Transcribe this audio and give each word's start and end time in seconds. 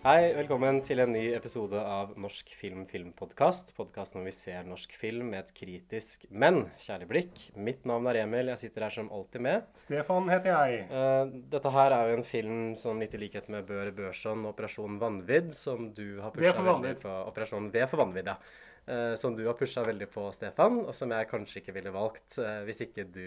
Hei, 0.00 0.30
velkommen 0.32 0.78
til 0.80 1.02
en 1.02 1.10
ny 1.12 1.26
episode 1.36 1.76
av 1.76 2.14
Norsk 2.16 2.54
film 2.56 2.86
filmpodkast. 2.88 3.74
Podkasten 3.76 4.22
hvor 4.22 4.30
vi 4.30 4.32
ser 4.32 4.64
norsk 4.64 4.94
film 4.96 5.26
med 5.34 5.42
et 5.42 5.52
kritisk, 5.52 6.24
men 6.32 6.62
kjærlig 6.80 7.08
blikk. 7.10 7.42
Mitt 7.60 7.84
navn 7.84 8.08
er 8.08 8.22
Emil. 8.22 8.48
Jeg 8.48 8.62
sitter 8.62 8.86
her 8.86 8.96
som 8.96 9.10
alltid 9.12 9.44
med. 9.44 9.68
Stefan 9.76 10.32
heter 10.32 10.54
jeg. 10.54 10.80
Eh, 10.88 11.36
dette 11.52 11.74
her 11.76 11.98
er 11.98 12.08
jo 12.08 12.16
en 12.16 12.26
film 12.30 12.64
som 12.80 13.04
litt 13.04 13.12
i 13.12 13.20
likhet 13.26 13.52
med 13.52 13.68
Bør 13.68 13.92
Børson, 14.00 14.48
Operasjon 14.48 14.96
Vanvidd, 15.04 15.52
som 15.60 15.90
du 15.92 16.16
har 16.24 16.32
pusha 16.32 16.56
veldig 16.56 16.96
på. 17.04 17.20
Operasjon 17.34 17.68
V 17.76 17.86
for 17.92 18.06
vanvidd, 18.06 18.32
ja. 18.32 18.40
Eh, 18.88 19.14
som 19.20 19.36
du 19.36 19.44
har 19.44 19.60
pusha 19.60 19.84
veldig 19.84 20.08
på, 20.16 20.30
Stefan, 20.32 20.80
og 20.86 20.96
som 20.96 21.12
jeg 21.12 21.28
kanskje 21.28 21.60
ikke 21.60 21.76
ville 21.76 21.92
valgt 21.92 22.40
eh, 22.40 22.62
hvis 22.64 22.86
ikke 22.88 23.04
du 23.04 23.26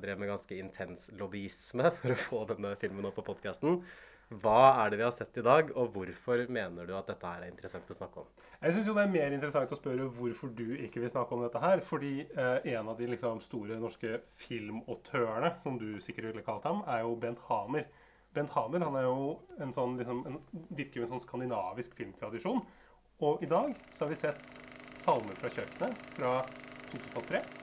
drev 0.00 0.16
med 0.16 0.32
ganske 0.32 0.56
intens 0.56 1.10
lobbyisme 1.20 1.92
for 2.00 2.16
å 2.16 2.22
få 2.30 2.46
denne 2.54 2.78
filmen 2.80 3.12
opp 3.12 3.20
på 3.20 3.28
podkasten. 3.28 3.82
Hva 4.28 4.82
er 4.82 4.90
det 4.92 4.98
vi 5.00 5.04
har 5.06 5.12
sett 5.16 5.38
i 5.40 5.42
dag, 5.44 5.70
og 5.72 5.94
hvorfor 5.94 6.42
mener 6.52 6.84
du 6.84 6.92
at 6.92 7.06
dette 7.08 7.24
her 7.24 7.46
er 7.46 7.48
interessant 7.48 7.88
å 7.88 7.96
snakke 7.96 8.20
om? 8.20 8.26
Jeg 8.60 8.74
syns 8.74 8.90
det 8.90 9.00
er 9.00 9.12
mer 9.14 9.32
interessant 9.32 9.70
å 9.72 9.78
spørre 9.78 10.08
hvorfor 10.18 10.50
du 10.52 10.66
ikke 10.84 11.00
vil 11.00 11.08
snakke 11.08 11.32
om 11.32 11.44
dette 11.46 11.62
her. 11.62 11.80
Fordi 11.88 12.12
eh, 12.26 12.66
en 12.74 12.90
av 12.92 13.00
de 13.00 13.08
liksom, 13.08 13.40
store 13.40 13.78
norske 13.80 14.18
filmautørene, 14.42 15.54
som 15.62 15.78
du 15.80 15.96
sikkert 16.04 16.28
ville 16.28 16.44
kalt 16.44 16.68
ham, 16.68 16.82
er 16.84 17.06
jo 17.06 17.14
Bent 17.22 17.40
Hamer. 17.48 17.86
Bent 18.36 18.52
Hamer 18.52 18.84
han 18.84 18.98
er 19.00 19.06
jo 19.08 19.30
en 19.64 19.72
sånn, 19.72 19.96
liksom, 20.02 20.20
en, 20.28 20.36
virker 20.76 21.00
jo 21.00 21.06
en 21.06 21.14
sånn 21.14 21.24
skandinavisk 21.24 21.96
filmtradisjon. 21.96 22.60
Og 23.24 23.46
i 23.46 23.48
dag 23.48 23.72
så 23.94 24.04
har 24.04 24.12
vi 24.12 24.20
sett 24.26 24.60
'Salmer 24.98 25.40
fra 25.40 25.48
kjøkkenet' 25.54 26.04
fra 26.18 26.34
2003. 26.90 27.57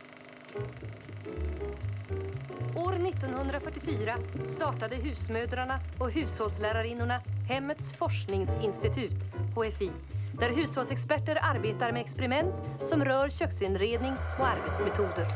År 2.76 2.94
1944 2.94 4.16
startade 4.56 4.96
husmödrarna 4.96 5.80
och 6.00 6.12
hushållslärarinnorna 6.12 7.22
Hemmets 7.50 7.94
forskningsinstitut, 7.94 9.24
HFI, 9.56 9.92
där 10.40 10.50
hushållsexperter 10.50 11.38
arbetar 11.42 11.92
med 11.92 12.02
experiment 12.02 12.56
som 12.90 13.06
rör 13.06 13.30
köksinredning 13.30 14.18
och 14.38 14.48
arbetsmetoder. 14.48 15.28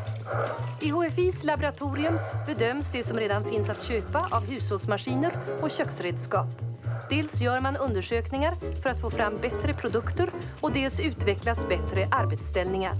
I 0.81 0.89
HFIs 0.89 1.43
laboratorium 1.43 2.19
bedöms 2.45 2.91
det 2.91 3.03
som 3.03 3.17
redan 3.17 3.43
finns 3.43 3.69
att 3.69 3.81
köpa 3.81 4.27
av 4.31 4.45
hushållsmaskiner 4.45 5.33
och 5.61 5.71
köksredskap. 5.71 6.68
Dels 7.09 7.39
gjør 7.41 7.63
man 7.65 7.77
undersøkelser 7.81 8.53
for 8.83 8.91
å 8.91 8.97
få 9.01 9.09
fram 9.15 9.39
bedre 9.41 9.73
produkter 9.77 10.29
og 10.61 10.75
dels 10.75 10.99
utvikles 11.01 11.61
bedre 11.71 12.05
arbetsställningar. 12.13 12.99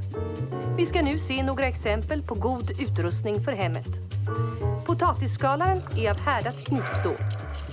Vi 0.80 0.88
skal 0.90 1.06
nå 1.06 1.14
se 1.22 1.38
noen 1.46 1.68
eksempel 1.68 2.24
på 2.26 2.40
god 2.42 2.72
utrustning 2.80 3.38
for 3.46 3.54
hemmet. 3.54 3.90
Potatisskalaren 4.88 5.84
er 5.94 6.10
av 6.14 6.24
herdet 6.26 6.58
knivstål. 6.70 7.20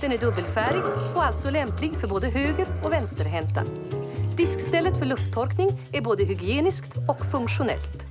Den 0.01 0.13
er 0.13 0.21
dobbeltferdig 0.21 0.83
og 1.15 1.23
altså 1.25 1.49
lempelig 1.55 1.95
for 1.97 2.13
både 2.13 2.29
høyre- 2.29 2.67
og 2.83 2.91
venstrehendte. 2.93 3.63
Diskstellet 4.37 4.99
for 4.99 5.09
lufttorkning 5.09 5.71
er 5.89 6.05
både 6.05 6.27
hygienisk 6.29 6.91
og 7.07 7.23
funksjonelt. 7.31 8.05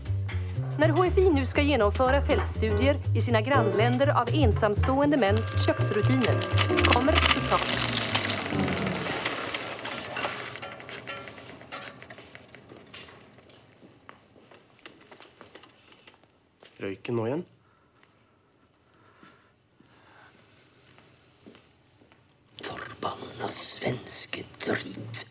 Når 0.80 0.96
HFI 0.96 1.28
nå 1.32 1.44
skal 1.48 1.70
gjennomføre 1.70 2.18
feltstudier 2.26 2.98
i 3.14 3.22
sine 3.24 3.40
grannländer 3.46 4.10
av 4.12 4.34
ensamstående 4.34 5.20
menns 5.22 5.54
kjøkkenrutiner, 5.62 6.42
kommer 6.90 7.16
resultatet. 7.22 8.05
Røyken 16.86 17.16
nå 17.18 17.22
igjen? 17.26 17.40
Forbanna 22.62 23.48
svenske 23.58 24.44
drit. 24.62 25.24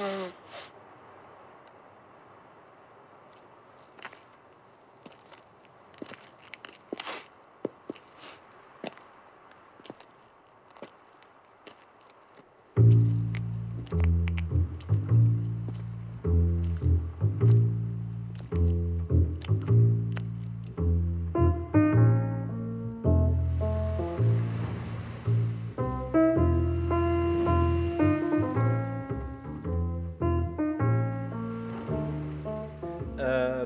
Eh, 0.00 0.30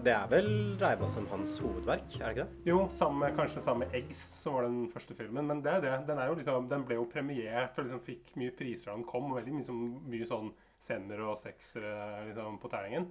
det 0.04 0.12
er 0.14 0.28
vel 0.30 0.48
regna 0.80 1.08
som 1.10 1.26
hans 1.30 1.56
hovedverk, 1.62 2.16
er 2.18 2.22
det 2.24 2.30
ikke 2.34 2.46
det? 2.46 2.62
Jo, 2.70 2.80
samme, 2.96 3.30
kanskje 3.36 3.62
samme 3.64 3.88
Eggs, 3.96 4.22
som 4.42 4.56
var 4.56 4.66
den 4.66 4.80
første 4.92 5.16
filmen. 5.18 5.46
Men 5.48 5.62
det 5.64 5.72
er 5.72 5.84
det. 5.84 5.94
Den, 6.08 6.18
er 6.20 6.30
jo 6.30 6.38
liksom, 6.38 6.68
den 6.70 6.86
ble 6.88 6.98
jo 6.98 7.06
premiert 7.10 7.78
og 7.78 7.86
liksom 7.86 8.02
fikk 8.06 8.34
mye 8.40 8.54
priser 8.56 8.90
da 8.90 8.96
den 8.98 9.06
kom. 9.08 9.30
og 9.30 9.40
Veldig 9.40 9.56
mye, 9.58 9.68
sånn- 9.68 10.00
mye 10.14 10.28
sånn 10.30 10.52
femmer 10.88 11.24
og 11.28 11.38
seksere 11.40 12.26
liksom, 12.28 12.58
på 12.62 12.72
terningen. 12.72 13.10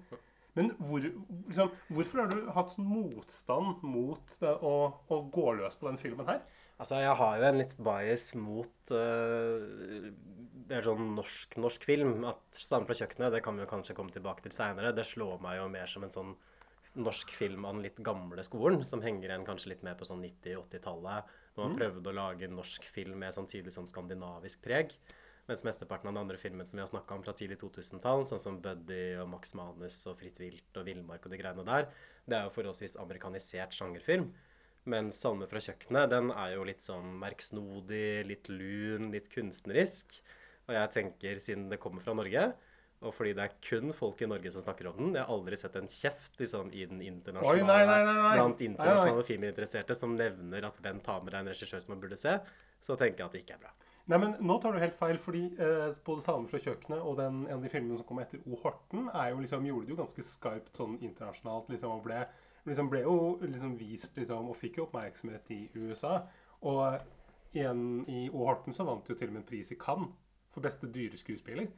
Men 0.57 0.71
hvor, 0.79 1.03
liksom, 1.03 1.75
hvorfor 1.93 2.23
har 2.23 2.31
du 2.31 2.49
hatt 2.55 2.73
sånn 2.73 2.89
motstand 2.89 3.83
mot 3.85 4.39
det, 4.41 4.55
å, 4.65 4.73
å 5.07 5.21
gå 5.31 5.51
løs 5.59 5.77
på 5.79 5.87
den 5.91 6.01
filmen 6.01 6.27
her? 6.27 6.41
Altså, 6.79 7.01
jeg 7.03 7.15
har 7.19 7.39
jo 7.39 7.47
en 7.49 7.59
litt 7.59 7.73
bias 7.83 8.29
mot 8.39 8.91
uh, 8.95 10.11
sånn 10.85 11.09
norsk, 11.17 11.57
norsk 11.59 11.83
film. 11.83 12.21
At 12.29 12.39
'Stammen 12.55 12.87
fra 12.87 12.95
kjøkkenet' 12.95 13.33
det 13.35 13.43
kan 13.43 13.57
vi 13.57 13.65
jo 13.65 13.71
kanskje 13.71 13.95
komme 13.97 14.15
tilbake 14.15 14.45
til 14.45 14.55
seinere. 14.55 14.95
Det 14.95 15.07
slår 15.09 15.41
meg 15.43 15.59
jo 15.59 15.67
mer 15.73 15.91
som 15.91 16.07
en 16.07 16.13
sånn 16.13 16.31
norsk 16.99 17.31
film 17.35 17.65
av 17.65 17.75
den 17.75 17.85
litt 17.87 17.99
gamle 18.05 18.43
skolen, 18.45 18.83
som 18.87 19.01
henger 19.03 19.29
igjen 19.29 19.47
kanskje 19.47 19.73
litt 19.73 19.85
mer 19.85 19.97
på 19.99 20.07
sånn 20.07 20.21
90-80-tallet. 20.25 21.31
Når 21.55 21.65
man 21.65 21.79
prøvde 21.79 22.11
å 22.11 22.15
lage 22.15 22.51
norsk 22.51 22.85
film 22.93 23.19
med 23.23 23.35
sånn 23.35 23.49
tydelig 23.49 23.75
sånn 23.75 23.89
skandinavisk 23.89 24.61
preg. 24.63 24.93
Mens 25.49 25.63
mesteparten 25.65 26.11
av 26.11 26.13
den 26.13 26.21
andre 26.21 26.37
filmen 26.37 26.67
som 26.69 26.77
vi 26.77 26.83
har 26.83 26.91
snakka 26.91 27.15
om 27.15 27.23
fra 27.25 27.33
tidlig 27.33 27.57
2000-tall, 27.63 28.27
sånn 28.29 28.41
som 28.43 28.59
Buddy 28.61 29.15
og 29.17 29.31
Max 29.31 29.55
Manus 29.57 29.97
og 30.05 30.19
Fritt 30.19 30.37
vilt 30.37 30.77
og 30.77 30.85
Villmark 30.85 31.25
og 31.25 31.33
de 31.33 31.39
greiene 31.41 31.65
der, 31.65 31.87
det 32.29 32.37
er 32.37 32.45
jo 32.45 32.53
forholdsvis 32.53 32.99
amerikanisert 33.01 33.73
sjangerfilm. 33.73 34.29
Mens 34.89 35.17
'Salme 35.19 35.47
fra 35.49 35.59
kjøkkenet' 35.61 36.11
den 36.13 36.29
er 36.31 36.53
jo 36.53 36.67
litt 36.69 36.85
sånn 36.85 37.17
merksnodig, 37.21 38.27
litt 38.29 38.47
lun, 38.49 39.09
litt 39.11 39.27
kunstnerisk. 39.33 40.21
Og 40.69 40.75
jeg 40.77 40.93
tenker, 40.93 41.41
siden 41.41 41.67
det 41.69 41.81
kommer 41.81 42.05
fra 42.05 42.13
Norge, 42.13 42.53
og 42.99 43.13
fordi 43.15 43.31
det 43.37 43.43
er 43.45 43.53
kun 43.63 43.93
folk 43.95 44.21
i 44.21 44.27
Norge 44.27 44.51
som 44.51 44.63
snakker 44.63 44.89
om 44.89 44.97
den 44.97 45.13
Jeg 45.15 45.23
har 45.23 45.31
aldri 45.31 45.57
sett 45.59 45.75
en 45.79 45.87
kjeft 45.87 46.39
liksom, 46.39 46.71
i 46.75 46.85
den 46.89 46.99
internasjonale 47.05 47.61
Oi, 47.61 47.67
nei, 47.67 47.83
nei, 47.87 47.99
nei, 48.03 48.15
nei. 48.17 48.33
blant 48.35 48.63
internasjonale 48.65 49.27
filminteresserte 49.27 49.95
som 49.95 50.17
nevner 50.19 50.67
at 50.67 50.81
Bent 50.83 51.07
Hamer 51.07 51.37
er 51.37 51.45
en 51.45 51.51
regissør 51.53 51.79
som 51.83 51.93
man 51.95 52.01
burde 52.03 52.19
se. 52.19 52.33
Så 52.83 52.97
tenker 52.99 53.23
jeg 53.23 53.29
at 53.29 53.37
det 53.37 53.43
ikke 53.45 53.55
er 53.55 53.63
bra. 53.63 53.71
Nei, 54.09 54.17
men 54.17 54.35
Nå 54.41 54.57
tar 54.59 54.73
du 54.73 54.81
helt 54.81 54.97
feil, 54.97 55.19
fordi 55.21 55.45
eh, 55.61 55.87
både 56.05 56.25
'Salmer 56.25 56.49
fra 56.49 56.59
kjøkkenet' 56.59 57.05
og 57.05 57.17
den, 57.19 57.43
en 57.47 57.59
av 57.59 57.63
de 57.63 57.69
filmene 57.71 57.97
som 57.99 58.07
kom 58.09 58.19
etter 58.23 58.41
O. 58.45 58.57
Horten, 58.63 59.07
er 59.13 59.29
jo 59.31 59.41
liksom, 59.43 59.67
gjorde 59.69 59.85
det 59.85 59.93
jo 59.93 59.99
ganske 59.99 60.25
skarpt 60.25 60.79
sånn 60.81 60.95
internasjonalt. 60.97 61.69
liksom, 61.69 61.91
Og 61.91 62.03
ble, 62.03 62.23
liksom, 62.65 62.89
ble 62.89 63.03
jo 63.05 63.17
liksom 63.43 63.77
vist 63.77 64.17
liksom, 64.17 64.49
og 64.49 64.57
fikk 64.57 64.79
jo 64.81 64.87
oppmerksomhet 64.87 65.51
i 65.55 65.69
USA. 65.75 66.23
Og 66.61 66.99
igjen 67.53 68.03
i 68.09 68.29
O. 68.33 68.43
Horten 68.47 68.73
så 68.73 68.83
vant 68.87 69.07
jo 69.07 69.15
til 69.15 69.29
og 69.29 69.33
med 69.37 69.43
en 69.43 69.51
pris 69.51 69.71
i 69.71 69.77
Cannes 69.79 70.09
for 70.49 70.65
beste 70.65 70.89
dyreskuespiller. 70.89 71.69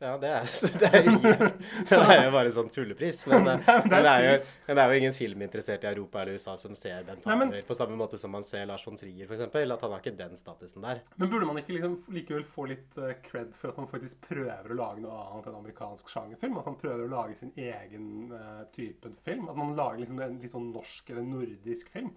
Ja, 0.00 0.14
det 0.16 0.28
er, 0.32 0.46
det 0.80 0.88
er, 0.88 1.02
det 1.90 1.96
er 1.98 2.22
jo 2.24 2.30
bare 2.32 2.48
en 2.48 2.54
sånn 2.56 2.70
tullepris. 2.72 3.26
Men, 3.28 3.50
eh, 3.52 3.64
det 3.66 3.74
er 3.74 3.82
men 3.84 4.06
det, 4.06 4.12
er 4.12 4.24
jo, 4.24 4.36
det 4.70 4.82
er 4.84 4.92
jo 4.92 5.00
ingen 5.02 5.16
filminteressert 5.16 5.84
i 5.84 5.90
Europa 5.90 6.22
eller 6.22 6.38
USA 6.40 6.54
som 6.60 6.76
ser 6.78 7.04
Bent 7.04 7.28
Hamer 7.28 7.52
på 7.68 7.76
samme 7.76 7.98
måte 8.00 8.20
som 8.20 8.32
man 8.32 8.46
ser 8.46 8.64
Lars 8.70 8.86
von 8.88 8.96
Trier, 8.96 9.28
f.eks. 9.28 9.44
At 9.44 9.84
han 9.84 9.92
har 9.92 10.00
ikke 10.00 10.14
den 10.16 10.40
statusen 10.40 10.86
der. 10.86 11.02
Men 11.20 11.32
burde 11.32 11.50
man 11.50 11.60
ikke 11.60 11.76
liksom 11.76 11.98
likevel 12.16 12.46
få 12.48 12.64
litt 12.72 12.96
eh, 12.96 13.12
cred 13.26 13.52
for 13.58 13.74
at 13.74 13.82
man 13.82 13.90
faktisk 13.92 14.24
prøver 14.24 14.72
å 14.72 14.78
lage 14.78 15.04
noe 15.04 15.20
annet 15.26 15.50
enn 15.50 15.60
amerikansk 15.60 16.08
sjangerfilm? 16.14 16.56
At 16.62 16.72
man 16.72 16.80
prøver 16.80 17.04
å 17.04 17.12
lage 17.12 17.36
sin 17.36 17.52
egen 17.60 18.32
uh, 18.32 18.64
type 18.72 19.12
film? 19.26 19.50
At 19.52 19.60
man 19.60 19.76
lager 19.76 20.00
liksom 20.00 20.24
en 20.24 20.40
litt 20.40 20.56
sånn 20.56 20.72
norsk 20.72 21.12
eller 21.12 21.28
nordisk 21.28 21.92
film? 21.92 22.14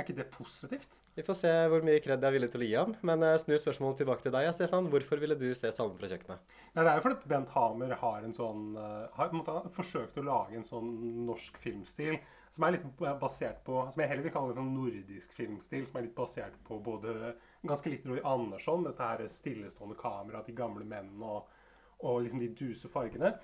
Er 0.00 0.06
ikke 0.06 0.16
det 0.16 0.30
positivt? 0.32 0.94
Vi 1.12 1.22
får 1.26 1.36
se 1.36 1.50
hvor 1.68 1.82
mye 1.84 2.00
kred 2.00 2.22
jeg 2.22 2.30
er 2.30 2.32
villig 2.32 2.48
til 2.54 2.62
å 2.64 2.66
gi 2.70 2.76
ham. 2.78 2.94
Men 3.04 3.20
jeg 3.26 3.40
snur 3.42 3.58
spørsmålet 3.60 3.98
tilbake 4.00 4.24
til 4.24 4.32
deg, 4.32 4.46
Stefan. 4.56 4.88
Hvorfor 4.88 5.20
ville 5.20 5.36
du 5.36 5.50
se 5.52 5.68
Salmen 5.76 5.98
fra 6.00 6.08
kjøkkenet? 6.08 6.54
Nei, 6.72 6.84
det 6.86 6.86
er 6.88 6.96
jo 6.96 7.02
fordi 7.04 7.28
Bent 7.28 7.52
Hamer 7.52 7.92
har 8.00 8.24
en 8.24 8.32
sånn 8.32 8.62
eh, 8.80 9.10
har 9.18 9.34
måte 9.36 9.58
forsøkt 9.76 10.16
å 10.16 10.24
lage 10.24 10.56
en 10.56 10.64
sånn 10.64 10.88
norsk 11.26 11.60
filmstil 11.60 12.16
som 12.50 12.64
er 12.66 12.78
litt 12.78 12.86
basert 13.20 13.60
på 13.66 13.76
Som 13.92 14.00
jeg 14.02 14.10
heller 14.10 14.24
vil 14.24 14.32
kalle 14.34 14.54
en 14.54 14.62
sånn 14.62 14.74
nordisk 14.78 15.36
filmstil. 15.36 15.84
Som 15.86 16.00
er 16.00 16.08
litt 16.08 16.16
basert 16.16 16.56
på 16.64 16.80
både 16.80 17.34
ganske 17.60 17.92
litt 17.92 18.08
Roy 18.08 18.24
Andersson, 18.24 18.88
dette 18.88 19.04
her 19.12 19.26
stillestående 19.28 20.00
kameraet, 20.00 20.48
de 20.48 20.56
gamle 20.56 20.88
mennene 20.88 21.34
og, 21.36 21.58
og 22.08 22.22
liksom 22.24 22.40
de 22.40 22.54
duse 22.56 22.88
fargene. 22.88 23.34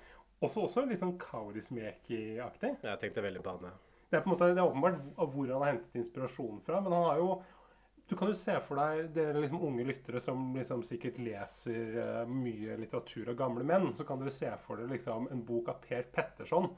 Også, 0.41 0.65
også 0.65 0.87
litt 0.89 1.05
sånn 1.05 1.19
Kaurismäki-aktig. 1.21 2.79
Jeg 2.81 3.03
tenkte 3.03 3.25
veldig 3.25 3.45
på 3.45 3.53
han, 3.53 3.69
ja. 3.69 3.86
Det 4.07 4.17
er 4.17 4.23
på 4.23 4.29
en 4.29 4.33
måte, 4.35 4.49
det 4.55 4.61
er 4.63 4.69
åpenbart 4.69 4.99
hvor 5.33 5.51
han 5.51 5.63
har 5.63 5.73
hentet 5.73 5.97
inspirasjon 5.99 6.61
fra, 6.63 6.81
men 6.83 6.95
han 6.95 7.07
har 7.09 7.21
jo 7.21 7.29
Du 8.07 8.15
kan 8.15 8.29
jo 8.31 8.37
se 8.39 8.53
for 8.63 8.79
deg 8.79 9.09
dere 9.17 9.41
liksom 9.43 9.63
unge 9.67 9.83
lyttere 9.83 10.21
som 10.23 10.53
liksom 10.55 10.79
sikkert 10.87 11.17
leser 11.19 11.97
uh, 11.97 12.21
mye 12.23 12.77
litteratur 12.79 13.33
av 13.33 13.35
gamle 13.35 13.65
menn. 13.67 13.89
Så 13.99 14.05
kan 14.07 14.21
dere 14.21 14.31
se 14.31 14.47
for 14.63 14.79
dere 14.79 14.93
liksom 14.93 15.27
en 15.27 15.41
bok 15.43 15.67
av 15.73 15.81
Per 15.83 16.05
Petterson. 16.15 16.69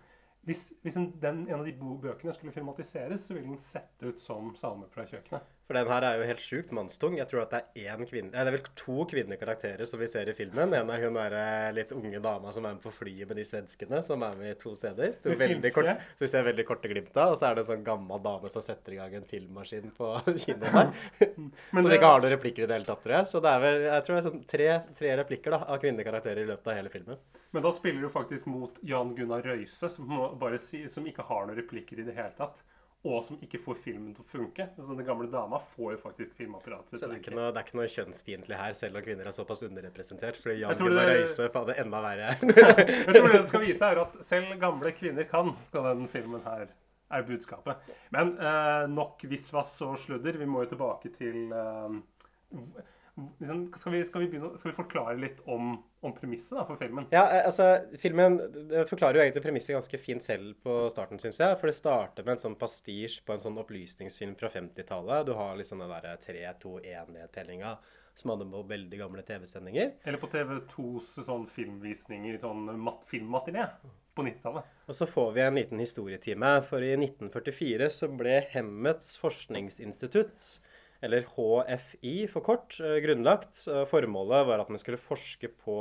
Hvis, 0.50 0.72
hvis 0.82 0.98
en, 0.98 1.12
den, 1.22 1.44
en 1.46 1.60
av 1.60 1.68
de 1.70 1.76
bøkene 1.78 2.34
skulle 2.34 2.56
filmatiseres, 2.56 3.28
så 3.28 3.38
ville 3.38 3.52
den 3.52 3.62
sett 3.62 4.02
ut 4.02 4.18
som 4.18 4.56
'Salmer 4.58 4.90
fra 4.90 5.06
kjøkkenet'. 5.06 5.59
For 5.70 5.78
den 5.78 5.86
her 5.86 6.02
er 6.02 6.16
jo 6.18 6.24
helt 6.26 6.42
sjukt 6.42 6.72
mannstung. 6.74 7.14
Jeg 7.20 7.30
tror 7.30 7.44
at 7.44 7.52
det 7.54 7.84
er 7.86 8.00
kvinne 8.10 8.32
det 8.34 8.42
er 8.42 8.56
vel 8.56 8.64
to 8.74 9.04
kvinnekarakterer 9.12 9.86
som 9.86 10.00
vi 10.02 10.08
ser 10.10 10.32
i 10.32 10.34
filmen. 10.34 10.72
En 10.74 10.90
er 10.90 11.04
hun 11.04 11.14
derre 11.20 11.44
litt 11.78 11.92
unge 11.94 12.18
dama 12.24 12.50
som 12.56 12.66
er 12.66 12.74
med 12.74 12.82
på 12.82 12.90
flyet 12.96 13.30
med 13.30 13.38
de 13.38 13.46
svenskene, 13.46 14.00
som 14.02 14.26
er 14.26 14.34
med 14.40 14.56
i 14.56 14.58
to 14.58 14.74
steder. 14.74 15.12
Det 15.22 15.36
veldig 15.38 15.72
kort, 15.76 15.92
så 16.18 16.26
vi 16.26 16.30
ser 16.32 16.48
veldig 16.48 16.66
korte 16.66 16.90
glimt 16.90 17.14
av. 17.22 17.36
Og 17.36 17.38
så 17.38 17.52
er 17.52 17.60
det 17.60 17.68
en 17.68 17.70
sånn 17.70 17.86
gammel 17.86 18.24
dame 18.26 18.50
som 18.50 18.66
setter 18.66 18.96
i 18.96 18.98
gang 18.98 19.14
en 19.20 19.30
filmmaskin 19.30 19.94
på 20.00 20.10
kinoen 20.48 20.74
her. 20.74 20.90
Men 21.38 21.54
som 21.84 21.92
det- 21.92 22.00
ikke 22.00 22.12
har 22.16 22.26
noen 22.26 22.34
replikker 22.34 22.66
i 22.66 22.72
det 22.72 22.80
hele 22.80 22.90
tatt, 22.90 23.04
tror 23.06 23.16
jeg. 23.20 23.30
Så 23.36 23.44
det 23.46 23.54
er 23.54 23.64
vel 23.68 23.80
jeg 23.92 24.08
tror 24.08 24.16
det 24.16 24.24
er 24.24 24.28
sånn 24.32 24.44
tre, 24.56 24.68
tre 25.04 25.14
replikker 25.22 25.58
da, 25.60 25.62
av 25.70 25.84
kvinnekarakterer 25.86 26.48
i 26.48 26.50
løpet 26.50 26.74
av 26.74 26.80
hele 26.82 26.96
filmen. 26.98 27.22
Men 27.54 27.68
da 27.70 27.76
spiller 27.78 28.10
du 28.10 28.10
faktisk 28.18 28.50
mot 28.50 28.82
Jan 28.90 29.14
Gunnar 29.14 29.46
Røise, 29.46 29.94
som, 29.94 30.10
bare 30.42 30.58
som 30.66 31.06
ikke 31.14 31.30
har 31.30 31.46
noen 31.46 31.62
replikker 31.62 32.02
i 32.02 32.10
det 32.10 32.18
hele 32.18 32.34
tatt. 32.42 32.66
Og 33.08 33.22
som 33.24 33.38
ikke 33.40 33.62
får 33.64 33.78
filmen 33.80 34.12
til 34.12 34.26
å 34.26 34.28
funke. 34.28 34.66
Så 34.76 34.92
den 34.92 35.06
gamle 35.08 35.30
dama 35.32 35.62
får 35.72 35.94
jo 35.94 36.00
faktisk 36.02 36.34
filmapparatet 36.36 36.92
sitt 36.92 37.00
Så 37.00 37.08
det 37.08 37.16
er 37.16 37.22
ikke 37.22 37.36
noe, 37.38 37.54
det 37.56 37.62
er 37.62 37.68
ikke 37.70 37.78
noe 37.80 37.88
kjønnsfiendtlig 37.94 38.58
her, 38.60 38.74
selv 38.76 39.00
om 39.00 39.06
kvinner 39.06 39.30
er 39.30 39.36
såpass 39.38 39.64
underrepresentert. 39.70 40.42
Fordi 40.44 40.58
Jan 40.60 40.76
Gunnar 40.82 41.08
det- 41.08 41.16
Røise 41.22 41.48
faen, 41.54 41.70
det 41.70 41.78
er 41.78 41.86
enda 41.86 42.02
verre. 42.04 42.34
Jeg 43.00 43.16
tror 43.16 43.30
det 43.30 43.34
den 43.38 43.48
skal 43.54 43.64
vise, 43.64 43.88
er 43.94 44.02
at 44.04 44.20
selv 44.28 44.52
gamle 44.60 44.92
kvinner 44.98 45.30
kan, 45.32 45.54
skal 45.70 45.88
den 45.94 46.12
filmen 46.12 46.44
her 46.44 46.68
er 47.10 47.24
budskapet. 47.26 47.88
Men 48.14 48.36
eh, 48.38 48.84
nok 48.92 49.24
visvas 49.32 49.78
og 49.88 49.96
sludder. 49.98 50.36
Vi 50.38 50.46
må 50.46 50.66
jo 50.66 50.74
tilbake 50.76 51.10
til 51.16 51.56
eh, 51.56 51.96
liksom, 53.40 53.62
skal, 53.78 53.94
vi, 53.94 54.02
skal, 54.08 54.24
vi 54.24 54.30
begynne, 54.32 54.52
skal 54.60 54.72
vi 54.72 54.78
forklare 54.78 55.16
litt 55.20 55.40
om, 55.50 55.76
om 56.06 56.16
premisset 56.16 56.62
for 56.68 56.80
filmen? 56.80 57.08
Ja, 57.14 57.26
eh, 57.28 57.46
altså, 57.50 57.70
filmen 58.02 58.40
det 58.72 58.86
forklarer 58.90 59.20
jo 59.20 59.26
egentlig 59.26 59.46
premisset 59.46 59.76
ganske 59.78 60.02
fint 60.02 60.26
selv 60.26 60.58
på 60.66 60.82
starten, 60.94 61.22
syns 61.22 61.42
jeg. 61.42 61.60
For 61.62 61.72
det 61.72 61.78
starter 61.78 62.28
med 62.28 62.38
en 62.38 62.44
sånn 62.44 62.60
pastisj 62.60 63.22
på 63.26 63.36
en 63.36 63.46
sånn 63.46 63.62
opplysningsfilm 63.62 64.36
fra 64.40 64.52
50-tallet. 64.54 65.30
Du 65.30 65.36
har 65.40 65.58
liksom 65.60 65.84
den 65.84 65.94
derre 65.94 66.18
3-2-1-nedtellinga 66.26 67.78
som 68.20 68.34
hadde 68.34 68.50
på 68.52 68.64
veldig 68.68 69.00
gamle 69.00 69.24
TV-sendinger. 69.24 69.94
Eller 70.04 70.20
på 70.20 70.28
TV2s 70.32 71.14
sånn 71.24 71.46
filmvisninger, 71.48 72.36
sånn 72.42 72.66
mat, 72.82 73.06
filmmatiné 73.08 73.66
på 74.16 74.26
90-tallet. 74.28 74.74
Og 74.90 74.98
så 74.98 75.08
får 75.08 75.30
vi 75.38 75.44
en 75.46 75.60
liten 75.60 75.80
historietime, 75.80 76.52
for 76.68 76.84
i 76.84 76.96
1944 76.98 77.90
så 77.96 78.10
ble 78.12 78.42
Hemmets 78.52 79.16
forskningsinstitutt, 79.22 80.50
eller 81.02 81.28
HFI 81.36 82.28
for 82.32 82.44
kort, 82.46 82.80
eh, 82.84 83.00
grunnlagt. 83.04 83.62
Formålet 83.90 84.48
var 84.48 84.60
at 84.60 84.70
man 84.70 84.82
skulle 84.82 85.00
forske 85.00 85.52
på 85.64 85.80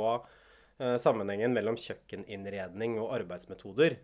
eh, 0.79 0.95
sammenhengen 0.97 1.53
mellom 1.55 1.77
kjøkkeninnredning 1.79 2.97
og 3.01 3.13
arbeidsmetoder. 3.19 3.99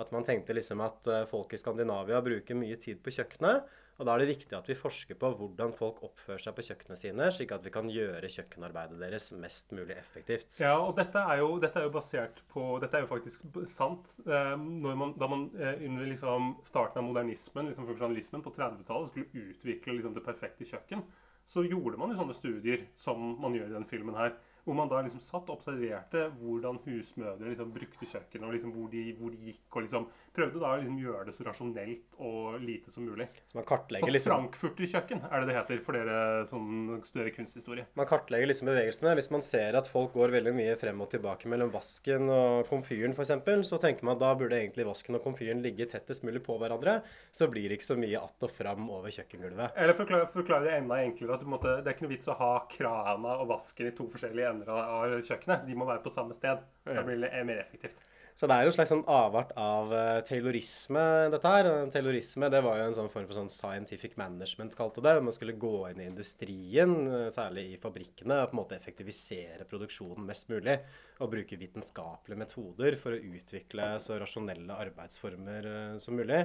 At 0.00 0.12
man 0.14 0.24
tenkte 0.24 0.54
liksom 0.56 0.82
at 0.84 1.06
eh, 1.10 1.26
folk 1.30 1.52
i 1.52 1.60
Skandinavia 1.60 2.22
bruker 2.24 2.58
mye 2.58 2.78
tid 2.80 3.02
på 3.04 3.12
kjøkkenet. 3.18 3.66
Og 4.00 4.06
da 4.08 4.14
er 4.14 4.22
det 4.22 4.30
viktig 4.30 4.56
at 4.56 4.68
vi 4.70 4.74
forsker 4.78 5.16
på 5.20 5.28
hvordan 5.36 5.74
folk 5.76 5.98
oppfører 6.06 6.40
seg 6.40 6.54
på 6.56 6.62
kjøkkenene 6.70 6.96
sine, 6.96 7.26
slik 7.36 7.50
at 7.52 7.66
vi 7.66 7.72
kan 7.74 7.90
gjøre 7.92 8.30
kjøkkenarbeidet 8.32 8.96
deres 8.96 9.26
mest 9.36 9.74
mulig 9.76 9.92
effektivt. 10.00 10.54
Ja, 10.62 10.78
og 10.80 10.94
dette 10.96 11.20
er 11.20 11.42
jo, 11.42 11.50
dette 11.60 11.82
er 11.82 11.84
jo 11.84 11.92
basert 11.92 12.40
på 12.48 12.64
Dette 12.80 12.96
er 12.96 13.04
jo 13.04 13.10
faktisk 13.10 13.44
sant. 13.68 14.14
Eh, 14.24 14.54
man, 14.56 15.12
da 15.20 15.28
man 15.28 15.50
eh, 15.52 15.84
under 15.84 16.08
liksom 16.08 16.54
starten 16.64 17.02
av 17.02 17.10
modernismen, 17.10 17.68
liksom 17.68 17.90
funksjonalismen, 17.90 18.44
på 18.46 18.54
30-tallet 18.56 19.12
skulle 19.12 19.50
utvikle 19.50 19.98
liksom 19.98 20.16
det 20.16 20.24
perfekte 20.24 20.68
kjøkken, 20.72 21.04
så 21.50 21.66
gjorde 21.66 22.00
man 22.00 22.14
jo 22.14 22.22
sånne 22.22 22.36
studier 22.38 22.86
som 22.96 23.34
man 23.42 23.52
gjør 23.58 23.68
i 23.68 23.76
den 23.76 23.88
filmen 23.90 24.16
her. 24.16 24.32
Hvor 24.64 24.76
man 24.76 24.88
da 24.88 25.00
liksom 25.04 25.20
satt 25.24 25.48
og 25.48 25.58
observerte 25.58 26.26
hvordan 26.38 26.80
husmødre 26.84 27.48
liksom 27.48 27.72
brukte 27.74 28.08
kjøkkenet, 28.08 28.46
og 28.48 28.56
liksom 28.56 28.72
hvor, 28.76 28.88
de, 28.92 29.04
hvor 29.18 29.32
de 29.34 29.50
gikk, 29.50 29.66
og 29.72 29.84
liksom 29.84 30.08
prøvde 30.36 30.60
da 30.62 30.72
å 30.72 30.78
liksom 30.78 30.98
gjøre 31.00 31.24
det 31.26 31.34
så 31.34 31.44
rasjonelt 31.46 32.18
og 32.22 32.60
lite 32.62 32.92
som 32.92 33.06
mulig. 33.06 33.26
Så 33.50 33.58
man 33.58 33.66
kartlegger 33.68 34.14
liksom 34.14 34.32
Frankfurter-kjøkken 34.34 35.24
er 35.26 35.42
det 35.42 35.50
det 35.50 35.56
heter 35.56 35.80
for 35.84 35.98
dere 35.98 36.44
som 36.50 36.92
studerer 37.06 37.34
kunsthistorie. 37.34 37.86
Man 37.98 38.08
kartlegger 38.08 38.50
liksom 38.50 38.70
bevegelsene. 38.70 39.14
Hvis 39.18 39.30
man 39.34 39.44
ser 39.44 39.78
at 39.78 39.90
folk 39.90 40.14
går 40.14 40.34
veldig 40.36 40.54
mye 40.56 40.76
frem 40.80 41.02
og 41.02 41.10
tilbake 41.12 41.50
mellom 41.50 41.72
vasken 41.74 42.30
og 42.30 42.70
komfyren 42.70 43.16
f.eks., 43.16 43.34
så 43.68 43.80
tenker 43.82 44.06
man 44.06 44.16
at 44.16 44.22
da 44.22 44.32
burde 44.38 44.58
egentlig 44.58 44.86
vasken 44.88 45.18
og 45.18 45.24
komfyren 45.26 45.64
ligge 45.64 45.88
tettest 45.90 46.24
mulig 46.26 46.44
på 46.46 46.58
hverandre. 46.60 47.00
Så 47.34 47.50
blir 47.50 47.68
det 47.68 47.80
ikke 47.80 47.90
så 47.90 47.98
mye 48.00 48.20
att 48.20 48.46
og 48.46 48.50
fram 48.50 48.90
over 48.90 49.10
kjøkkengulvet. 49.10 49.76
Eller 49.76 49.98
forklare, 49.98 50.28
forklare 50.30 50.64
det 50.64 50.76
enda 50.78 51.02
enklere. 51.02 51.34
at 51.34 51.42
måtte, 51.46 51.76
Det 51.82 51.90
er 51.90 51.96
ikke 51.96 52.06
noe 52.06 52.16
vits 52.16 52.28
å 52.28 52.38
ha 52.38 52.66
krana 52.70 53.36
og 53.40 53.48
vasken 53.48 53.86
i 53.86 53.96
to 53.96 54.06
forskjellige 54.08 54.50
ender 54.50 54.70
av 54.70 55.20
kjøkkenet. 55.20 55.66
De 55.66 55.74
må 55.74 55.86
være 55.86 56.02
på 56.02 56.10
samme 56.14 56.34
sted. 56.34 56.62
Da 56.84 57.02
blir 57.02 57.20
det 57.20 57.46
mer 57.46 57.58
effektivt. 57.58 58.00
Så 58.40 58.48
det 58.48 58.56
er 58.56 58.64
jo 58.64 58.70
en 58.70 58.72
slags 58.72 58.88
sånn 58.88 59.02
avart 59.12 59.50
av 59.60 59.90
uh, 59.92 60.22
taylorisme, 60.24 61.02
dette 61.28 61.50
her. 61.52 61.66
Taylorisme 61.92 62.48
det 62.48 62.62
var 62.64 62.78
jo 62.78 62.86
en 62.86 62.94
sånn 62.96 63.10
form 63.12 63.26
for 63.28 63.36
sånn 63.36 63.50
scientific 63.52 64.14
management, 64.16 64.72
kalte 64.78 65.02
det. 65.04 65.12
Man 65.20 65.34
skulle 65.36 65.58
gå 65.60 65.74
inn 65.90 65.98
i 66.00 66.06
industrien, 66.08 66.94
eh, 67.04 67.26
særlig 67.34 67.66
i 67.74 67.80
fabrikkene, 67.82 68.38
og 68.40 68.48
på 68.48 68.56
en 68.56 68.60
måte 68.62 68.78
effektivisere 68.78 69.66
produksjonen 69.68 70.24
mest 70.24 70.48
mulig. 70.48 70.78
Og 71.20 71.34
bruke 71.34 71.58
vitenskapelige 71.60 72.40
metoder 72.40 72.96
for 73.02 73.12
å 73.12 73.20
utvikle 73.20 73.90
så 74.00 74.16
rasjonelle 74.22 74.78
arbeidsformer 74.86 75.68
uh, 75.68 75.98
som 76.00 76.16
mulig. 76.16 76.40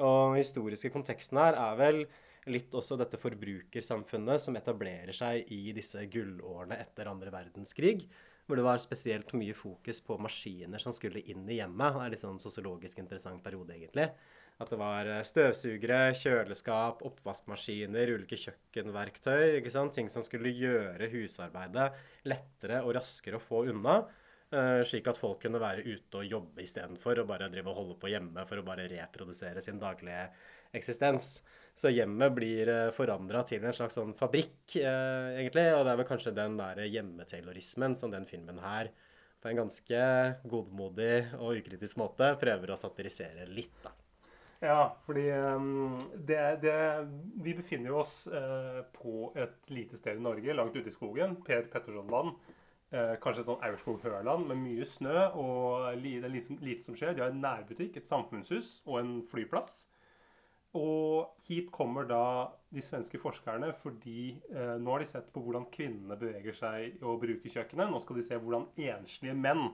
Og 0.00 0.38
den 0.38 0.38
historiske 0.40 0.88
konteksten 0.94 1.42
her 1.42 1.58
er 1.66 1.76
vel 1.82 2.00
litt 2.48 2.72
også 2.72 2.96
dette 2.96 3.20
forbrukersamfunnet 3.20 4.40
som 4.40 4.56
etablerer 4.56 5.12
seg 5.20 5.52
i 5.52 5.76
disse 5.76 6.00
gullårene 6.08 6.80
etter 6.80 7.12
andre 7.12 7.34
verdenskrig. 7.36 8.06
Hvor 8.46 8.58
det 8.58 8.64
var 8.66 8.78
spesielt 8.78 9.32
mye 9.34 9.54
fokus 9.58 9.98
på 10.06 10.16
maskiner 10.22 10.78
som 10.78 10.94
skulle 10.94 11.22
inn 11.26 11.48
i 11.50 11.58
hjemmet. 11.58 11.96
Det 11.96 12.04
er 12.04 12.12
litt 12.14 12.22
sånn 12.22 12.38
sosiologisk 12.42 13.00
interessant 13.02 13.42
periode, 13.42 13.74
egentlig. 13.74 14.06
At 14.62 14.70
det 14.72 14.78
var 14.80 15.08
eh, 15.10 15.24
støvsugere, 15.26 16.14
kjøleskap, 16.16 17.02
oppvaskmaskiner, 17.04 18.12
ulike 18.14 18.38
kjøkkenverktøy. 18.40 19.58
ikke 19.58 19.72
sant? 19.74 19.92
Ting 19.98 20.08
som 20.14 20.24
skulle 20.24 20.54
gjøre 20.54 21.10
husarbeidet 21.12 21.90
lettere 22.30 22.80
og 22.86 22.94
raskere 22.96 23.36
å 23.36 23.42
få 23.42 23.66
unna. 23.74 23.98
eh, 24.54 24.80
Slik 24.86 25.10
at 25.10 25.18
folk 25.20 25.42
kunne 25.42 25.60
være 25.60 25.82
ute 25.84 26.22
og 26.22 26.30
jobbe 26.30 26.62
istedenfor 26.64 27.20
å 27.20 27.26
bare 27.28 27.50
drive 27.52 27.74
og 27.74 27.80
holde 27.82 27.98
på 28.00 28.14
hjemme 28.14 28.46
for 28.46 28.62
å 28.62 28.64
bare 28.64 28.86
reprodusere 28.94 29.60
sin 29.60 29.82
daglige 29.82 30.30
eksistens. 30.72 31.42
Så 31.76 31.90
hjemmet 31.92 32.32
blir 32.32 32.70
forandra 32.96 33.42
til 33.44 33.64
en 33.64 33.74
slags 33.76 33.98
sånn 33.98 34.14
fabrikk, 34.16 34.78
eh, 34.80 35.42
egentlig. 35.42 35.66
Og 35.76 35.84
det 35.84 35.92
er 35.92 36.00
vel 36.00 36.08
kanskje 36.08 36.32
den 36.36 36.56
der 36.56 36.80
hjemmetaylorismen 36.86 37.96
som 38.00 38.14
den 38.14 38.24
filmen 38.28 38.62
her 38.64 38.88
på 39.42 39.50
en 39.50 39.60
ganske 39.60 40.00
godmodig 40.48 41.26
og 41.36 41.60
ukritisk 41.60 42.00
måte 42.00 42.32
prøver 42.40 42.72
å 42.72 42.80
satirisere 42.80 43.44
litt, 43.50 43.76
da. 43.84 43.92
Ja, 44.64 44.96
fordi 45.04 45.26
um, 45.30 45.98
det, 46.16 46.40
det, 46.62 46.76
Vi 47.44 47.52
befinner 47.58 47.92
jo 47.92 47.98
oss 48.00 48.14
eh, 48.26 48.80
på 48.96 49.30
et 49.36 49.68
lite 49.68 49.98
sted 50.00 50.16
i 50.16 50.24
Norge, 50.24 50.54
langt 50.56 50.76
ute 50.76 50.88
i 50.88 50.94
skogen. 50.94 51.36
Per 51.44 51.68
Pettersson-land. 51.72 52.32
Eh, 52.94 53.12
kanskje 53.20 53.42
et 53.42 53.50
sånn 53.50 53.66
Aurskog-Høland 53.66 54.48
med 54.48 54.62
mye 54.62 54.86
snø 54.86 55.26
og 55.34 55.90
det 56.00 56.22
er 56.22 56.32
lite, 56.32 56.56
lite 56.64 56.86
som 56.86 56.96
skjer. 56.96 57.12
De 57.12 57.24
har 57.24 57.34
en 57.34 57.44
nærbutikk, 57.44 57.98
et 58.00 58.08
samfunnshus 58.08 58.78
og 58.86 59.00
en 59.02 59.12
flyplass. 59.28 59.82
Og 60.76 61.48
hit 61.48 61.70
kommer 61.74 62.06
da 62.08 62.22
de 62.74 62.82
svenske 62.84 63.18
forskerne 63.22 63.72
fordi 63.80 64.36
eh, 64.52 64.76
nå 64.82 64.92
har 64.92 65.02
de 65.02 65.08
sett 65.08 65.32
på 65.32 65.40
hvordan 65.44 65.66
kvinnene 65.72 66.18
beveger 66.20 66.56
seg 66.56 67.02
og 67.02 67.22
bruker 67.24 67.52
kjøkkenet. 67.52 67.90
Nå 67.90 68.02
skal 68.02 68.20
de 68.20 68.26
se 68.26 68.38
hvordan 68.40 68.68
enslige 68.88 69.36
menn 69.38 69.68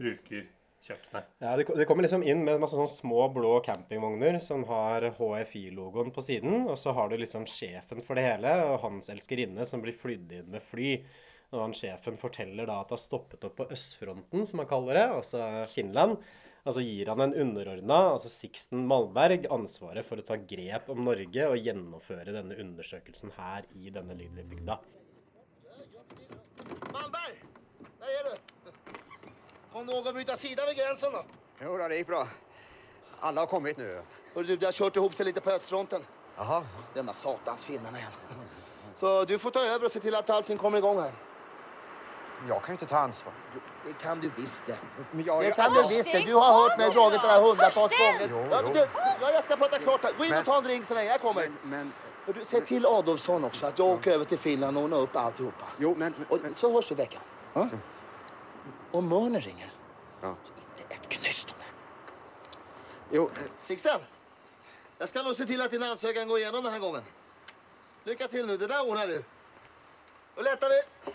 bruker 0.00 0.46
kjøkkenet. 0.82 1.28
Ja, 1.42 1.56
de, 1.58 1.66
de 1.66 1.86
kommer 1.88 2.06
liksom 2.06 2.24
inn 2.26 2.44
med 2.46 2.62
masse 2.62 2.78
sånne 2.78 2.90
små 2.90 3.26
blå 3.34 3.56
campingvogner 3.66 4.38
som 4.42 4.64
har 4.70 5.06
HFI-logoen 5.18 6.12
på 6.14 6.24
siden. 6.26 6.64
Og 6.66 6.78
så 6.80 6.94
har 6.96 7.10
du 7.10 7.18
liksom 7.20 7.46
sjefen 7.50 8.02
for 8.04 8.18
det 8.18 8.26
hele 8.26 8.54
og 8.70 8.80
hans 8.86 9.12
elskerinne 9.12 9.66
som 9.68 9.84
blir 9.84 9.96
flydd 9.98 10.32
inn 10.40 10.50
med 10.54 10.64
fly. 10.66 10.96
Og 11.52 11.60
han 11.66 11.74
sjefen 11.76 12.16
forteller 12.20 12.68
da 12.68 12.80
at 12.80 12.88
det 12.88 12.96
har 12.96 13.02
stoppet 13.02 13.44
opp 13.44 13.58
på 13.60 13.68
østfronten, 13.74 14.46
som 14.48 14.62
han 14.62 14.70
kaller 14.70 14.96
det, 14.96 15.08
altså 15.18 15.48
Finland. 15.74 16.16
Altså 16.62 16.82
gir 16.86 17.08
han 17.10 17.20
en 17.24 17.32
underordna, 17.34 17.96
altså 18.12 18.30
Sixten 18.30 18.84
Malmberg, 18.86 19.48
ansvaret 19.50 20.06
for 20.06 20.22
å 20.22 20.26
ta 20.26 20.36
grep 20.38 20.90
om 20.94 21.00
Norge 21.08 21.46
og 21.50 21.58
gjennomføre 21.58 22.34
denne 22.36 22.54
undersøkelsen 22.62 23.32
her 23.34 23.66
i 23.74 23.90
denne 23.90 24.14
lydlige 24.14 24.46
bygda. 24.52 24.76
Malmberg! 26.94 27.40
Der 27.98 28.14
er 28.14 28.28
du! 28.28 28.36
Kom 29.72 29.86
du 29.86 29.92
ihåg 29.92 30.08
att 30.08 30.14
byta 30.14 30.36
sida 30.36 30.66
ved 30.66 30.76
grensen, 30.76 31.12
da? 31.12 31.24
Jo 31.64 31.74
da, 31.78 31.88
det 31.88 31.98
gikk 31.98 32.12
bra. 32.12 32.22
Alle 33.20 33.40
har 33.40 33.50
kommet 33.50 33.82
nå. 33.82 33.90
Hörru 34.34 34.46
du, 34.46 34.56
det 34.56 34.66
har 34.66 34.78
kjørt 34.78 34.96
ihop 34.96 35.18
seg 35.18 35.32
litt 35.32 35.42
på 35.42 35.50
østfronten. 35.56 36.06
Jaha. 36.36 36.62
Denne 36.94 37.14
satans 37.14 37.66
finnene 37.66 37.98
igjen. 37.98 38.46
Så 38.94 39.24
du 39.26 39.34
får 39.38 39.58
ta 39.58 39.66
over 39.66 39.90
og 39.90 39.94
se 39.94 40.02
til 40.04 40.14
at 40.14 40.30
allting 40.30 40.62
kommer 40.62 40.78
i 40.78 40.86
gang 40.86 41.02
här. 41.08 41.31
Jag 42.48 42.62
kan 42.62 42.66
ju 42.68 42.72
inte 42.72 42.86
ta 42.86 42.98
ansvar. 42.98 43.32
Jo, 43.54 43.60
det 43.84 43.92
kan 43.92 44.20
du 44.20 44.30
visst 44.36 44.66
det. 44.66 44.78
Men 45.10 45.24
jag, 45.24 45.40
Det 45.42 45.46
jag, 45.46 45.56
kan 45.56 45.72
du 45.72 45.82
visst 45.82 46.12
det. 46.12 46.18
Du 46.26 46.34
har 46.34 46.52
hört 46.62 46.78
mig 46.78 46.90
dragit 46.90 47.22
det 47.22 47.28
där 47.28 47.40
hundratals 47.40 47.98
gånger. 47.98 48.28
Jo, 48.30 48.46
Ja, 48.50 48.62
jo. 48.66 48.72
du, 48.72 48.78
ja, 49.20 49.30
jag 49.32 49.44
ska 49.44 49.56
prata 49.56 49.78
klart 49.78 50.02
här. 50.04 50.12
Gå 50.18 50.24
in 50.24 50.30
Men- 50.30 50.38
och 50.38 50.44
ta 50.46 50.56
en 50.58 50.64
drink 50.64 50.86
så 50.86 50.94
länge. 50.94 51.10
Jag 51.10 51.20
kommer. 51.20 51.48
men, 51.62 51.70
men, 51.70 51.92
du, 52.34 52.44
säg 52.44 52.60
till 52.64 52.86
Adolfsson 52.86 53.44
också 53.44 53.66
att 53.66 53.78
jag 53.78 53.88
åker 53.88 54.12
över 54.12 54.24
till 54.24 54.38
Finland 54.38 54.76
och 54.78 54.82
ordnar 54.84 54.98
upp 54.98 55.16
alltihopa. 55.16 55.64
jo, 55.78 55.94
men, 55.98 56.14
Och 56.28 56.38
så 56.54 56.72
hörs 56.72 56.90
vi 56.90 56.94
i 56.94 56.96
veckan. 56.96 57.22
Ja? 57.54 57.68
Om 58.90 59.08
Mörner 59.08 59.40
ringer, 59.40 59.72
ja. 60.20 60.34
så 60.44 60.52
inte 60.78 60.94
ett 60.94 61.08
knyst 61.08 61.50
om 61.50 61.56
det. 61.58 61.64
Jo, 63.16 63.24
eh, 63.34 63.42
Sixten, 63.66 64.00
jag 64.98 65.08
ska 65.08 65.22
nog 65.22 65.36
se 65.36 65.46
till 65.46 65.62
att 65.62 65.70
din 65.70 65.82
ansökan 65.82 66.28
går 66.28 66.38
igenom 66.38 66.62
den 66.64 66.72
här 66.72 66.80
gången. 66.80 67.02
Lycka 68.04 68.28
till 68.28 68.46
nu, 68.46 68.56
det 68.56 68.66
där 68.66 68.88
ordnar 68.88 69.06
du. 69.06 69.24
Då 70.34 70.42
lättar 70.42 70.68
vi. 70.68 71.12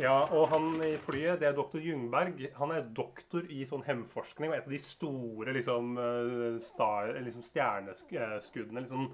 Ja, 0.00 0.22
og 0.32 0.46
han 0.48 0.78
i 0.80 0.94
flyet, 0.96 1.42
det 1.42 1.50
er 1.50 1.56
doktor 1.56 1.82
Jungberg. 1.84 2.38
Han 2.56 2.70
er 2.72 2.86
doktor 2.96 3.44
i 3.52 3.66
sånn 3.68 3.82
hemforskning 3.84 4.48
og 4.48 4.56
et 4.56 4.68
av 4.68 4.72
de 4.72 4.78
store 4.80 5.52
liksom, 5.52 5.90
eh, 6.00 7.18
liksom 7.20 7.44
stjerneskuddene 7.44 8.80
liksom, 8.80 9.10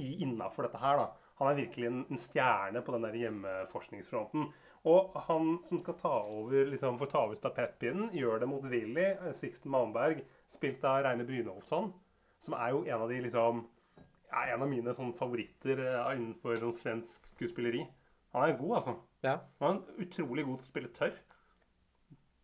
innafor 0.00 0.64
dette 0.64 0.80
her. 0.80 1.02
da. 1.02 1.34
Han 1.42 1.50
er 1.50 1.58
virkelig 1.58 1.90
en, 1.90 1.98
en 2.08 2.20
stjerne 2.20 2.80
på 2.86 2.94
den 2.94 3.04
der 3.04 3.18
hjemmeforskningsfronten. 3.20 4.48
Og 4.88 5.18
han 5.26 5.58
som 5.66 5.82
skal 5.82 5.98
ta 6.00 6.14
over, 6.24 6.72
liksom, 6.72 6.96
får 7.02 7.12
ta 7.12 7.26
over 7.26 7.36
stafettpinnen, 7.36 8.08
gjør 8.16 8.40
det 8.40 8.48
motvillig. 8.48 9.06
eh, 9.18 9.36
Sixten 9.36 9.74
Malmberg, 9.76 10.24
spilt 10.48 10.88
av 10.88 11.02
Reine 11.04 11.28
Brynolfsson, 11.28 11.92
som 12.40 12.56
er 12.56 12.72
jo 12.72 12.86
en 12.86 12.96
av 13.04 13.12
de 13.12 13.20
liksom 13.28 13.66
ja, 14.30 14.46
en 14.54 14.62
av 14.62 14.68
mine 14.72 14.96
sånn, 14.96 15.12
favoritter 15.20 15.84
eh, 15.84 16.16
innenfor 16.16 16.56
sånn, 16.64 16.76
svensk 16.80 17.28
skuespilleri. 17.34 17.84
Han 18.32 18.48
er 18.48 18.56
god, 18.56 18.76
altså. 18.80 19.00
Ja. 19.26 19.36
Han 19.60 19.82
en 19.82 20.02
utrolig 20.06 20.46
god 20.48 20.60
til 20.62 20.66
å 20.66 20.72
spille 20.72 20.90
tørr. 20.96 21.14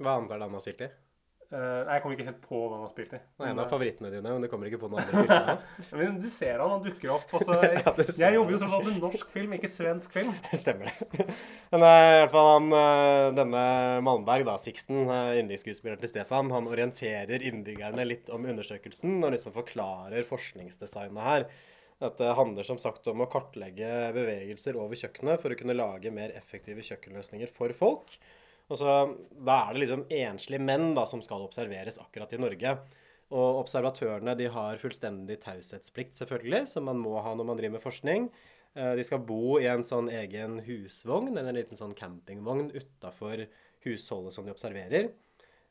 Hva 0.03 0.19
annet 0.19 0.33
er 0.35 0.41
det 0.41 0.49
han 0.51 0.57
har 0.59 0.65
spilt 0.65 0.83
i? 0.85 0.93
Eh, 1.47 1.59
nei, 1.87 1.95
jeg 1.95 2.03
kommer 2.03 2.17
ikke 2.17 2.27
helt 2.27 2.41
på 2.43 2.59
hva 2.59 2.73
han 2.75 2.83
har 2.83 2.91
spilt 2.91 3.13
i. 3.15 3.19
Det 3.23 3.45
er 3.47 3.53
en 3.53 3.61
av 3.63 3.69
favorittene 3.71 4.09
dine, 4.11 4.33
men 4.35 4.43
du 4.43 4.49
kommer 4.51 4.67
ikke 4.67 4.81
på 4.83 4.89
noen 4.91 4.99
andre 5.05 5.21
filmer. 5.23 5.61
eh, 5.85 5.93
men 6.01 6.17
du 6.19 6.27
ser 6.33 6.59
han, 6.59 6.73
han 6.75 6.83
dukker 6.83 7.13
opp. 7.15 7.35
Og 7.39 7.45
så, 7.47 7.59
Ja, 7.79 7.93
det 7.95 8.07
ser 8.11 8.25
jeg 8.25 8.37
jobber 8.41 8.57
jo 8.57 8.59
som 8.65 8.75
en 8.75 8.89
med 8.89 8.99
norsk 9.07 9.31
film, 9.31 9.55
ikke 9.55 9.71
svensk 9.71 10.17
film. 10.19 10.33
Stemmer 10.65 10.91
det. 10.91 11.29
Men 11.71 11.87
eh, 11.87 12.09
i 12.17 12.19
hvert 12.25 12.35
fall 12.35 12.51
han, 12.51 12.67
eh, 12.81 13.29
denne 13.39 13.63
Malmberg, 14.09 14.49
da, 14.51 14.57
Sixten, 14.61 15.05
eh, 15.07 15.37
yndlingsskuespilleren 15.45 16.03
til 16.03 16.13
Stefan, 16.17 16.51
han 16.53 16.67
orienterer 16.73 17.47
innbyggerne 17.47 18.09
litt 18.11 18.29
om 18.35 18.45
undersøkelsen 18.51 19.21
og 19.23 19.33
liksom 19.37 19.55
forklarer 19.55 20.27
forskningsdesignet 20.27 21.31
her. 21.31 21.49
Dette 22.03 22.33
handler 22.37 22.67
som 22.69 22.79
sagt 22.81 23.07
om 23.09 23.23
å 23.25 23.29
kartlegge 23.33 23.89
bevegelser 24.13 24.77
over 24.77 24.99
kjøkkenet 25.01 25.41
for 25.41 25.53
å 25.53 25.57
kunne 25.57 25.77
lage 25.77 26.13
mer 26.13 26.35
effektive 26.37 26.85
kjøkkenløsninger 26.85 27.53
for 27.57 27.73
folk. 27.79 28.19
Og 28.69 28.81
så, 28.81 28.93
Da 29.33 29.63
er 29.63 29.73
det 29.73 29.85
liksom 29.85 30.05
enslige 30.11 30.61
menn 30.61 30.95
da, 30.95 31.07
som 31.09 31.23
skal 31.25 31.47
observeres 31.47 31.99
akkurat 32.03 32.33
i 32.37 32.41
Norge. 32.43 32.77
Og 33.33 33.63
observatørene 33.65 34.37
de 34.39 34.51
har 34.53 34.79
fullstendig 34.79 35.41
taushetsplikt, 35.43 36.15
selvfølgelig, 36.15 36.69
som 36.69 36.85
man 36.87 37.01
må 37.01 37.17
ha 37.23 37.33
når 37.35 37.49
man 37.49 37.59
driver 37.59 37.79
med 37.79 37.87
forskning. 37.87 38.29
Eh, 38.77 38.95
De 38.95 39.05
skal 39.05 39.25
bo 39.25 39.59
i 39.59 39.67
en 39.67 39.83
sånn 39.83 40.11
egen 40.13 40.61
husvogn, 40.67 41.39
en 41.39 41.55
liten 41.55 41.79
sånn 41.79 41.97
campingvogn 41.97 42.71
utafor 42.77 43.47
husholdet 43.87 44.35
som 44.37 44.45
de 44.45 44.53
observerer. 44.53 45.11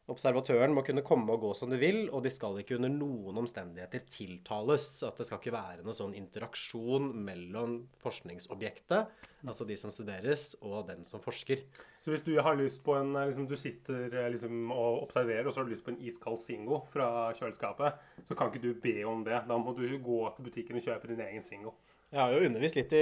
Observatøren 0.05 0.69
må 0.69 0.83
kunne 0.85 1.01
komme 1.01 1.33
og 1.33 1.41
gå 1.41 1.51
som 1.57 1.71
du 1.71 1.79
vil, 1.81 2.03
og 2.13 2.21
de 2.21 2.29
skal 2.29 2.59
ikke 2.61 2.75
under 2.77 2.91
noen 2.93 3.39
omstendigheter 3.41 4.03
tiltales. 4.13 4.85
At 5.07 5.17
det 5.17 5.25
skal 5.25 5.39
ikke 5.41 5.55
være 5.55 5.81
noen 5.81 5.97
sånn 5.97 6.13
interaksjon 6.19 7.07
mellom 7.25 7.79
forskningsobjektet, 8.03 9.15
altså 9.49 9.65
de 9.65 9.77
som 9.81 9.93
studeres, 9.93 10.51
og 10.61 10.85
den 10.91 11.01
som 11.09 11.23
forsker. 11.25 11.65
Så 12.05 12.13
hvis 12.13 12.25
du 12.27 12.35
har 12.37 12.59
lyst 12.59 12.83
på 12.85 12.93
en 12.99 13.15
eh, 13.17 13.31
liksom, 13.31 13.47
Du 13.49 13.57
sitter 13.57 14.13
eh, 14.13 14.29
liksom, 14.35 14.69
og 14.69 15.07
observerer, 15.07 15.47
og 15.47 15.55
så 15.55 15.63
har 15.63 15.65
du 15.65 15.73
lyst 15.73 15.87
på 15.87 15.95
en 15.95 16.01
iskald 16.05 16.37
Singo 16.43 16.83
fra 16.91 17.09
kjøleskapet, 17.39 18.05
så 18.29 18.37
kan 18.37 18.53
ikke 18.53 18.61
du 18.61 18.77
be 18.77 18.99
om 19.09 19.25
det. 19.25 19.41
Da 19.49 19.57
må 19.57 19.73
du 19.73 19.87
gå 19.89 20.21
til 20.35 20.45
butikken 20.51 20.77
og 20.77 20.85
kjøpe 20.85 21.09
din 21.09 21.25
egen 21.25 21.45
Singo. 21.45 21.73
Jeg 22.15 22.21
har 22.23 22.31
jo 22.31 22.45
undervist 22.47 22.77
litt 22.79 22.93
i 22.95 23.01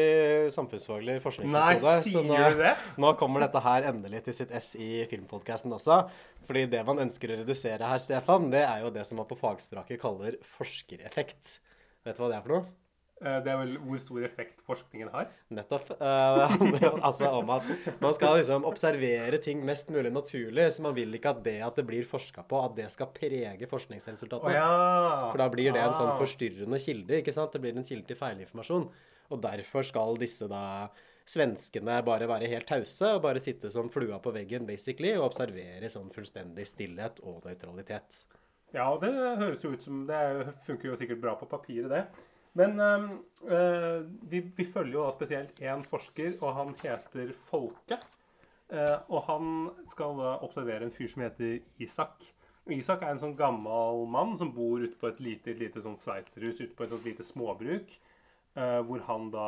samfunnsfaglig 0.55 1.13
Nei, 1.13 1.21
forskningsmetode. 1.21 1.91
sier 2.01 2.23
nå, 2.25 2.37
du 2.55 2.61
det? 2.63 2.71
nå 2.97 3.11
kommer 3.19 3.43
dette 3.45 3.61
her 3.61 3.85
endelig 3.91 4.23
til 4.25 4.33
sitt 4.39 4.53
ess 4.57 4.71
i 4.73 5.03
filmpodkasten 5.11 5.75
også. 5.77 5.99
Fordi 6.47 6.63
det 6.71 6.81
man 6.87 6.97
ønsker 7.05 7.29
å 7.29 7.37
redusere 7.43 7.91
her, 7.91 8.01
Stefan, 8.01 8.49
det 8.49 8.63
er 8.65 8.81
jo 8.81 8.89
det 8.95 9.05
som 9.05 9.21
man 9.21 9.29
på 9.29 9.37
fagspråket 9.37 10.01
kaller 10.01 10.39
forskereffekt. 10.55 11.59
Vet 12.07 12.17
du 12.17 12.23
hva 12.25 12.31
det 12.33 12.39
er 12.39 12.47
for 12.47 12.55
noe? 12.57 12.65
Eh, 13.23 13.37
Det 13.45 13.51
er 13.53 13.57
vel 13.61 13.77
hvor 13.79 13.99
stor 14.01 14.25
effekt 14.27 14.59
forskningen 14.67 15.09
har. 15.13 15.29
Nettopp. 15.55 15.93
Uh, 15.95 16.57
altså 17.07 17.29
om 17.39 17.49
at 17.55 17.63
man 18.03 18.13
skal 18.17 18.37
liksom 18.41 18.65
observere 18.67 19.39
ting 19.43 19.63
mest 19.65 19.89
mulig 19.95 20.11
naturlig. 20.11 20.67
Så 20.75 20.83
man 20.83 20.95
vil 20.97 21.13
ikke 21.15 21.31
at 21.37 21.43
det 21.45 21.55
at 21.63 21.79
det 21.79 21.85
blir 21.87 22.03
forska 22.07 22.43
på, 22.47 22.59
at 22.65 22.75
det 22.75 22.89
skal 22.91 23.07
prege 23.15 23.69
forskningsresultatene. 23.69 23.71
forskningsresultatene. 23.73 24.53
ja! 24.59 25.31
For 25.31 25.39
da 25.41 25.49
blir 25.53 25.71
det 25.73 25.81
en 25.81 25.95
sånn 25.95 26.13
Ah. 26.13 26.19
forstyrrende 26.19 26.79
kilde. 26.83 27.21
ikke 27.21 27.33
sant? 27.33 27.51
Det 27.55 27.61
blir 27.63 27.75
en 27.77 27.83
kilde 27.87 28.07
til 28.07 28.19
feilinformasjon. 28.19 28.89
Og 29.31 29.41
derfor 29.41 29.83
skal 29.87 30.17
disse 30.19 30.47
da 30.51 30.89
svenskene 31.25 32.01
bare 32.03 32.27
være 32.27 32.49
helt 32.51 32.67
tause 32.67 33.13
og 33.15 33.21
bare 33.23 33.39
sitte 33.39 33.71
som 33.71 33.87
flua 33.89 34.19
på 34.19 34.33
veggen 34.35 34.65
basically, 34.67 35.13
og 35.15 35.29
observere 35.31 35.87
sånn 35.89 36.11
fullstendig 36.11 36.65
stillhet 36.67 37.21
og 37.23 37.45
nøytralitet. 37.47 38.25
Ja, 38.73 38.89
og 38.91 38.99
det 39.05 39.13
høres 39.13 39.63
jo 39.63 39.71
ut 39.71 39.81
som 39.85 40.05
Det 40.09 40.15
er 40.17 40.51
funker 40.65 40.89
jo 40.89 40.95
sikkert 40.99 41.21
bra 41.21 41.35
på 41.39 41.47
papiret, 41.47 41.89
det. 41.93 42.05
Men 42.53 42.77
øh, 42.79 44.03
vi, 44.29 44.43
vi 44.57 44.65
følger 44.65 44.99
jo 44.99 45.05
da 45.07 45.13
spesielt 45.15 45.61
én 45.61 45.85
forsker, 45.89 46.35
og 46.41 46.55
han 46.59 46.75
heter 46.83 47.33
Folke. 47.47 47.97
Eh, 48.73 48.97
og 49.09 49.25
han 49.27 49.49
skal 49.89 50.17
da 50.21 50.37
observere 50.45 50.87
en 50.87 50.93
fyr 50.93 51.09
som 51.11 51.25
heter 51.25 51.59
Isak. 51.83 52.23
Isak 52.71 53.03
er 53.03 53.11
en 53.13 53.21
sånn 53.21 53.35
gammel 53.37 54.05
mann 54.09 54.37
som 54.39 54.53
bor 54.55 54.81
ute 54.81 54.95
på 54.99 55.09
et 55.09 55.19
lite, 55.21 55.55
lite 55.59 55.83
sånn 55.83 55.99
sveitserhus 55.99 56.61
ute 56.61 56.75
på 56.77 56.85
et 56.85 56.93
sånt 56.93 57.07
lite 57.07 57.25
småbruk. 57.27 57.91
Eh, 58.55 58.79
hvor 58.85 59.01
han 59.07 59.29
da 59.33 59.45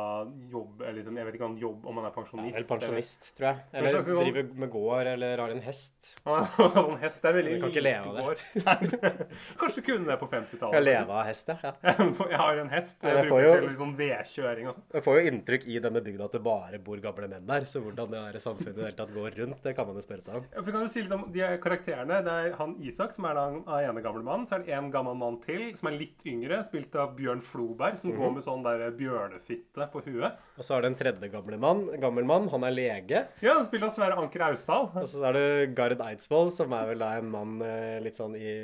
jobber 0.50 0.84
eller 0.86 0.96
liksom, 0.98 1.16
Jeg 1.16 1.26
vet 1.28 1.34
ikke 1.38 1.44
om 1.46 1.52
han 1.54 1.60
jobber, 1.62 1.88
om 1.90 1.96
han 2.00 2.06
er 2.08 2.14
pensjonist. 2.16 2.56
Eller 2.58 2.68
pensjonist, 2.70 3.26
tror 3.36 3.46
jeg. 3.48 3.58
Eller 3.72 3.94
sånn- 3.94 4.20
driver 4.24 4.48
med 4.64 4.70
gård, 4.72 5.06
eller 5.12 5.38
har 5.44 5.50
en 5.54 5.60
hest. 5.62 6.12
eller 6.26 6.90
en 6.92 6.98
hest 7.02 7.24
er 7.24 7.36
veldig 7.36 7.54
Du 7.56 7.60
kan 7.66 7.70
ikke 7.74 7.84
leve 7.86 8.06
av 8.06 8.16
det. 8.16 8.46
Nei, 8.66 8.76
gård. 8.90 9.34
Kanskje 9.60 9.82
du 9.82 9.86
kunne 9.90 10.06
det 10.10 10.18
på 10.20 10.28
50-tallet. 10.32 10.74
Skal 10.76 10.86
leve 10.88 11.16
av 11.20 11.24
hest, 11.30 11.52
ja. 11.54 11.72
Jeg 12.32 12.40
har 12.42 12.62
en 12.64 12.72
hest. 12.74 12.96
Jeg, 13.02 13.16
Jeg 13.16 13.28
bruker 13.30 13.46
jo- 13.46 13.54
til 13.60 13.68
liksom 13.70 13.94
vedkjøring 14.00 14.68
og 14.70 14.74
sånn. 14.80 14.86
Jeg 14.96 15.06
får 15.06 15.20
jo 15.20 15.30
inntrykk 15.32 15.66
i 15.76 15.78
denne 15.86 16.02
bygda 16.06 16.24
at 16.30 16.36
det 16.38 16.42
bare 16.46 16.82
bor 16.86 17.02
gamle 17.04 17.28
menn 17.30 17.46
der. 17.46 17.66
Så 17.70 17.82
hvordan 17.84 18.10
det 18.12 18.24
her 18.26 18.40
samfunnet 18.42 18.74
i 18.74 18.80
det 18.80 18.88
hele 18.90 18.98
tatt 19.00 19.14
går 19.14 19.38
rundt, 19.42 19.62
det 19.64 19.76
kan 19.78 19.86
man 19.86 19.96
jo 20.00 20.04
spørre 20.06 20.26
seg 20.26 20.40
om. 20.40 20.46
For 20.56 20.72
kan 20.72 20.82
du 20.86 20.92
si 20.92 21.02
litt 21.06 21.14
om 21.16 21.26
de 21.34 21.46
karakterene? 21.62 22.20
Det 22.26 22.36
er 22.46 22.56
han 22.58 22.76
Isak, 22.86 23.12
som 23.16 23.24
er 23.30 23.38
den 23.38 23.62
ene 23.66 24.02
gamle 24.04 24.22
mannen. 24.26 24.46
Så 24.50 24.58
er 24.58 24.64
det 24.66 24.74
en 24.76 24.90
gammel 24.94 25.16
mann 25.18 25.38
til, 25.44 25.68
som 25.78 25.90
er 25.90 25.96
litt 26.00 26.24
yngre, 26.26 26.62
spilt 26.66 26.94
av 26.98 27.14
Bjørn 27.18 27.40
Floberg, 27.44 27.96
som 28.00 28.10
Mhm. 28.10 28.18
går 28.20 28.34
med 28.34 28.44
sånn 28.46 28.62
der 28.64 28.90
bjørnefitte 28.98 29.86
på 29.92 30.02
huet. 30.06 30.36
Og 30.56 30.64
så 30.64 30.76
er 30.76 30.84
det 30.84 30.90
en 30.92 30.98
tredje 30.98 31.30
gamle 31.32 31.58
mann, 31.60 31.82
gammel 32.02 32.26
mann. 32.28 32.48
Han 32.52 32.64
er 32.66 32.74
lege. 32.74 33.22
Ja, 33.44 33.56
han 33.58 33.66
spiller 33.68 33.92
Sverre 33.94 34.16
Anker 34.20 34.46
Austdal. 34.48 34.88
Og 34.96 35.08
så 35.10 35.22
er 35.28 35.36
det 35.36 35.46
Gard 35.76 36.00
Eidsvoll, 36.00 36.50
som 36.54 36.72
er 36.76 36.88
vel 36.90 37.02
da 37.04 37.12
en 37.18 37.30
mann 37.32 37.56
eh, 37.64 37.98
litt 38.04 38.18
sånn 38.18 38.36
i 38.38 38.54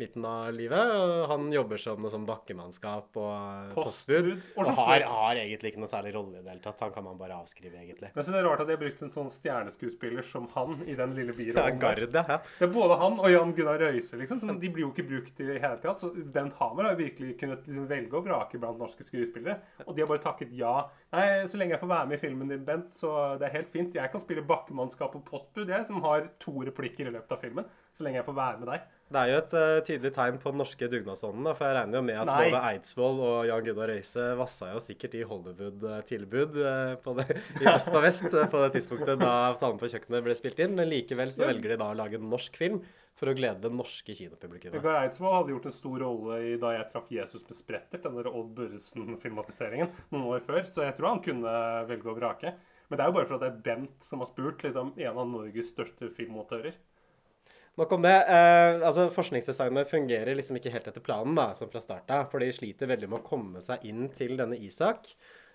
midten 0.00 0.26
av 0.28 0.52
livet. 0.54 0.94
Og 0.96 1.26
han 1.32 1.48
jobber 1.54 1.82
som 1.82 2.02
noe 2.02 2.12
sånn 2.12 2.26
bakkemannskap 2.28 3.18
og 3.20 3.32
eh, 3.34 3.74
postbud. 3.76 4.30
Og 4.56 4.62
Og 4.64 4.72
har, 4.78 5.06
har 5.10 5.40
egentlig 5.42 5.72
ikke 5.72 5.82
noe 5.82 5.90
særlig 5.90 6.14
rolle 6.16 6.38
i 6.38 6.44
det 6.44 6.54
hele 6.54 6.64
tatt. 6.64 6.80
Han 6.86 6.94
kan 6.94 7.06
man 7.06 7.18
bare 7.20 7.38
avskrive, 7.40 7.76
egentlig. 7.82 8.12
Jeg 8.12 8.18
syns 8.20 8.32
det 8.34 8.40
er 8.42 8.48
rart 8.48 8.62
at 8.64 8.70
de 8.70 8.76
har 8.76 8.82
brukt 8.82 9.02
en 9.06 9.14
sånn 9.14 9.30
stjerneskuespiller 9.32 10.26
som 10.26 10.48
han 10.56 10.82
i 10.86 10.96
den 10.98 11.16
lille 11.18 11.32
Ja, 11.42 11.66
birollen. 11.66 11.78
Gard, 11.82 12.02
ja. 12.14 12.24
ja. 12.28 12.38
Det 12.58 12.66
er 12.68 12.72
både 12.74 12.98
han 13.00 13.18
og 13.18 13.30
Jan 13.32 13.54
Gunnar 13.56 13.80
Røise, 13.82 14.18
liksom. 14.20 14.42
De 14.62 14.70
blir 14.72 14.86
jo 14.86 14.92
ikke 14.92 15.06
brukt 15.08 15.40
i 15.42 15.46
det 15.48 15.58
hele 15.62 15.78
tatt. 15.82 16.02
Så 16.02 16.12
Bent 16.34 16.56
Hamer 16.60 16.88
har 16.88 16.94
jo 16.96 17.00
virkelig 17.02 17.36
kunnet 17.40 17.66
liksom 17.66 17.88
velge 17.90 18.18
og 18.18 18.26
vrake 18.28 18.60
blant 18.62 18.80
norske 18.80 19.06
skuespillere. 19.06 19.58
Og 19.86 19.96
de 19.96 20.04
har 20.04 20.10
bare 20.10 20.22
takket 20.24 20.54
ja. 20.56 20.74
Nei, 21.12 21.26
så 21.50 21.60
lenge 21.60 21.76
jeg 21.76 21.82
får 21.82 21.92
være 21.92 22.08
med 22.10 22.18
i 22.18 22.22
filmen 22.22 22.50
din, 22.52 22.64
Bent, 22.66 22.94
så 22.96 23.12
det 23.40 23.48
er 23.48 23.56
helt 23.58 23.70
fint. 23.72 23.94
Jeg 23.98 24.12
kan 24.12 24.22
spille 24.22 24.44
bakkemannskap 24.48 25.14
og 25.18 25.24
postbud, 25.28 25.68
jeg, 25.68 25.86
som 25.88 26.02
har 26.06 26.30
to 26.42 26.54
replikker 26.64 27.08
i 27.08 27.14
løpet 27.14 27.36
av 27.36 27.42
filmen. 27.42 27.70
så 27.92 28.06
lenge 28.06 28.22
jeg 28.22 28.24
får 28.24 28.36
være 28.38 28.60
med 28.62 28.70
deg. 28.72 28.84
Det 29.12 29.20
er 29.20 29.28
jo 29.28 29.40
et 29.42 29.50
uh, 29.52 29.82
tydelig 29.84 30.12
tegn 30.16 30.38
på 30.40 30.52
den 30.52 30.62
norske 30.62 30.86
dugnadsånden. 30.88 31.48
For 31.58 31.68
jeg 31.68 31.76
regner 31.76 31.98
jo 31.98 32.04
med 32.06 32.20
at 32.22 32.28
Nei. 32.30 32.38
både 32.46 32.62
Eidsvoll 32.70 33.20
og 33.20 33.36
Jan 33.50 33.66
Gunnar 33.66 33.92
Røise 33.92 34.28
vassa 34.38 34.70
jo 34.72 34.80
sikkert 34.80 35.16
i 35.18 35.26
Hollywood-tilbud 35.28 36.56
uh, 36.62 37.20
i 37.60 37.68
øst 37.74 37.92
og 37.92 38.00
vest 38.06 38.24
eh, 38.30 38.48
på 38.48 38.62
det 38.64 38.70
tidspunktet 38.78 39.20
da 39.20 39.34
salen 39.60 39.80
på 39.80 39.90
kjøkkenet 39.92 40.24
ble 40.24 40.36
spilt 40.38 40.64
inn. 40.64 40.78
Men 40.78 40.88
likevel 40.88 41.34
så 41.34 41.44
velger 41.50 41.74
de 41.74 41.80
da 41.84 41.90
å 41.92 41.98
lage 41.98 42.16
en 42.16 42.30
norsk 42.32 42.56
film 42.56 42.80
for 43.22 43.30
å 43.30 43.36
glede 43.38 43.62
det 43.62 43.70
norske 43.70 44.16
kinopublikummet. 44.18 44.80
Edgar 44.80 45.04
Eidsvoll 45.04 45.36
hadde 45.36 45.54
gjort 45.54 45.68
en 45.70 45.76
stor 45.76 46.02
rolle 46.02 46.38
i 46.42 46.52
Da 46.58 46.72
jeg 46.74 46.88
traff 46.90 47.10
Jesus 47.14 47.44
med 47.46 47.58
sprettert, 47.58 48.02
den 48.02 48.18
der 48.18 48.30
Odd 48.32 48.50
Børresen-filmatiseringen, 48.56 49.92
noen 50.10 50.30
år 50.34 50.42
før, 50.46 50.64
så 50.66 50.88
jeg 50.88 50.96
tror 50.98 51.12
han 51.12 51.22
kunne 51.22 51.52
velge 51.90 52.10
og 52.10 52.18
vrake. 52.18 52.56
Men 52.90 52.98
det 52.98 53.04
er 53.04 53.12
jo 53.12 53.16
bare 53.20 53.28
for 53.30 53.38
at 53.38 53.44
det 53.44 53.52
er 53.52 53.60
Bent 53.68 54.08
som 54.08 54.24
har 54.24 54.28
spurt, 54.28 54.64
liksom, 54.66 54.90
en 54.98 55.20
av 55.22 55.30
Norges 55.30 55.70
største 55.70 56.10
filmmotører. 56.12 56.74
Nok 57.80 57.94
om 57.96 58.02
det. 58.04 58.16
Eh, 58.28 58.82
altså, 58.84 59.06
Forskningsdesignet 59.14 59.88
fungerer 59.88 60.36
liksom 60.36 60.58
ikke 60.58 60.74
helt 60.74 60.90
etter 60.90 61.04
planen 61.04 61.38
da, 61.38 61.52
som 61.56 61.70
fra 61.72 61.80
start 61.80 62.10
av. 62.12 62.26
For 62.28 62.42
de 62.42 62.50
sliter 62.52 62.90
veldig 62.90 63.08
med 63.08 63.22
å 63.22 63.28
komme 63.30 63.62
seg 63.64 63.86
inn 63.88 64.10
til 64.12 64.34
denne 64.40 64.58
Isak. 64.60 65.08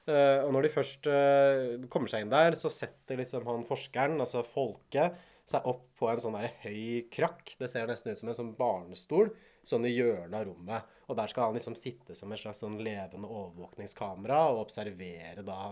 Eh, 0.08 0.40
og 0.42 0.50
når 0.56 0.66
de 0.66 0.74
først 0.74 1.10
eh, 1.12 1.88
kommer 1.94 2.10
seg 2.10 2.24
inn 2.24 2.34
der, 2.34 2.58
så 2.58 2.72
setter 2.74 3.20
liksom 3.20 3.46
han 3.46 3.68
forskeren, 3.68 4.18
altså 4.24 4.42
Folke, 4.48 5.12
seg 5.48 5.68
opp 5.70 5.86
på 6.00 6.10
en 6.12 6.22
sånn 6.22 6.38
høy 6.38 7.08
krakk. 7.14 7.56
Det 7.60 7.70
ser 7.72 7.88
nesten 7.90 8.12
ut 8.12 8.20
som 8.20 8.32
en 8.32 8.38
sånn 8.38 8.56
barnestol, 8.58 9.32
sånn 9.68 9.88
i 9.88 9.94
hjørnet 9.96 10.36
av 10.42 10.48
rommet. 10.50 10.96
Og 11.08 11.20
der 11.20 11.32
skal 11.32 11.50
han 11.50 11.58
liksom 11.58 11.78
sitte 11.80 12.18
som 12.20 12.32
et 12.32 12.42
slags 12.42 12.60
sånn 12.64 12.80
levende 12.84 13.30
overvåkningskamera 13.30 14.42
og 14.52 14.66
observere 14.66 15.46
da 15.48 15.72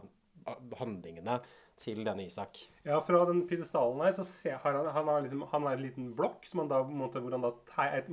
handlingene 0.79 1.39
til 1.79 2.05
denne 2.07 2.25
Isak. 2.29 2.59
Ja, 2.85 3.01
fra 3.03 3.23
den 3.27 3.43
pidestallen 3.49 4.03
her 4.05 4.13
så 4.15 4.23
ser, 4.27 4.59
han, 4.63 4.77
han, 4.85 5.09
har 5.09 5.23
liksom, 5.25 5.43
han 5.51 5.67
har 5.67 5.75
en 5.75 5.83
liten 5.83 6.11
blokk 6.15 6.45
som 6.47 6.63
han 6.63 6.71
da, 6.71 6.81
måtte, 6.87 7.19
hvor 7.23 7.35
han 7.35 7.43
da 7.43 7.51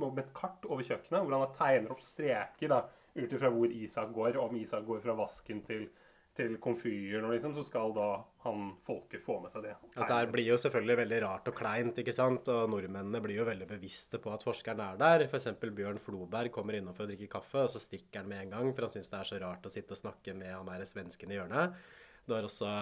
med 0.03 0.23
et 0.25 0.33
kart 0.35 0.67
over 0.67 0.83
kjøkkenet, 0.83 1.21
hvor 1.21 1.35
han 1.35 1.45
da 1.45 1.51
tegner 1.55 1.93
opp 1.95 2.03
streker 2.03 2.73
da, 2.73 2.81
ut 3.15 3.35
ifra 3.37 3.51
hvor 3.53 3.71
Isak 3.71 4.11
går. 4.15 4.39
Om 4.41 4.57
Isak 4.59 4.83
går 4.89 5.03
fra 5.05 5.15
vasken 5.15 5.61
til, 5.67 5.87
til 6.33 6.55
komfyren, 6.61 7.27
liksom, 7.29 7.53
så 7.53 7.61
skal 7.65 7.93
da 7.93 8.07
han 8.43 8.71
folket 8.85 9.21
få 9.21 9.35
med 9.43 9.53
seg 9.53 9.67
det. 9.67 9.73
Dette 9.93 10.17
blir 10.33 10.47
jo 10.49 10.57
selvfølgelig 10.61 10.97
veldig 11.03 11.19
rart 11.21 11.49
og 11.51 11.57
kleint, 11.57 11.99
ikke 12.01 12.15
sant? 12.15 12.49
Og 12.49 12.71
nordmennene 12.73 13.21
blir 13.21 13.37
jo 13.37 13.47
veldig 13.47 13.67
bevisste 13.69 14.17
på 14.21 14.33
at 14.33 14.45
forskeren 14.45 14.81
er 14.81 14.99
der. 15.01 15.25
F.eks. 15.27 15.51
Bjørn 15.61 16.01
Floberg 16.01 16.53
kommer 16.55 16.79
innom 16.79 16.97
for 16.97 17.05
å 17.05 17.11
drikke 17.11 17.29
kaffe, 17.35 17.67
og 17.67 17.73
så 17.73 17.81
stikker 17.83 18.23
han 18.23 18.31
med 18.31 18.47
en 18.47 18.55
gang, 18.57 18.73
for 18.73 18.87
han 18.87 18.95
syns 18.95 19.13
det 19.13 19.19
er 19.19 19.29
så 19.29 19.41
rart 19.45 19.69
å 19.69 19.73
sitte 19.73 19.93
og 19.93 20.01
snakke 20.01 20.35
med 20.37 20.55
han 20.55 20.69
derre 20.71 20.89
svensken 20.89 21.33
i 21.33 21.37
hjørnet. 21.37 21.77
Du 22.25 22.33
har 22.33 22.47
også 22.47 22.73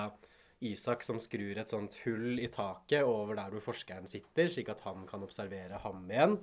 Isak 0.61 1.01
som 1.01 1.17
skrur 1.17 1.57
et 1.57 1.71
sånt 1.71 1.95
hull 2.03 2.37
i 2.39 2.49
taket 2.53 3.01
over 3.01 3.33
der 3.39 3.49
hvor 3.49 3.71
forskeren 3.71 4.07
sitter, 4.09 4.51
slik 4.53 4.69
at 4.69 4.83
han 4.85 5.07
kan 5.09 5.23
observere 5.25 5.79
ham 5.81 6.03
igjen. 6.05 6.37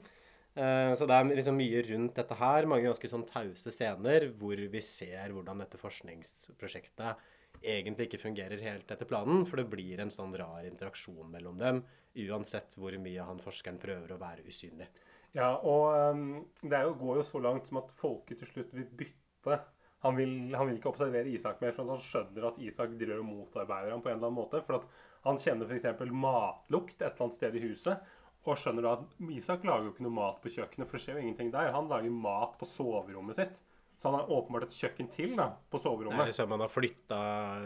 Eh, 0.59 0.93
Så 0.99 1.07
det 1.07 1.15
er 1.15 1.29
liksom 1.39 1.59
mye 1.59 1.83
rundt 1.87 2.17
dette 2.19 2.39
her. 2.39 2.67
Mange 2.67 2.89
ganske 2.89 3.11
sånn 3.11 3.27
tause 3.29 3.73
scener 3.75 4.31
hvor 4.41 4.59
vi 4.59 4.81
ser 4.83 5.35
hvordan 5.35 5.63
dette 5.63 5.79
forskningsprosjektet 5.81 7.29
egentlig 7.63 8.09
ikke 8.09 8.23
fungerer 8.23 8.61
helt 8.63 8.91
etter 8.91 9.09
planen. 9.09 9.45
For 9.47 9.61
det 9.61 9.69
blir 9.71 10.03
en 10.03 10.13
sånn 10.15 10.35
rar 10.39 10.67
interaksjon 10.67 11.31
mellom 11.31 11.59
dem, 11.63 11.83
uansett 12.27 12.75
hvor 12.79 12.95
mye 13.03 13.31
han 13.31 13.41
forskeren 13.43 13.79
prøver 13.83 14.15
å 14.15 14.21
være 14.21 14.47
usynlig. 14.47 14.89
Ja, 15.37 15.53
og 15.61 15.91
ehm, 15.95 16.29
det 16.63 16.83
jo, 16.87 16.95
går 16.99 17.21
jo 17.21 17.27
så 17.27 17.41
langt 17.45 17.69
som 17.69 17.83
at 17.83 17.93
folket 17.95 18.41
til 18.41 18.49
slutt 18.51 18.73
vil 18.75 18.89
bytte. 18.99 19.59
Han 20.07 20.15
vil, 20.15 20.55
han 20.55 20.69
vil 20.69 20.79
ikke 20.79 20.93
observere 20.93 21.31
Isak 21.35 21.61
mer, 21.61 21.75
for 21.75 21.91
han 21.91 22.03
skjønner 22.03 22.49
at 22.49 22.61
Isak 22.63 22.95
driver 22.99 23.21
og 23.21 23.29
motarbeider 23.29 23.93
ham 23.93 24.03
på 24.03 24.13
en 24.13 24.17
eller 24.17 24.31
annen 24.31 24.39
måte. 24.39 24.63
For 24.65 24.87
han 25.27 25.41
kjenner 25.43 25.67
f.eks. 25.69 26.05
matlukt 26.15 27.03
et 27.03 27.11
eller 27.11 27.27
annet 27.27 27.39
sted 27.39 27.59
i 27.59 27.65
huset, 27.67 28.07
og 28.47 28.61
skjønner 28.61 28.87
da 28.87 28.93
at 28.99 29.33
Isak 29.35 29.67
lager 29.67 29.89
jo 29.89 29.95
ikke 29.95 30.07
noe 30.07 30.17
mat 30.19 30.39
på 30.43 30.53
kjøkkenet, 30.55 30.89
for 30.89 30.97
det 30.97 31.03
skjer 31.05 31.19
jo 31.19 31.25
ingenting 31.27 31.51
der. 31.53 31.73
Han 31.75 31.91
lager 31.91 32.15
mat 32.15 32.55
på 32.61 32.69
soverommet 32.69 33.41
sitt. 33.41 33.59
Så 33.99 34.13
han 34.13 34.21
har 34.21 34.31
åpenbart 34.31 34.69
et 34.69 34.77
kjøkken 34.79 35.09
til 35.11 35.33
da, 35.35 35.49
på 35.73 35.81
Det 35.83 36.31
er 36.31 36.37
så 36.37 36.47
man 36.47 36.63
har 36.63 36.71
flytta 36.71 37.19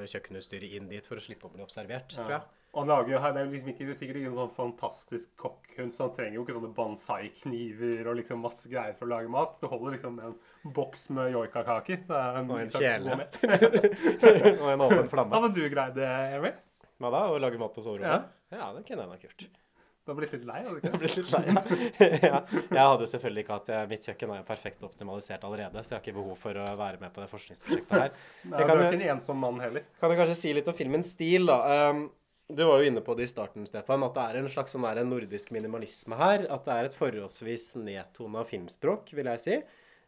kjøkkenutstyret 0.08 0.78
inn 0.78 0.88
dit 0.88 1.04
for 1.04 1.20
å 1.20 1.24
slippe 1.24 1.44
å 1.44 1.52
bli 1.52 1.64
observert, 1.64 2.08
tror 2.14 2.32
jeg. 2.38 2.46
Og 2.72 2.80
han 2.80 2.88
lager 2.88 3.12
jo 3.12 3.18
det 3.20 3.40
er 3.42 3.50
liksom 3.52 3.70
ikke, 3.74 3.94
sikkert 4.00 4.18
ikke 4.22 4.30
sånn 4.32 4.52
fantastisk 4.56 5.32
kokkhund, 5.42 5.92
så 5.92 6.06
han 6.06 6.14
trenger 6.16 6.38
jo 6.38 6.44
ikke 6.46 6.54
sånne 6.56 6.70
bonsai-kniver 6.78 8.08
og 8.08 8.16
liksom 8.22 8.40
masse 8.40 8.70
greier 8.72 8.96
for 8.96 9.04
å 9.04 9.12
lage 9.12 9.28
mat. 9.34 9.58
Det 9.60 9.68
holder 9.68 9.98
liksom 9.98 10.16
en 10.24 10.38
boks 10.78 11.04
med 11.12 11.34
joikakaker. 11.34 12.00
er 12.08 12.40
Og 12.40 12.54
en 12.62 12.72
kjele. 12.72 13.18
og 14.62 14.68
en 14.72 14.86
åpen 14.88 15.12
flamme. 15.12 15.36
Hadde 15.36 15.52
du 15.58 15.66
greid 15.68 16.00
det, 16.00 16.08
Emil? 16.38 16.56
Hva 16.96 17.12
da? 17.12 17.26
Å 17.28 17.42
lage 17.44 17.60
mat 17.60 17.76
på 17.76 17.84
soverommet? 17.84 18.32
Ja, 18.56 18.72
det 18.72 18.86
kunne 18.88 19.04
jeg 19.04 19.12
nok 19.12 19.28
gjort. 19.28 19.50
Du 20.02 20.10
har 20.10 20.16
blitt 20.18 20.32
litt 20.34 20.46
lei, 20.48 20.60
har 20.66 20.74
du 20.74 20.80
ikke? 20.80 20.98
Ble 20.98 21.10
litt 21.14 21.28
lei. 21.30 21.42
ja. 22.26 22.40
Jeg 22.50 22.80
hadde 22.80 23.06
selvfølgelig 23.12 23.44
ikke 23.44 23.58
hatt 23.58 23.68
eh, 23.70 23.84
Mitt 23.92 24.08
kjøkken 24.08 24.32
er 24.34 24.40
jo 24.40 24.46
perfekt 24.48 24.82
optimalisert 24.86 25.44
allerede, 25.46 25.84
så 25.84 25.94
jeg 25.94 25.98
har 25.98 26.02
ikke 26.02 26.16
behov 26.16 26.40
for 26.42 26.58
å 26.58 26.64
være 26.80 26.98
med 27.02 27.14
på 27.14 27.22
det 27.22 27.28
forskningsprosjektet 27.30 27.94
her. 27.94 28.16
Nei, 28.50 28.64
kan, 28.64 28.72
du 28.74 28.82
er 28.82 28.88
ikke 28.88 28.98
en 28.98 29.14
ensom 29.14 29.38
mann 29.44 29.62
heller. 29.62 29.86
kan 30.00 30.10
jeg 30.10 30.20
kanskje 30.24 30.40
si 30.40 30.56
litt 30.58 30.72
om 30.72 30.76
filmens 30.80 31.14
stil, 31.14 31.46
da. 31.52 31.60
Um, 31.92 32.02
du 32.52 32.64
var 32.66 32.82
jo 32.82 32.90
inne 32.90 33.04
på 33.04 33.14
det 33.16 33.28
i 33.28 33.30
starten, 33.30 33.68
Stefan, 33.68 34.02
at 34.04 34.18
det 34.18 34.24
er 34.26 34.40
en 34.40 34.50
slags 34.50 34.74
sånn 34.74 34.84
nordisk 35.08 35.54
minimalisme 35.54 36.18
her. 36.18 36.48
At 36.52 36.66
det 36.66 36.74
er 36.74 36.88
et 36.88 36.98
forholdsvis 36.98 37.70
nedtona 37.80 38.42
filmspråk, 38.48 39.14
vil 39.16 39.30
jeg 39.30 39.42
si. 39.44 39.60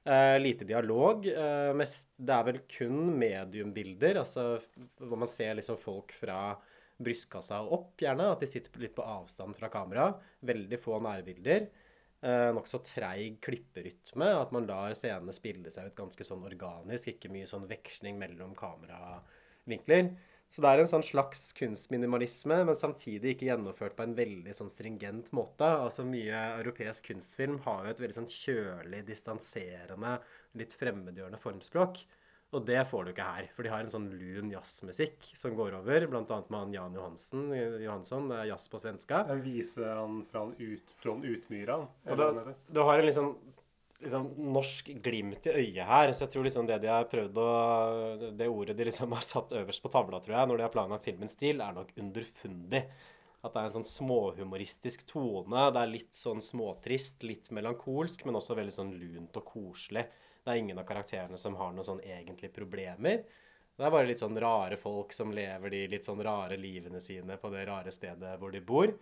Eh, 0.05 0.41
lite 0.43 0.67
dialog. 0.69 1.25
eh, 1.27 1.71
mest, 1.79 2.11
det 2.17 2.35
er 2.35 2.45
vel 2.45 2.59
kun 2.69 3.15
mediumbilder, 3.17 4.19
altså 4.21 4.59
hvor 4.99 5.17
man 5.17 5.31
ser 5.31 5.55
liksom 5.57 5.79
folk 5.81 6.13
fra 6.13 6.59
brystkassa 7.03 7.63
og 7.65 7.73
opp, 7.79 7.95
gjerne. 8.03 8.31
At 8.35 8.45
de 8.45 8.51
sitter 8.51 8.83
litt 8.83 8.95
på 8.97 9.07
avstand 9.07 9.57
fra 9.59 9.71
kamera. 9.73 10.11
Veldig 10.47 10.81
få 10.83 11.01
nærbilder. 11.05 11.67
Eh, 12.25 12.51
Nokså 12.57 12.81
treig 12.87 13.41
klipperytme. 13.45 14.31
At 14.41 14.55
man 14.55 14.69
lar 14.71 14.95
scenene 14.99 15.35
spille 15.37 15.73
seg 15.73 15.91
ut 15.91 15.99
ganske 15.99 16.27
sånn 16.27 16.47
organisk. 16.47 17.11
Ikke 17.15 17.33
mye 17.33 17.49
sånn 17.51 17.69
veksling 17.71 18.21
mellom 18.21 18.55
kameravinkler. 18.59 20.15
Så 20.55 20.63
det 20.63 20.71
er 20.71 20.81
en 20.85 20.87
sånn 20.91 21.03
slags 21.03 21.49
kunstminimalisme, 21.59 22.61
men 22.69 22.77
samtidig 22.79 23.33
ikke 23.33 23.49
gjennomført 23.49 23.97
på 23.99 24.05
en 24.05 24.13
veldig 24.15 24.53
sånn 24.55 24.71
stringent 24.71 25.33
måte. 25.35 25.67
Altså 25.67 26.05
Mye 26.07 26.43
europeisk 26.61 27.09
kunstfilm 27.11 27.57
har 27.65 27.89
jo 27.89 27.95
et 27.95 28.03
veldig 28.05 28.17
sånn 28.21 28.31
kjølig, 28.31 29.01
distanserende, 29.09 30.13
litt 30.61 30.77
fremmedgjørende 30.79 31.41
formspråk. 31.43 32.05
Og 32.55 32.63
det 32.69 32.85
får 32.87 33.05
du 33.05 33.11
ikke 33.11 33.27
her. 33.27 33.49
For 33.57 33.67
de 33.67 33.73
har 33.73 33.83
en 33.83 33.91
sånn 33.91 34.07
lun 34.15 34.53
jazzmusikk 34.53 35.27
som 35.39 35.57
går 35.59 35.75
over, 35.81 36.07
annet 36.07 36.53
med 36.53 36.59
han 36.61 36.77
Jan 36.77 36.97
Johansen, 36.99 37.49
Johansson, 37.83 38.29
det 38.31 38.39
er 38.41 38.51
jazz 38.53 38.69
på 38.71 38.81
svenska. 38.83 39.25
Jeg 39.33 39.43
viser 39.43 39.91
han 39.99 40.21
fra, 40.29 40.47
ut, 40.55 40.97
fra 41.03 41.17
utmyra. 41.19 41.81
Og 42.07 42.21
da, 42.21 42.31
du 42.71 42.81
har 42.87 43.01
en 43.01 43.09
liksom, 43.09 43.33
liksom 44.05 44.29
norsk 44.55 44.93
glimt 45.03 45.49
i 45.51 45.57
øyet 45.57 45.89
her, 45.89 46.13
så 46.15 46.27
jeg 46.27 46.35
tror 46.35 46.47
liksom 46.47 46.69
det 46.71 46.79
de 46.85 46.93
har 46.93 47.09
prøvd 47.11 47.41
å 47.43 47.49
Det 48.39 48.51
ordet 48.51 48.79
de 48.79 48.87
liksom 48.91 49.17
har 49.17 49.27
satt 49.27 49.57
øverst 49.59 49.83
på 49.83 49.91
tavla, 49.95 50.23
tror 50.23 50.39
jeg, 50.39 50.51
når 50.51 50.61
de 50.61 50.67
har 50.69 50.77
planlagt 50.77 51.09
filmens 51.09 51.35
stil, 51.35 51.65
er 51.65 51.75
nok 51.75 51.91
underfundig. 51.99 52.85
At 53.45 53.53
det 53.53 53.61
er 53.61 53.67
en 53.69 53.81
sånn 53.81 53.91
småhumoristisk 53.91 55.03
tone. 55.11 55.67
Det 55.75 55.81
er 55.83 55.91
litt 55.91 56.15
sånn 56.17 56.39
småtrist, 56.41 57.27
litt 57.29 57.51
melankolsk, 57.53 58.23
men 58.25 58.39
også 58.39 58.57
veldig 58.57 58.73
sånn 58.73 58.95
lunt 58.97 59.37
og 59.37 59.51
koselig. 59.51 60.07
Det 60.45 60.53
er 60.53 60.61
ingen 60.61 60.79
av 60.79 60.85
karakterene 60.85 61.39
som 61.41 61.57
har 61.57 61.73
noen 61.73 61.87
sånn 61.87 62.03
egentlige 62.05 62.53
problemer. 62.53 63.23
Det 63.75 63.85
er 63.87 63.93
bare 63.95 64.07
litt 64.07 64.21
sånn 64.21 64.39
rare 64.39 64.77
folk 64.79 65.13
som 65.17 65.33
lever 65.35 65.73
de 65.73 65.81
litt 65.91 66.07
sånn 66.07 66.21
rare 66.23 66.59
livene 66.61 67.01
sine 67.03 67.39
på 67.41 67.51
det 67.51 67.65
rare 67.67 67.91
stedet 67.95 68.37
hvor 68.39 68.53
de 68.53 68.61
bor. 68.61 68.93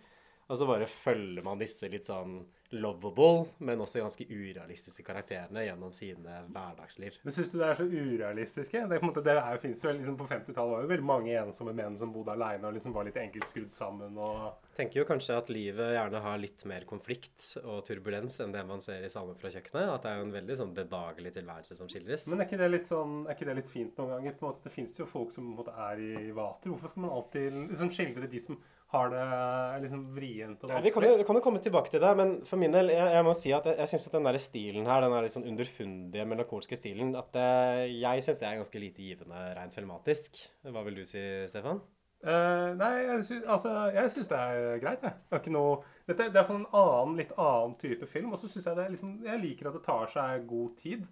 Og 0.51 0.59
så 0.59 0.67
bare 0.67 0.89
følger 0.89 1.45
man 1.45 1.61
disse 1.61 1.87
litt 1.91 2.07
sånn 2.09 2.41
lovable, 2.73 3.51
men 3.61 3.81
også 3.83 4.01
ganske 4.01 4.25
urealistiske 4.25 5.05
karakterene 5.05 5.61
gjennom 5.67 5.91
sine 5.93 6.39
hverdagsliv. 6.49 7.19
Men 7.23 7.35
syns 7.35 7.51
du 7.51 7.59
det 7.59 7.67
er 7.67 7.77
så 7.77 7.85
urealistiske? 7.85 8.81
Det, 8.89 8.97
er 8.97 9.01
på 9.01 9.07
en 9.07 9.11
måte, 9.11 9.23
det 9.25 9.35
er, 9.35 9.51
jo- 9.53 9.61
finnes 9.61 9.85
vel, 9.85 9.99
liksom 9.99 10.17
På 10.17 10.27
50-tallet 10.29 10.73
var 10.73 10.81
jo 10.81 10.89
veldig 10.89 11.05
mange 11.05 11.35
ensomme 11.37 11.73
menn 11.77 11.97
som 11.99 12.13
bodde 12.13 12.33
aleine 12.33 12.67
og 12.67 12.73
liksom 12.73 12.95
var 12.95 13.05
litt 13.07 13.19
enkelt 13.21 13.47
skrudd 13.49 13.73
sammen. 13.73 14.17
og... 14.17 14.57
tenker 14.75 15.01
jo 15.01 15.05
kanskje 15.05 15.37
at 15.37 15.51
livet 15.53 15.93
gjerne 15.93 16.23
har 16.25 16.41
litt 16.41 16.65
mer 16.69 16.87
konflikt 16.89 17.51
og 17.63 17.83
turbulens 17.85 18.39
enn 18.41 18.55
det 18.55 18.65
man 18.65 18.81
ser 18.81 19.05
i 19.05 19.11
Salmen 19.13 19.37
fra 19.37 19.53
kjøkkenet. 19.53 19.93
At 19.93 20.05
det 20.05 20.11
er 20.11 20.21
jo 20.21 20.27
en 20.27 20.37
veldig 20.37 20.59
sånn 20.63 20.73
bedagelig 20.77 21.33
tilværelse 21.37 21.77
som 21.77 21.91
skildres. 21.91 22.27
Men 22.31 22.41
er 22.41 22.49
ikke 22.49 22.61
det 22.63 22.71
litt 22.73 22.89
sånn, 22.89 23.19
er 23.27 23.37
ikke 23.37 23.49
det 23.51 23.59
litt 23.61 23.73
fint 23.73 23.97
noen 24.01 24.15
ganger? 24.17 24.37
På 24.39 24.47
en 24.47 24.51
måte, 24.51 24.65
det 24.65 24.73
fins 24.73 24.97
jo 24.97 25.09
folk 25.09 25.33
som 25.35 25.45
på 25.45 25.53
en 25.53 25.59
måte 25.61 25.77
er 25.89 26.01
i 26.01 26.31
vater. 26.33 26.73
Hvorfor 26.73 26.89
skal 26.89 27.05
man 27.05 27.13
alltid 27.19 27.59
liksom 27.69 27.93
skildre 27.93 28.31
de 28.31 28.41
som 28.41 28.57
har 28.93 29.09
det 29.09 29.23
liksom 29.87 30.03
vrient 30.13 30.63
og 30.63 30.71
Ja, 30.71 30.81
vi, 30.85 30.91
kan 30.93 31.05
jo, 31.05 31.41
komme 31.43 31.61
tilbake 31.63 31.89
til 31.89 32.03
det, 32.03 32.11
men 32.19 32.35
for 32.47 32.61
min 32.61 32.75
del, 32.75 32.91
jeg, 32.93 33.09
jeg 33.17 33.25
må 33.25 33.33
si 33.37 33.53
at 33.55 33.65
jeg, 33.69 33.79
jeg 33.81 33.91
syns 33.91 34.07
at 34.09 34.15
den 34.19 34.29
der 34.29 34.37
stilen 34.41 34.89
her, 34.89 35.01
den 35.03 35.15
der 35.17 35.31
sånn 35.33 35.49
underfundige, 35.49 36.27
melankolske 36.29 36.77
stilen, 36.77 37.15
at 37.17 37.33
det, 37.33 37.49
jeg 37.97 38.23
syns 38.25 38.41
det 38.41 38.49
er 38.49 38.61
ganske 38.61 38.85
lite 38.85 39.03
givende 39.03 39.43
rent 39.57 39.75
filmatisk. 39.75 40.39
Hva 40.69 40.85
vil 40.85 41.01
du 41.01 41.05
si, 41.09 41.23
Stefan? 41.49 41.81
Uh, 42.23 42.71
nei, 42.79 42.91
jeg 43.03 43.23
syns, 43.27 43.47
altså, 43.51 43.71
jeg 43.91 44.11
syns 44.13 44.29
det 44.31 44.37
er 44.39 44.77
greit, 44.79 45.01
jeg. 45.03 45.17
Det 45.27 45.35
er 45.35 45.41
ikke 45.41 45.51
noe 45.51 45.73
Dette 46.07 46.29
det 46.31 46.39
er 46.39 46.45
for 46.47 46.55
en 46.55 46.69
annen, 46.79 47.17
litt 47.19 47.33
annen 47.35 47.73
type 47.81 48.07
film. 48.07 48.29
Og 48.31 48.39
så 48.39 48.47
syns 48.47 48.69
jeg 48.69 48.77
det 48.77 48.85
er 48.85 48.93
liksom 48.93 49.17
Jeg 49.25 49.41
liker 49.41 49.67
at 49.67 49.75
det 49.75 49.83
tar 49.83 50.07
seg 50.11 50.45
god 50.47 50.77
tid. 50.79 51.09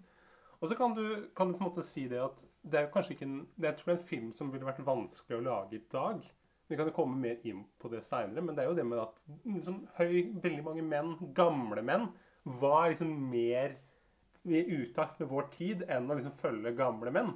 Og 0.62 0.70
så 0.70 0.78
kan 0.78 0.94
du, 0.96 1.04
kan 1.36 1.50
du 1.50 1.58
på 1.58 1.66
en 1.66 1.68
måte 1.68 1.84
si 1.84 2.06
det 2.08 2.22
at 2.22 2.40
det 2.62 2.80
er 2.80 2.88
kanskje 2.94 3.16
ikke 3.16 3.28
en 3.28 3.36
Jeg 3.60 3.76
tror 3.76 3.90
det 3.90 3.92
er 3.92 3.98
en 3.98 4.08
film 4.14 4.30
som 4.38 4.52
ville 4.54 4.68
vært 4.68 4.80
vanskelig 4.86 5.36
å 5.36 5.44
lage 5.50 5.76
i 5.76 5.84
dag. 5.92 6.24
Vi 6.72 6.76
kan 6.78 6.88
jo 6.88 6.96
komme 6.96 7.18
mer 7.20 7.40
inn 7.44 7.66
på 7.76 7.90
det 7.92 8.00
seinere, 8.06 8.40
men 8.40 8.56
det 8.56 8.62
er 8.64 8.70
jo 8.70 8.76
det 8.78 8.84
med 8.88 9.00
at 9.02 9.18
liksom, 9.44 9.82
høy, 9.98 10.14
veldig 10.40 10.62
mange 10.64 10.84
menn, 10.88 11.10
gamle 11.36 11.82
menn, 11.84 12.06
var 12.48 12.86
liksom 12.88 13.10
mer 13.28 13.74
i 14.48 14.62
utakt 14.78 15.20
med 15.20 15.28
vår 15.28 15.50
tid 15.52 15.84
enn 15.84 16.08
å 16.08 16.16
liksom 16.16 16.32
følge 16.40 16.72
gamle 16.78 17.12
menn. 17.12 17.34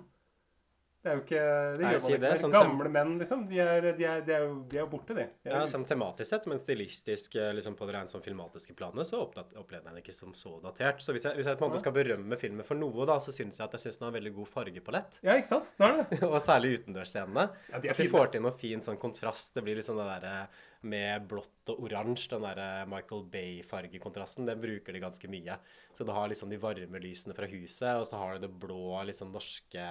Det 1.06 1.12
er 1.12 1.18
jo 1.20 1.22
ikke 1.22 1.42
Det 1.78 1.84
gjør 1.86 2.00
man 2.02 2.14
ikke. 2.16 2.38
sånn 2.42 2.54
Gamle 2.56 2.90
menn, 2.90 3.12
liksom, 3.20 3.44
de 3.46 3.60
er, 3.62 3.84
de 3.94 4.06
er, 4.08 4.24
de 4.26 4.34
er, 4.34 4.46
de 4.72 4.80
er 4.82 4.88
borte, 4.90 5.14
de. 5.14 5.26
Ja, 5.46 5.60
sånn 5.70 5.84
tematisk 5.86 6.32
sett, 6.32 6.48
men 6.50 6.58
stilistisk 6.58 7.36
eh, 7.38 7.52
liksom 7.54 7.76
på 7.78 7.86
det 7.86 7.94
rent 7.94 8.10
sånn 8.10 8.24
filmatiske 8.24 8.74
planet, 8.74 9.06
så 9.06 9.22
opplevde 9.22 9.76
jeg 9.78 9.86
den 9.86 10.00
ikke 10.02 10.16
som 10.16 10.34
så 10.34 10.56
datert. 10.64 10.98
Så 11.04 11.14
hvis 11.14 11.28
jeg, 11.28 11.38
hvis 11.38 11.46
jeg 11.46 11.60
på 11.60 11.68
en 11.68 11.70
måte 11.70 11.84
skal 11.84 11.94
berømme 11.94 12.40
filmen 12.40 12.66
for 12.66 12.78
noe, 12.80 13.06
da, 13.06 13.20
så 13.22 13.30
syns 13.36 13.60
jeg 13.60 13.68
at 13.68 13.78
jeg 13.78 13.86
synes 13.86 14.00
den 14.02 14.08
har 14.08 14.14
en 14.14 14.18
veldig 14.18 14.34
god 14.40 14.50
fargepalett. 14.56 15.20
ja, 15.22 15.38
ikke 15.38 15.52
sant? 15.54 15.70
Det 15.78 15.86
er 15.92 16.02
det. 16.10 16.22
og 16.26 16.40
særlig 16.42 16.80
utendørsscenene. 16.80 17.46
Ja, 17.70 17.82
de 17.86 17.94
At 17.94 18.02
de 18.02 18.08
får 18.10 18.32
til 18.34 18.42
noe 18.48 18.56
fin 18.58 18.82
sånn 18.82 18.98
kontrast. 18.98 19.54
Det 19.54 19.62
blir 19.62 19.78
liksom 19.78 20.02
det 20.02 20.08
derre 20.16 20.38
med 20.86 21.24
blått 21.26 21.70
og 21.72 21.80
oransje, 21.86 22.28
den 22.34 22.44
der 22.46 22.84
Michael 22.86 23.24
Bay-fargekontrasten, 23.32 24.46
den 24.46 24.60
bruker 24.62 24.94
de 24.94 25.00
ganske 25.02 25.30
mye. 25.30 25.56
Så 25.96 26.04
du 26.06 26.12
har 26.14 26.28
liksom 26.30 26.52
de 26.52 26.60
varme 26.62 27.00
lysene 27.02 27.34
fra 27.34 27.48
huset, 27.50 27.88
og 27.96 28.06
så 28.06 28.20
har 28.20 28.36
du 28.36 28.46
det 28.46 28.52
blå, 28.62 28.92
liksom 29.08 29.32
norske 29.34 29.86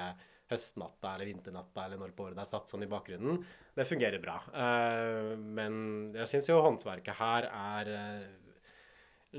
høstnatta 0.52 1.16
eller 1.16 1.30
vinternatta 1.30 1.86
eller 1.86 2.02
når 2.02 2.16
på 2.16 2.28
året 2.28 2.38
det 2.38 2.44
er 2.46 2.50
satt 2.52 2.72
sånn 2.72 2.86
i 2.86 2.90
bakgrunnen. 2.90 3.40
Det 3.76 3.88
fungerer 3.90 4.22
bra. 4.22 4.40
Eh, 4.54 5.36
men 5.38 5.78
jeg 6.16 6.32
syns 6.32 6.50
jo 6.52 6.62
håndverket 6.66 7.18
her 7.20 7.50
er 7.50 7.94
eh, 7.96 8.26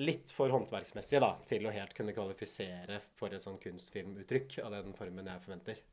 litt 0.03 0.33
for 0.35 0.53
håndverksmessig 0.53 1.21
da, 1.23 1.35
til 1.49 1.67
å 1.67 1.75
helt 1.75 1.95
kunne 1.97 2.15
kvalifisere 2.17 3.01
for 3.19 3.33
et 3.33 3.45
sånn 3.45 3.61
kunstfilmuttrykk 3.63 4.59
av 4.65 4.75
den 4.77 4.97
formen 4.99 5.31
jeg 5.31 5.45
forventer. 5.45 5.85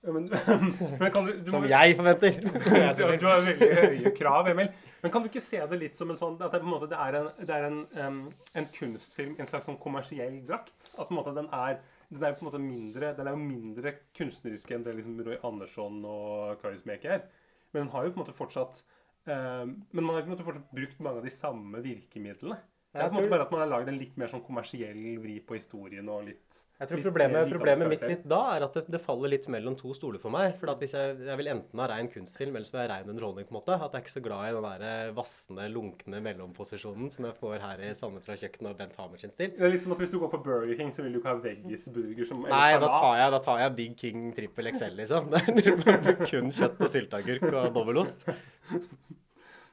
Ja, 0.00 0.12
men, 0.16 0.30
men 1.00 1.10
kan 1.12 1.26
du, 1.26 1.32
du 1.44 1.50
Som 1.52 1.66
jeg 1.68 1.96
forventer! 1.98 2.38
Du, 2.40 3.16
du 3.20 3.26
har 3.26 3.42
veldig 3.44 3.68
høye 3.76 4.12
krav, 4.16 4.48
Emil. 4.48 4.70
Men 5.02 5.12
kan 5.12 5.24
du 5.24 5.28
ikke 5.28 5.42
se 5.44 5.60
det 5.68 5.78
litt 5.80 5.98
som 5.98 6.12
en 6.12 6.18
sånn 6.20 6.38
At 6.40 6.54
det, 6.54 6.62
på 6.62 6.68
en, 6.68 6.72
måte, 6.72 6.88
det 6.88 7.00
er, 7.00 7.18
en, 7.18 7.28
det 7.44 7.56
er 7.56 7.66
en, 7.68 7.80
um, 8.00 8.20
en 8.56 8.68
kunstfilm 8.74 9.34
en 9.36 9.50
slags 9.50 9.68
sånn 9.68 9.80
kommersiell 9.80 10.40
drakt? 10.48 10.92
At 11.00 11.12
måte 11.12 11.34
den 11.36 11.50
er 11.52 11.82
den 12.10 12.24
er 12.24 12.32
jo 12.32 12.38
på 12.40 12.44
en 12.44 12.48
måte 12.48 12.62
mindre 12.62 13.12
Den 13.16 13.28
er 13.28 13.36
jo 13.36 13.42
mindre 13.42 13.92
kunstnerisk 14.18 14.72
enn 14.74 14.86
det 14.86 14.96
liksom 14.98 15.20
Roy 15.26 15.38
Andersson 15.46 16.00
og 16.08 16.58
Karismeke 16.62 17.12
er. 17.16 17.28
Men 17.70 17.84
den 17.84 17.92
har 17.94 18.06
jo 18.06 18.14
på 18.14 18.18
en 18.18 18.24
måte 18.24 18.34
fortsatt 18.36 18.82
eh, 19.30 19.66
Men 19.66 20.02
man 20.02 20.16
har 20.16 20.24
på 20.24 20.30
en 20.30 20.34
måte 20.34 20.46
fortsatt 20.46 20.74
brukt 20.74 21.02
mange 21.02 21.22
av 21.22 21.28
de 21.28 21.34
samme 21.34 21.82
virkemidlene. 21.84 22.58
Det 22.90 22.98
er 22.98 23.04
Jeg 23.04 23.12
på 23.12 23.20
en 23.20 23.22
måte 23.22 23.30
bare 23.30 23.44
at 23.46 23.52
man 23.54 23.60
har 23.62 23.68
lagd 23.70 23.88
en 23.92 23.98
litt 24.00 24.16
mer 24.18 24.30
sånn 24.32 24.40
kommersiell 24.42 24.98
vri 25.22 25.36
på 25.46 25.54
historien 25.54 26.08
og 26.10 26.24
litt 26.26 26.56
Jeg 26.80 26.88
tror 26.90 26.98
litt 26.98 27.04
problemet, 27.06 27.52
problemet 27.52 27.90
mitt 27.92 28.02
litt 28.02 28.24
da 28.26 28.40
er 28.56 28.64
at 28.66 28.74
det, 28.74 28.82
det 28.90 28.98
faller 29.04 29.30
litt 29.30 29.46
mellom 29.52 29.76
to 29.78 29.92
stoler 29.94 30.18
for 30.18 30.34
meg. 30.34 30.56
For 30.58 30.72
hvis 30.80 30.96
jeg, 30.98 31.20
jeg 31.28 31.38
vil 31.38 31.50
enten 31.52 31.82
ha 31.82 31.86
rein 31.92 32.10
kunstfilm 32.10 32.58
eller 32.58 32.66
så 32.66 32.74
vil 32.74 32.82
jeg 32.82 32.90
ha 32.90 32.96
rein 32.96 33.12
underholdning. 33.12 33.46
på 33.46 33.54
en 33.54 33.58
måte. 33.60 33.76
At 33.76 33.94
jeg 33.94 34.00
er 34.00 34.02
ikke 34.08 34.14
så 34.16 34.24
glad 34.24 34.48
i 34.48 34.56
den 34.56 34.82
der 34.82 35.14
vassende, 35.14 35.68
lunkne 35.70 36.22
mellomposisjonen 36.24 37.14
som 37.14 37.28
jeg 37.28 37.38
får 37.38 37.56
her 37.62 37.84
i 37.86 37.92
Sanne 38.00 38.24
fra 38.26 38.38
kjøkkenet 38.42 38.72
og 38.72 38.82
Bent 38.82 38.98
Hamer 38.98 39.22
sin 39.22 39.36
stil. 39.36 39.54
Det 39.54 39.68
er 39.70 39.74
litt 39.76 39.86
som 39.86 39.94
at 39.94 40.02
hvis 40.02 40.10
du 40.10 40.18
går 40.24 40.34
på 40.34 40.42
Burger 40.48 40.74
King, 40.82 40.90
så 40.96 41.06
vil 41.06 41.14
du 41.14 41.20
ikke 41.20 41.30
ha 41.36 41.38
veggisburger 41.46 42.30
som 42.32 42.42
Nei, 42.42 42.66
da 42.74 42.90
tar, 42.90 43.16
jeg, 43.22 43.34
da 43.36 43.42
tar 43.46 43.62
jeg 43.62 43.76
Big 43.78 43.96
King 44.02 44.26
trippel 44.34 44.72
XL, 44.74 44.98
liksom. 45.04 45.30
Det 45.60 45.78
er 45.94 46.20
kun 46.24 46.50
kjøtt 46.58 46.82
og 46.82 46.90
sylteagurk 46.90 47.50
og 47.52 47.70
dobbeltost. 47.78 48.26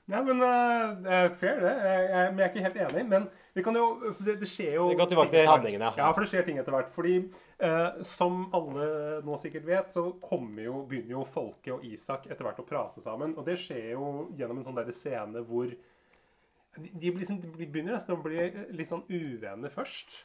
Ja, 0.08 0.22
men 0.24 0.40
uh, 0.40 1.32
fair, 1.36 1.58
det. 1.60 1.72
Jeg, 1.84 2.04
jeg, 2.10 2.28
men 2.32 2.40
jeg 2.40 2.46
er 2.46 2.54
ikke 2.54 2.64
helt 2.64 2.78
enig. 2.86 3.04
Men 3.10 3.26
vi 3.58 3.64
kan 3.66 3.76
jo 3.76 4.14
Det, 4.16 4.38
det 4.40 4.48
skjer 4.48 4.78
jo 4.78 4.86
Vi 4.92 4.96
går 5.00 5.10
tilbake 5.12 5.34
til 5.34 5.50
handlingen, 5.50 5.84
ja. 5.84 5.92
Ja, 6.00 6.08
for 6.14 6.24
det 6.24 6.30
skjer 6.32 6.46
ting 6.48 6.62
etter 6.62 6.76
hvert. 6.76 6.94
Fordi 6.96 7.18
uh, 7.64 8.00
som 8.08 8.46
alle 8.56 8.88
nå 9.28 9.40
sikkert 9.42 9.68
vet, 9.68 9.92
så 9.92 10.06
kommer 10.24 10.64
jo, 10.64 10.86
begynner 10.88 11.18
jo 11.18 11.26
Folke 11.28 11.76
og 11.76 11.84
Isak 11.88 12.30
etter 12.30 12.48
hvert 12.48 12.64
å 12.64 12.68
prate 12.68 13.04
sammen. 13.04 13.36
Og 13.36 13.44
det 13.50 13.58
skjer 13.60 13.92
jo 13.98 14.12
gjennom 14.40 14.62
en 14.62 14.70
sånn 14.70 14.80
der 14.80 14.96
scene 14.96 15.44
hvor 15.50 15.68
de, 16.78 16.90
de, 16.94 17.12
liksom, 17.12 17.42
de 17.44 17.68
begynner 17.68 17.98
nesten 17.98 18.16
å 18.16 18.22
bli 18.24 18.48
litt 18.78 18.92
sånn 18.94 19.04
uvenner 19.10 19.74
først. 19.74 20.22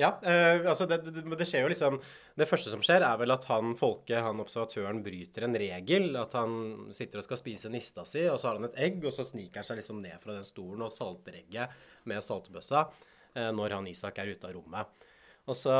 Ja, 0.00 0.14
eh, 0.24 0.62
altså 0.64 0.86
det, 0.88 1.02
det, 1.04 1.22
det 1.36 1.46
skjer 1.48 1.66
jo 1.66 1.70
liksom 1.72 1.98
Det 2.38 2.46
første 2.48 2.72
som 2.72 2.80
skjer, 2.84 3.04
er 3.04 3.18
vel 3.20 3.34
at 3.34 3.44
han 3.50 3.74
Folke, 3.76 4.16
han 4.24 4.40
observatøren, 4.40 5.02
bryter 5.04 5.44
en 5.44 5.58
regel. 5.60 6.14
At 6.20 6.34
han 6.38 6.90
sitter 6.96 7.20
og 7.20 7.26
skal 7.26 7.40
spise 7.42 7.72
nista 7.72 8.06
si, 8.08 8.24
og 8.30 8.40
så 8.40 8.50
har 8.50 8.60
han 8.60 8.70
et 8.70 8.80
egg, 8.88 9.04
og 9.04 9.14
så 9.14 9.26
sniker 9.28 9.60
han 9.60 9.68
seg 9.68 9.82
liksom 9.82 10.00
ned 10.04 10.16
fra 10.22 10.38
den 10.38 10.48
stolen 10.48 10.86
og 10.86 10.94
salter 10.94 11.36
egget 11.42 11.76
med 12.08 12.24
saltbøssa 12.24 12.86
eh, 12.86 13.50
når 13.56 13.76
han 13.76 13.90
Isak 13.92 14.22
er 14.22 14.32
ute 14.32 14.48
av 14.48 14.56
rommet. 14.56 15.06
Og 15.50 15.56
så, 15.56 15.74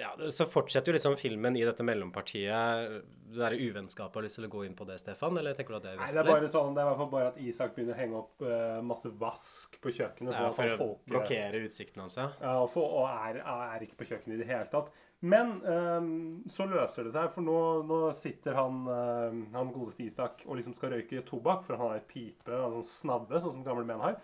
ja, 0.00 0.10
så 0.34 0.48
fortsetter 0.50 0.90
jo 0.90 0.96
liksom 0.96 1.16
filmen 1.20 1.56
i 1.56 1.64
dette 1.66 1.84
mellompartiet. 1.86 3.02
Det 3.28 3.40
der 3.40 3.54
uvennskapet. 3.56 4.16
Har 4.18 4.24
lyst 4.24 4.38
til 4.38 4.46
å 4.48 4.50
gå 4.52 4.62
inn 4.66 4.76
på 4.78 4.86
det, 4.88 4.98
Stefan? 5.02 5.36
Eller 5.40 5.56
tenker 5.56 5.74
du 5.74 5.78
at 5.78 5.86
det 5.86 5.90
er 5.92 6.00
Nei, 6.00 6.08
det 6.14 6.22
er 6.22 6.30
bare 6.30 6.50
sånn, 6.50 6.72
det 6.76 6.82
er 6.82 6.86
i 6.86 6.90
hvert 6.90 7.00
fall 7.02 7.10
bare 7.12 7.32
at 7.32 7.40
Isak 7.44 7.74
begynner 7.76 7.96
å 7.96 7.98
henge 7.98 8.22
opp 8.22 8.44
uh, 8.46 8.78
masse 8.88 9.12
vask 9.20 9.78
på 9.84 9.92
kjøkkenet. 9.98 10.32
Ja, 10.32 10.46
sånn 10.46 10.56
for 10.56 10.64
han 10.64 10.74
å 10.74 10.80
folk, 10.80 11.04
blokkere 11.12 11.62
utsikten 11.66 12.04
hans, 12.04 12.18
ja. 12.20 12.28
Ja, 12.40 12.54
og, 12.62 12.70
for, 12.72 12.96
og 13.02 13.08
er, 13.10 13.40
er 13.44 13.86
ikke 13.86 14.00
på 14.00 14.08
kjøkkenet 14.12 14.38
i 14.38 14.40
det 14.42 14.48
hele 14.50 14.70
tatt. 14.72 14.90
Men 15.20 15.56
um, 15.66 16.10
så 16.50 16.68
løser 16.70 17.08
det 17.08 17.14
seg, 17.16 17.30
for 17.34 17.44
nå, 17.44 17.58
nå 17.88 18.02
sitter 18.16 18.54
han, 18.58 18.84
um, 18.86 19.40
han 19.54 19.72
godeste 19.74 20.06
Isak 20.06 20.44
og 20.46 20.60
liksom 20.60 20.76
skal 20.78 20.94
røyke 20.94 21.24
tobakk, 21.26 21.64
for 21.66 21.78
han 21.78 21.96
har 21.96 22.04
pipe, 22.10 22.54
en 22.54 22.78
sånn 22.78 22.92
snadde, 22.92 23.42
sånn 23.42 23.58
som 23.58 23.66
gamle 23.66 23.86
menn 23.88 24.04
har. 24.04 24.20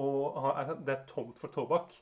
Og 0.00 0.38
det 0.86 0.94
er 0.94 1.08
tomt 1.10 1.40
for 1.40 1.52
tobakk. 1.52 1.96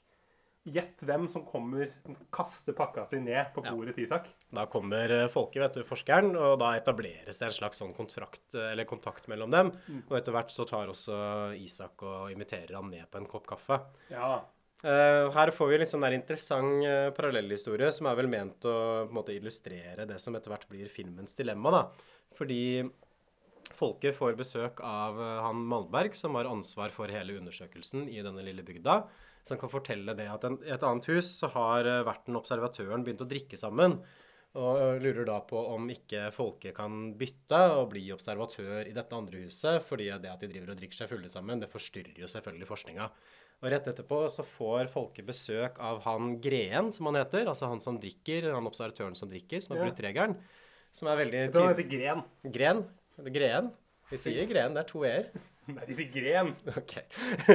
Gjett 0.68 1.02
hvem 1.08 1.24
som 1.30 1.44
kommer, 1.48 1.90
kaster 2.34 2.76
pakka 2.76 3.06
si 3.08 3.20
ned 3.22 3.52
på 3.54 3.62
bordet 3.64 3.96
til 3.96 4.04
Isak. 4.04 4.28
Da 4.54 4.66
kommer 4.70 5.08
folket, 5.32 5.48
Folke, 5.48 5.60
vet 5.62 5.78
du, 5.78 5.84
forskeren, 5.86 6.34
og 6.36 6.58
da 6.60 6.74
etableres 6.76 7.38
det 7.38 7.48
en 7.48 7.56
slags 7.56 7.80
sånn 7.80 7.94
kontrakt, 7.96 8.44
eh, 8.54 8.72
eller 8.72 8.88
kontakt 8.88 9.28
mellom 9.30 9.50
dem. 9.54 9.72
Og 10.08 10.14
etter 10.18 10.34
hvert 10.34 10.52
så 10.52 10.66
tar 10.68 10.90
også 10.92 11.16
Isak 11.56 12.02
og 12.04 12.32
inviterer 12.32 12.76
han 12.76 12.90
ned 12.90 13.08
på 13.10 13.20
en 13.20 13.28
kopp 13.30 13.46
kaffe. 13.48 13.80
Ja. 14.12 14.44
Uh, 14.78 15.26
her 15.34 15.50
får 15.50 15.66
vi 15.66 15.74
en 15.74 15.80
litt 15.82 15.90
sånn 15.90 16.04
der 16.06 16.14
interessant 16.14 16.84
uh, 16.86 17.08
parallellhistorie 17.10 17.88
som 17.90 18.06
er 18.06 18.18
vel 18.20 18.28
ment 18.30 18.62
å 18.62 18.74
på 19.08 19.10
en 19.10 19.16
måte 19.16 19.34
illustrere 19.34 20.06
det 20.06 20.20
som 20.22 20.36
etter 20.38 20.52
hvert 20.52 20.68
blir 20.70 20.92
filmens 20.92 21.34
dilemma. 21.34 21.72
da. 21.74 21.80
Fordi 22.38 22.60
Folke 23.74 24.12
får 24.14 24.36
besøk 24.38 24.82
av 24.86 25.18
uh, 25.18 25.40
han 25.44 25.64
Malmberg, 25.70 26.14
som 26.14 26.38
har 26.38 26.50
ansvar 26.50 26.94
for 26.94 27.10
hele 27.10 27.40
undersøkelsen 27.40 28.06
i 28.12 28.22
denne 28.22 28.44
lille 28.46 28.62
bygda. 28.66 29.00
Som 29.48 29.60
kan 29.60 29.72
fortelle 29.72 30.14
det 30.18 30.28
at 30.30 30.44
en, 30.44 30.58
i 30.66 30.72
et 30.74 30.84
annet 30.84 31.08
hus 31.10 31.30
så 31.40 31.50
har 31.54 31.88
eh, 31.88 32.04
verten 32.06 32.36
og 32.36 32.42
observatøren 32.44 33.04
begynt 33.06 33.24
å 33.24 33.28
drikke 33.28 33.60
sammen. 33.60 33.98
Og 34.58 35.02
lurer 35.04 35.26
da 35.28 35.36
på 35.44 35.60
om 35.74 35.90
ikke 35.92 36.30
folket 36.34 36.72
kan 36.78 37.12
bytte 37.20 37.58
og 37.76 37.90
bli 37.92 38.06
observatør 38.14 38.88
i 38.88 38.94
dette 38.96 39.14
andre 39.14 39.42
huset, 39.44 39.82
fordi 39.84 40.08
det 40.22 40.30
at 40.32 40.40
de 40.40 40.48
driver 40.50 40.72
og 40.72 40.80
drikker 40.80 41.02
seg 41.02 41.10
fulle 41.12 41.28
sammen, 41.30 41.60
det 41.60 41.68
forstyrrer 41.70 42.16
jo 42.22 42.30
selvfølgelig 42.32 42.70
forskninga. 42.70 43.10
Og 43.58 43.72
rett 43.74 43.90
etterpå 43.90 44.20
så 44.30 44.44
får 44.46 44.88
folket 44.92 45.26
besøk 45.26 45.78
av 45.82 46.00
han 46.04 46.36
Green, 46.42 46.92
som 46.94 47.10
han 47.10 47.18
heter. 47.20 47.48
Altså 47.50 47.68
han 47.70 47.82
som 47.82 47.98
drikker, 48.00 48.52
han 48.54 48.70
observatøren 48.70 49.18
som 49.18 49.30
drikker, 49.30 49.60
som 49.64 49.74
har 49.74 49.84
brutt 49.84 50.02
regelen. 50.04 50.38
Som 50.96 51.10
er 51.10 51.20
veldig 51.20 51.42
tydelig. 51.48 51.58
Da 51.58 51.68
heter 51.72 51.90
Gren. 51.92 52.24
Gren? 52.54 52.82
Green? 53.34 53.70
Vi 54.08 54.18
sier 54.20 54.46
Gren, 54.48 54.72
det 54.76 54.84
er 54.84 54.88
to 54.88 55.02
e-er. 55.04 55.26
Nei, 55.74 55.82
de 55.84 55.96
sier 55.98 56.08
Gren. 56.12 56.54
Ok. 56.72 56.94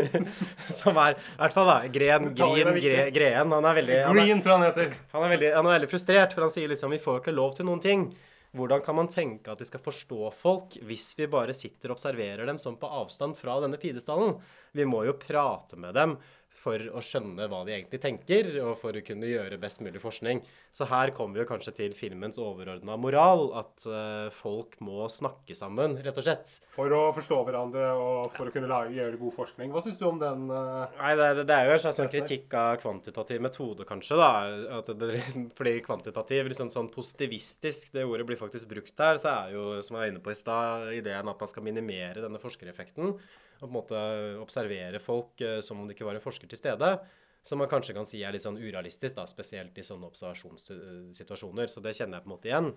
Som 0.79 0.99
er 1.01 1.15
I 1.17 1.39
hvert 1.39 1.55
fall, 1.55 1.71
da. 1.71 1.77
Gren, 1.93 2.29
Grin. 2.37 2.75
Gre, 2.77 3.07
Green. 3.15 3.55
Han 3.57 3.69
er 3.69 3.79
veldig 3.79 3.97
han 4.03 4.19
er, 4.19 4.27
Green, 4.27 4.43
tror 4.45 4.59
han 4.59 4.67
heter. 4.67 4.93
han, 5.15 5.25
er 5.25 5.33
veldig 5.33 5.49
han 5.55 5.65
er 5.69 5.75
veldig 5.79 5.89
frustrert, 5.95 6.35
for 6.35 6.45
han 6.45 6.53
sier 6.53 6.69
liksom 6.69 6.93
Vi 6.93 7.01
får 7.01 7.17
jo 7.17 7.23
ikke 7.23 7.35
lov 7.35 7.57
til 7.57 7.69
noen 7.69 7.81
ting. 7.83 8.05
Hvordan 8.53 8.83
kan 8.85 8.93
man 8.99 9.09
tenke 9.09 9.49
at 9.49 9.63
vi 9.63 9.65
skal 9.65 9.81
forstå 9.81 10.29
folk 10.37 10.75
hvis 10.85 11.07
vi 11.17 11.25
bare 11.25 11.55
sitter 11.57 11.89
og 11.89 11.95
observerer 11.95 12.45
dem 12.45 12.59
sånn 12.61 12.77
på 12.77 12.91
avstand 13.01 13.33
fra 13.39 13.55
denne 13.63 13.79
pidestallen? 13.81 14.35
Vi 14.77 14.85
må 14.85 15.01
jo 15.07 15.17
prate 15.17 15.79
med 15.81 15.97
dem 15.97 16.19
for 16.63 16.79
å 16.95 17.01
skjønne 17.03 17.47
hva 17.51 17.61
de 17.67 17.75
egentlig 17.75 17.99
tenker, 18.03 18.49
og 18.63 18.77
for 18.81 18.95
å 18.95 19.03
kunne 19.05 19.29
gjøre 19.29 19.59
best 19.61 19.83
mulig 19.83 20.01
forskning. 20.03 20.41
Så 20.73 20.87
her 20.89 21.11
kommer 21.15 21.37
vi 21.37 21.43
jo 21.43 21.49
kanskje 21.51 21.75
til 21.77 21.95
filmens 21.97 22.39
overordna 22.41 22.95
moral, 22.99 23.49
at 23.59 23.85
eh, 23.85 24.29
folk 24.39 24.77
må 24.83 25.05
snakke 25.11 25.57
sammen, 25.57 25.97
rett 26.05 26.17
og 26.17 26.25
slett. 26.25 26.57
For 26.73 26.93
å 26.95 27.03
forstå 27.15 27.39
hverandre 27.49 27.91
og 27.99 28.33
for 28.37 28.49
å 28.49 28.55
kunne 28.55 28.71
lage, 28.71 28.95
gjøre 28.97 29.19
god 29.21 29.35
forskning. 29.37 29.73
Hva 29.73 29.83
syns 29.85 29.99
du 29.99 30.07
om 30.09 30.21
den? 30.21 30.47
Uh, 30.49 30.87
Nei, 31.01 31.13
det, 31.19 31.45
det 31.49 31.57
er 31.57 31.69
jo 31.69 31.75
en 31.75 31.83
slags 31.85 32.01
sånn 32.01 32.11
kritikk 32.11 32.57
av 32.57 32.79
kvantitativ 32.81 33.43
metode, 33.43 33.87
kanskje. 33.89 34.19
da. 34.19 34.31
At 34.79 34.91
det, 34.97 35.21
fordi 35.59 35.77
kvantitativ, 35.85 36.49
liksom 36.51 36.71
sånn 36.73 36.91
positivistisk, 36.93 37.91
det 37.93 38.07
ordet 38.07 38.27
blir 38.29 38.39
faktisk 38.39 38.71
brukt 38.71 39.05
her, 39.05 39.21
så 39.21 39.35
er 39.35 39.55
jo, 39.57 39.69
som 39.85 39.97
jeg 39.97 40.05
var 40.05 40.13
inne 40.13 40.23
på 40.23 40.33
i 40.33 40.39
stad, 40.39 40.89
ideen 40.97 41.29
at 41.29 41.45
man 41.45 41.51
skal 41.51 41.65
minimere 41.65 42.23
denne 42.23 42.41
forskereffekten. 42.41 43.17
Og 43.63 43.69
på 43.69 43.71
en 43.71 43.77
måte 43.79 43.99
observere 44.43 44.99
folk 44.99 45.39
eh, 45.41 45.61
som 45.63 45.79
om 45.79 45.87
det 45.87 45.95
ikke 45.95 46.09
var 46.09 46.19
en 46.19 46.25
forsker 46.25 46.49
til 46.51 46.59
stede. 46.59 46.97
Som 47.43 47.59
man 47.59 47.67
kanskje 47.71 47.95
kan 47.95 48.07
si 48.07 48.21
er 48.23 48.31
litt 48.31 48.43
sånn 48.43 48.59
urealistisk, 48.59 49.15
da, 49.17 49.25
spesielt 49.27 49.75
i 49.79 49.83
sånne 49.83 50.07
observasjonssituasjoner. 50.07 51.71
Så 51.71 51.83
det 51.83 51.91
kjenner 51.95 52.19
jeg 52.19 52.23
på 52.23 52.29
en 52.29 52.33
måte 52.35 52.49
igjen. 52.49 52.69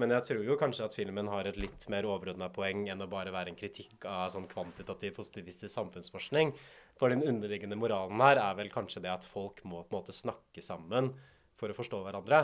Men 0.00 0.12
jeg 0.12 0.26
tror 0.28 0.42
jo 0.44 0.56
kanskje 0.60 0.86
at 0.86 0.96
filmen 0.96 1.28
har 1.32 1.48
et 1.48 1.60
litt 1.60 1.86
mer 1.92 2.08
overordna 2.08 2.50
poeng 2.52 2.86
enn 2.92 3.04
å 3.04 3.08
bare 3.08 3.32
være 3.32 3.52
en 3.52 3.58
kritikk 3.58 4.04
av 4.08 4.28
sånn 4.32 4.48
kvantitativ 4.48 5.14
positivistisk 5.16 5.72
samfunnsforskning. 5.72 6.52
For 7.00 7.12
den 7.12 7.24
underliggende 7.24 7.80
moralen 7.80 8.20
her 8.24 8.40
er 8.40 8.58
vel 8.60 8.72
kanskje 8.72 9.04
det 9.04 9.12
at 9.12 9.28
folk 9.28 9.60
må 9.64 9.82
på 9.84 9.92
en 9.92 10.00
måte 10.02 10.16
snakke 10.16 10.64
sammen 10.64 11.14
for 11.60 11.72
å 11.72 11.76
forstå 11.76 12.02
hverandre. 12.04 12.42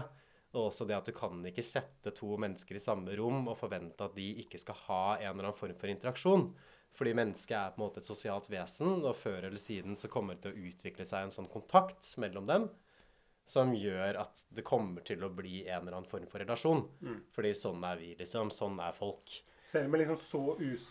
Og 0.57 0.71
også 0.71 0.89
det 0.89 0.97
at 0.97 1.09
du 1.09 1.13
kan 1.17 1.45
ikke 1.45 1.65
sette 1.65 2.13
to 2.17 2.37
mennesker 2.41 2.79
i 2.79 2.83
samme 2.83 3.17
rom 3.21 3.51
og 3.51 3.61
forvente 3.61 4.05
at 4.05 4.17
de 4.17 4.31
ikke 4.45 4.61
skal 4.61 4.81
ha 4.87 5.03
en 5.19 5.35
eller 5.35 5.51
annen 5.51 5.61
form 5.61 5.77
for 5.77 5.93
interaksjon. 5.93 6.49
Fordi 6.97 7.13
mennesket 7.17 7.57
er 7.59 7.75
på 7.75 7.81
en 7.81 7.87
måte 7.87 8.01
et 8.01 8.09
sosialt 8.09 8.49
vesen, 8.49 9.03
og 9.05 9.17
før 9.21 9.51
eller 9.51 9.61
siden 9.61 9.97
så 10.01 10.09
kommer 10.09 10.37
det 10.37 10.47
til 10.47 10.55
å 10.57 10.69
utvikle 10.71 11.05
seg 11.09 11.27
en 11.27 11.35
sånn 11.35 11.51
kontakt 11.53 12.15
mellom 12.23 12.49
dem 12.49 12.71
som 13.47 13.71
gjør 13.75 14.17
at 14.25 14.41
det 14.51 14.65
kommer 14.67 15.05
til 15.07 15.23
å 15.23 15.31
bli 15.31 15.61
en 15.69 15.85
eller 15.85 16.01
annen 16.01 16.11
form 16.11 16.27
for 16.31 16.43
relasjon. 16.43 16.83
Fordi 17.37 17.53
sånn 17.55 17.85
er 17.87 18.01
vi, 18.01 18.15
liksom. 18.19 18.51
Sånn 18.51 18.81
er 18.83 18.97
folk. 18.97 19.37
Selv 19.67 19.91
med 19.91 20.03
liksom 20.03 20.19
så 20.19 20.43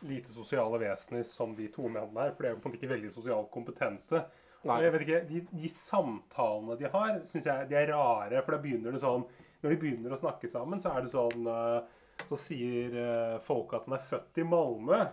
lite 0.08 0.32
sosiale 0.32 0.80
vesener 0.80 1.24
som 1.28 1.54
de 1.56 1.68
to 1.72 1.88
mennene 1.88 2.30
er, 2.30 2.34
for 2.36 2.44
de 2.44 2.50
er 2.50 2.56
jo 2.56 2.62
på 2.62 2.68
en 2.70 2.74
måte 2.74 2.80
ikke 2.82 2.94
veldig 2.94 3.12
sosialt 3.12 3.52
kompetente. 3.52 4.24
Nei. 4.66 4.80
Jeg 4.82 4.94
vet 4.96 5.04
ikke, 5.06 5.20
De, 5.30 5.42
de 5.62 5.70
samtalene 5.70 6.78
de 6.80 6.90
har, 6.90 7.20
syns 7.30 7.48
jeg 7.52 7.68
de 7.70 7.78
er 7.80 7.92
rare. 7.94 8.42
For 8.42 8.56
da 8.56 8.62
begynner 8.64 8.96
det 8.96 9.04
sånn 9.04 9.28
Når 9.62 9.74
de 9.74 9.78
begynner 9.82 10.16
å 10.16 10.18
snakke 10.18 10.50
sammen, 10.50 10.82
så 10.82 10.96
er 10.96 11.06
det 11.06 11.12
sånn 11.12 11.46
eh, 11.52 12.00
Så 12.32 12.40
sier 12.40 12.98
eh, 12.98 13.36
folk 13.46 13.76
at 13.78 13.86
han 13.86 13.98
er 14.00 14.08
født 14.08 14.42
i 14.42 14.48
Malmö. 14.48 15.04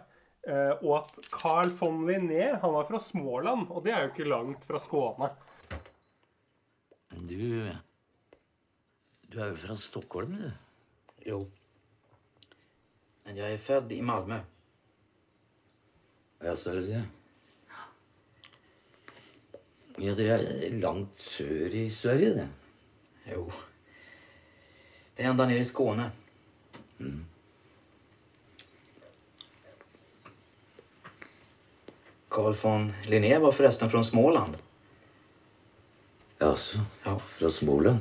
Eh, 0.49 0.75
og 0.83 0.93
at 0.99 1.31
Carl 1.33 1.73
von 1.79 2.03
Linné 2.09 2.53
han 2.61 2.75
var 2.75 2.89
fra 2.89 3.01
Småland, 3.03 3.71
og 3.71 3.85
det 3.85 3.95
er 3.95 4.05
jo 4.05 4.13
ikke 4.13 4.29
langt 4.31 4.67
fra 4.69 4.81
Skåne. 4.83 5.33
Men 7.13 7.27
du 7.27 7.73
Du 9.33 9.41
er 9.41 9.53
jo 9.53 9.57
fra 9.63 9.77
Stockholm, 9.81 10.35
du. 10.37 10.51
Jo. 11.25 11.39
Men 13.25 13.39
jeg 13.39 13.55
er 13.55 13.63
født 13.65 13.93
i 13.97 14.01
Malmö. 14.05 14.43
Ja, 16.43 16.57
så 16.57 16.71
er 16.71 16.81
det 16.81 16.87
det. 16.91 17.03
Ja, 20.03 20.15
det 20.19 20.27
er 20.35 20.43
langt 20.83 21.21
sør 21.21 21.75
i 21.77 21.91
Sverige, 21.95 22.35
det. 22.35 22.49
Jo. 23.31 23.47
Det 25.17 25.25
er 25.25 25.31
enda 25.31 25.47
nede 25.47 25.63
i 25.63 25.69
Skåne. 25.69 26.11
Carl 32.33 32.55
von 32.55 32.93
Linné 33.05 33.39
var 33.39 33.53
forresten 33.53 33.91
fra 33.91 34.05
Småland. 34.05 34.57
Jaså, 36.39 36.81
Ja. 37.05 37.19
fra 37.39 37.51
Småland? 37.51 37.99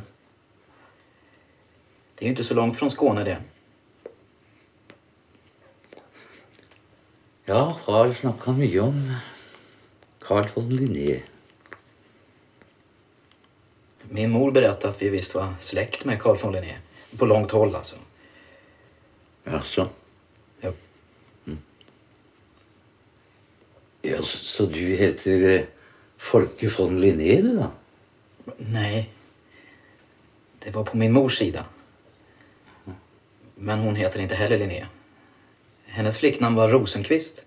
Det 2.16 2.26
er 2.26 2.30
jo 2.30 2.36
ikke 2.36 2.48
så 2.48 2.54
langt 2.56 2.78
fra 2.80 2.90
Skåne 2.90 3.24
det. 3.26 3.38
Ja, 7.46 7.76
har 7.86 8.14
snakka 8.14 8.52
mye 8.56 8.80
om 8.80 9.02
Carl 10.22 10.48
von 10.56 10.70
Linné. 10.70 11.22
Min 14.10 14.32
mor 14.32 14.52
berättade 14.52 14.90
att 14.94 15.02
vi 15.02 15.10
visst 15.10 15.34
var 15.36 15.54
släkt 15.62 16.06
med 16.06 16.22
Carl 16.22 16.38
von 16.38 16.54
Linné. 16.56 16.78
På 17.18 17.26
långt 17.26 17.52
håll 17.52 17.76
altså. 17.76 17.96
Jaså? 19.44 19.90
Jo. 20.62 20.74
Ja, 24.02 24.24
så 24.24 24.66
du 24.66 24.82
heter 24.98 25.46
eh, 25.50 25.66
Folke 26.18 26.70
von 26.74 26.98
Linné, 27.02 27.36
du, 27.42 27.52
da? 27.58 27.70
Nei. 28.58 29.06
Det 30.62 30.74
var 30.74 30.86
på 30.90 30.98
min 30.98 31.14
mors 31.14 31.38
sida. 31.38 31.66
Men 33.56 33.86
hun 33.86 33.98
heter 33.98 34.24
ikke 34.24 34.40
heller 34.40 34.62
Linné. 34.62 34.82
Hennes 35.92 36.18
flikknavn 36.18 36.58
var 36.58 36.74
Rosenqvist. 36.74 37.44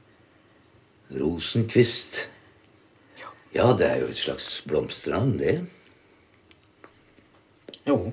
Rosenquist. 1.14 2.28
Ja, 3.54 3.70
det 3.78 3.86
er 3.86 4.02
jo 4.02 4.10
et 4.10 4.18
slags 4.18 4.48
blomsternavn, 4.66 5.36
det. 5.38 5.54
Jo, 7.86 8.12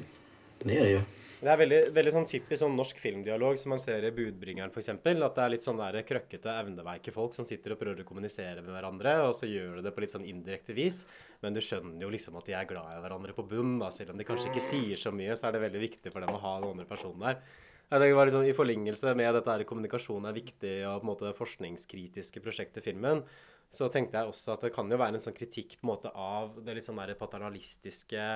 det 0.61 0.77
er 0.77 0.85
det 0.85 0.91
ju. 0.91 1.01
Det 1.41 1.49
er 1.49 1.57
veldig, 1.57 1.77
veldig 1.95 2.11
sånn 2.13 2.27
typisk 2.29 2.59
sånn 2.61 2.75
norsk 2.77 2.99
filmdialog 3.01 3.55
som 3.57 3.71
man 3.73 3.79
ser 3.81 4.03
i 4.05 4.11
Budbringeren 4.13 4.69
f.eks. 4.69 4.91
At 4.93 5.07
det 5.07 5.41
er 5.41 5.49
litt 5.49 5.63
sånn 5.65 5.79
der 5.79 5.95
krøkkete, 6.05 6.53
evneveike 6.53 7.13
folk 7.15 7.33
som 7.33 7.47
sitter 7.49 7.73
og 7.73 7.79
prøver 7.81 8.03
å 8.03 8.05
kommunisere 8.05 8.61
med 8.61 8.69
hverandre, 8.75 9.15
og 9.25 9.33
så 9.33 9.49
gjør 9.49 9.79
du 9.79 9.87
det 9.87 9.93
på 9.95 10.03
litt 10.03 10.13
sånn 10.13 10.27
indirekte 10.29 10.75
vis. 10.77 10.99
Men 11.41 11.57
du 11.57 11.61
skjønner 11.65 12.05
jo 12.05 12.11
liksom 12.13 12.37
at 12.37 12.45
de 12.45 12.53
er 12.59 12.69
glad 12.69 12.93
i 12.93 13.01
hverandre 13.01 13.33
på 13.33 13.47
bunn. 13.55 13.73
da, 13.81 13.89
Selv 13.89 14.13
om 14.13 14.21
de 14.21 14.29
kanskje 14.29 14.51
ikke 14.51 14.67
sier 14.67 15.01
så 15.01 15.15
mye, 15.17 15.33
så 15.33 15.49
er 15.49 15.57
det 15.57 15.65
veldig 15.65 15.83
viktig 15.87 16.13
for 16.13 16.21
dem 16.21 16.37
å 16.37 16.43
ha 16.45 16.53
den 16.59 16.69
andre 16.75 16.85
personen 16.85 17.25
der. 17.25 17.41
Det 17.89 18.13
var 18.13 18.29
liksom, 18.29 18.45
I 18.45 18.55
forlengelse 18.55 19.17
med 19.17 19.33
dette 19.35 19.57
her 19.57 19.67
kommunikasjon 19.67 20.29
er 20.29 20.37
viktig 20.37 20.77
og 20.85 21.01
på 21.01 21.07
en 21.07 21.09
måte 21.09 21.35
forskningskritiske 21.41 22.45
prosjektet 22.45 22.85
filmen, 22.85 23.25
så 23.73 23.89
tenkte 23.89 24.21
jeg 24.21 24.29
også 24.29 24.53
at 24.53 24.69
det 24.69 24.75
kan 24.77 24.93
jo 24.93 25.01
være 25.01 25.17
en 25.17 25.23
sånn 25.25 25.35
kritikk 25.35 25.79
på 25.79 25.87
en 25.87 25.95
måte 25.95 26.13
av 26.13 26.53
det 26.61 26.77
litt 26.77 26.85
sånn 26.85 27.01
der 27.01 27.17
paternalistiske, 27.17 28.29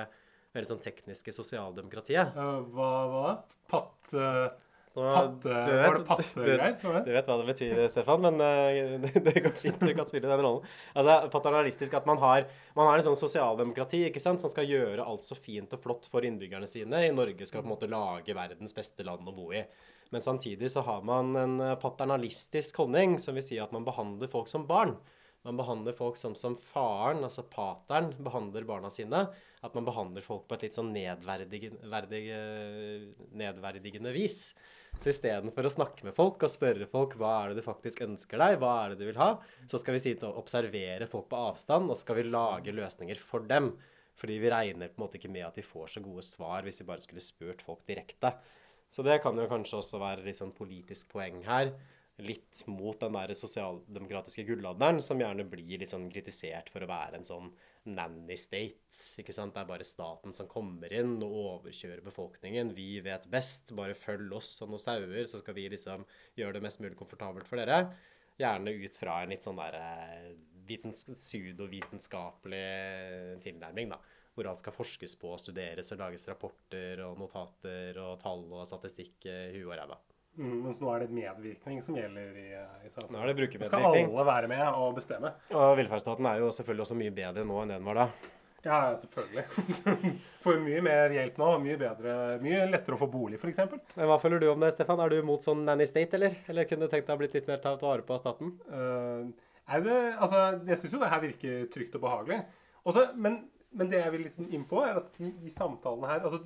veldig 0.56 0.72
sånn 0.74 0.84
tekniske 0.84 1.34
sosialdemokratiet. 1.36 2.36
Eh, 2.36 2.62
hva 2.74 2.92
hva? 3.12 3.26
Patt... 3.70 4.16
Patte- 4.96 5.50
vet, 5.52 5.82
var 5.84 5.98
det 5.98 6.04
pattegreier, 6.08 6.76
Du. 6.80 6.86
Du 7.04 7.10
vet 7.12 7.26
hva 7.28 7.34
det 7.36 7.46
betyr, 7.50 7.80
Stefan, 7.92 8.22
men 8.24 8.40
eh, 8.40 8.94
det, 9.02 9.10
det 9.26 9.42
går 9.44 9.52
fint. 9.58 9.82
Du 9.82 9.92
kan 9.92 10.08
spille 10.08 10.30
den 10.30 10.40
rollen. 10.40 10.64
Altså, 10.96 11.16
Paternalistisk 11.34 11.96
at 11.98 12.06
man 12.08 12.20
har, 12.22 12.46
man 12.78 12.88
har 12.88 13.02
en 13.02 13.04
sånn 13.10 13.18
sosialdemokrati 13.20 14.06
ikke 14.08 14.22
sant, 14.24 14.40
som 14.40 14.52
skal 14.52 14.64
gjøre 14.70 15.04
alt 15.04 15.28
så 15.28 15.36
fint 15.36 15.76
og 15.76 15.82
flott 15.84 16.08
for 16.08 16.24
innbyggerne 16.24 16.68
sine. 16.70 17.02
I 17.04 17.12
Norge 17.12 17.44
skal 17.44 17.60
på 17.60 17.68
en 17.68 17.74
måte 17.74 17.90
lage 17.92 18.36
verdens 18.36 18.72
beste 18.76 19.04
land 19.04 19.28
å 19.28 19.36
bo 19.36 19.50
i. 19.52 19.60
Men 20.14 20.24
samtidig 20.24 20.70
så 20.72 20.80
har 20.86 21.04
man 21.04 21.36
en 21.36 21.60
eh, 21.60 21.76
paternalistisk 21.82 22.80
holdning 22.80 23.18
som 23.20 23.36
vil 23.36 23.44
si 23.44 23.60
at 23.60 23.76
man 23.76 23.84
behandler 23.84 24.32
folk 24.32 24.48
som 24.48 24.64
barn. 24.70 24.96
Man 25.44 25.60
behandler 25.60 25.94
folk 25.94 26.16
som 26.18 26.32
som 26.34 26.56
faren, 26.72 27.20
altså 27.26 27.44
pateren, 27.52 28.14
behandler 28.16 28.64
barna 28.66 28.88
sine. 28.90 29.26
At 29.66 29.74
man 29.74 29.86
behandler 29.88 30.22
folk 30.22 30.46
på 30.46 30.56
et 30.56 30.68
litt 30.68 30.76
sånn 30.78 30.92
nedverdigende, 30.94 31.90
verdig- 31.90 33.12
nedverdigende 33.34 34.12
vis. 34.14 34.54
Så 35.02 35.10
istedenfor 35.12 35.66
å 35.66 35.72
snakke 35.72 36.06
med 36.06 36.14
folk 36.16 36.40
og 36.46 36.52
spørre 36.52 36.86
folk 36.88 37.16
hva 37.20 37.32
er 37.42 37.50
det 37.50 37.60
du 37.60 37.66
faktisk 37.66 38.04
ønsker 38.06 38.40
deg, 38.40 38.60
hva 38.62 38.72
er 38.84 38.94
det 38.94 39.02
du 39.02 39.08
vil 39.10 39.20
ha, 39.20 39.34
så 39.68 39.80
skal 39.80 39.96
vi 39.96 40.04
sitte 40.06 40.28
og 40.28 40.38
observere 40.40 41.08
folk 41.10 41.28
på 41.32 41.40
avstand, 41.50 41.90
og 41.92 41.98
skal 42.00 42.20
vi 42.20 42.28
lage 42.30 42.74
løsninger 42.74 43.20
for 43.20 43.44
dem. 43.50 43.74
Fordi 44.16 44.38
vi 44.40 44.52
regner 44.52 44.88
på 44.88 44.96
en 44.96 45.04
måte 45.04 45.18
ikke 45.20 45.32
med 45.32 45.44
at 45.44 45.58
vi 45.58 45.66
får 45.66 45.96
så 45.96 46.00
gode 46.04 46.24
svar 46.24 46.64
hvis 46.64 46.80
vi 46.80 46.88
bare 46.88 47.04
skulle 47.04 47.24
spurt 47.24 47.60
folk 47.64 47.82
direkte. 47.88 48.32
Så 48.88 49.04
det 49.04 49.18
kan 49.20 49.36
jo 49.36 49.48
kanskje 49.50 49.82
også 49.82 50.00
være 50.00 50.24
litt 50.24 50.38
sånn 50.38 50.54
politisk 50.56 51.10
poeng 51.12 51.42
her. 51.44 51.74
Litt 52.24 52.62
mot 52.72 52.96
den 53.02 53.12
der 53.12 53.34
sosialdemokratiske 53.36 54.46
gullalderen, 54.48 55.02
som 55.04 55.20
gjerne 55.20 55.44
blir 55.50 55.82
litt 55.82 55.92
sånn 55.92 56.08
kritisert 56.08 56.70
for 56.72 56.80
å 56.80 56.88
være 56.88 57.20
en 57.20 57.28
sånn 57.28 57.50
nanny 57.88 58.36
state. 58.40 58.90
Ikke 59.20 59.34
sant? 59.34 59.54
Det 59.54 59.62
er 59.62 59.68
bare 59.68 59.86
staten 59.86 60.34
som 60.36 60.48
kommer 60.50 60.92
inn 60.92 61.16
og 61.24 61.36
overkjører 61.42 62.02
befolkningen. 62.06 62.74
Vi 62.76 63.00
vet 63.04 63.28
best. 63.32 63.72
Bare 63.78 63.94
følg 63.98 64.32
oss 64.36 64.50
som 64.60 64.70
noen 64.72 64.82
sauer, 64.82 65.24
så 65.30 65.40
skal 65.42 65.56
vi 65.56 65.68
liksom 65.72 66.04
gjøre 66.38 66.58
det 66.58 66.64
mest 66.66 66.82
mulig 66.82 66.98
komfortabelt 66.98 67.48
for 67.48 67.56
dere. 67.62 67.78
Gjerne 68.40 68.74
ut 68.76 69.00
fra 69.00 69.22
en 69.22 69.32
litt 69.32 69.46
sånn 69.46 69.60
der 69.60 69.74
eh, 69.80 70.34
vitens 70.68 71.06
pseudovitenskapelig 71.08 72.66
tilnærming, 73.44 73.94
da. 73.94 73.98
Hvor 74.36 74.50
alt 74.50 74.60
skal 74.60 74.76
forskes 74.76 75.14
på, 75.16 75.30
studeres 75.40 75.92
og 75.94 76.02
lages 76.02 76.28
rapporter 76.28 77.00
og 77.06 77.16
notater 77.22 77.96
og 78.02 78.18
tall 78.20 78.44
og 78.50 78.68
statistikk 78.68 79.24
i 79.30 79.56
huet 79.56 79.70
og 79.70 79.78
ræva. 79.80 79.96
Mm, 80.36 80.56
mens 80.66 80.80
nå 80.82 80.90
er 80.92 81.04
det 81.04 81.16
medvirkning 81.16 81.82
som 81.84 81.96
gjelder 81.96 82.34
i, 82.36 82.48
i 82.84 82.90
samfunnet. 82.92 83.14
Nå 83.16 83.22
er 83.24 83.32
det 83.32 83.68
Skal 83.70 83.86
alle 83.88 84.24
være 84.28 84.50
med 84.52 84.64
og 84.68 84.96
bestemme? 84.98 85.32
Og 85.56 85.76
velferdsstaten 85.78 86.28
er 86.28 86.42
jo 86.42 86.50
selvfølgelig 86.52 86.84
også 86.84 86.98
mye 87.00 87.14
bedre 87.16 87.44
nå 87.48 87.62
enn 87.62 87.72
det 87.72 87.78
den 87.80 87.88
var 87.88 88.02
da. 88.02 88.06
Ja, 88.66 88.80
selvfølgelig. 88.98 89.44
Får 90.44 90.60
mye 90.60 90.82
mer 90.84 91.14
hjelp 91.14 91.38
nå. 91.40 91.48
Mye 91.62 91.78
bedre, 91.80 92.14
mye 92.42 92.64
lettere 92.68 92.96
å 92.96 93.00
få 93.00 93.08
bolig, 93.10 93.38
f.eks. 93.38 93.62
Hva 93.94 94.18
føler 94.22 94.42
du 94.42 94.48
om 94.50 94.64
det, 94.64 94.72
Stefan? 94.74 95.00
Er 95.02 95.12
du 95.12 95.20
mot 95.26 95.44
sånn 95.44 95.62
nanny 95.68 95.86
state, 95.88 96.18
eller? 96.18 96.40
Eller 96.50 96.66
kunne 96.68 96.88
du 96.88 96.92
tenkt 96.92 97.06
deg 97.06 97.14
å 97.14 97.20
blitt 97.20 97.36
litt 97.38 97.50
mer 97.50 97.62
tatt 97.62 97.84
vare 97.86 98.04
på 98.06 98.16
av 98.16 98.22
staten? 98.24 98.56
Uh, 98.66 99.28
er 99.70 99.84
det, 99.86 99.98
altså, 100.18 100.42
jeg 100.66 100.80
syns 100.82 100.96
jo 100.96 101.02
det 101.02 101.12
her 101.12 101.22
virker 101.22 101.68
trygt 101.72 101.94
og 101.98 102.04
behagelig. 102.08 102.40
Også, 102.86 103.06
men, 103.22 103.38
men 103.76 103.92
det 103.92 104.02
jeg 104.02 104.14
vil 104.16 104.26
liksom 104.26 104.50
inn 104.50 104.66
på, 104.68 104.82
er 104.82 104.98
at 104.98 105.14
de, 105.20 105.30
de 105.42 105.52
samtalene 105.52 106.10
her 106.10 106.26
altså, 106.26 106.42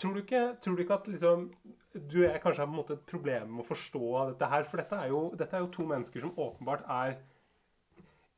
tror, 0.00 0.16
du 0.16 0.24
ikke, 0.24 0.42
tror 0.64 0.76
du 0.76 0.84
ikke 0.84 0.98
at 0.98 1.12
liksom 1.12 1.46
du 1.94 2.22
og 2.22 2.26
jeg 2.26 2.40
kanskje 2.42 2.62
har 2.62 2.68
på 2.70 2.72
en 2.72 2.80
måte 2.80 2.96
et 2.96 3.08
problem 3.08 3.52
med 3.56 3.64
å 3.64 3.68
forstå 3.68 4.06
dette 4.32 4.48
her? 4.52 4.66
For 4.68 4.80
dette 4.80 4.98
er 4.98 5.12
jo, 5.12 5.22
dette 5.38 5.56
er 5.56 5.64
jo 5.64 5.70
to 5.74 5.86
mennesker 5.88 6.24
som 6.24 6.34
åpenbart 6.40 6.86
er 6.88 7.16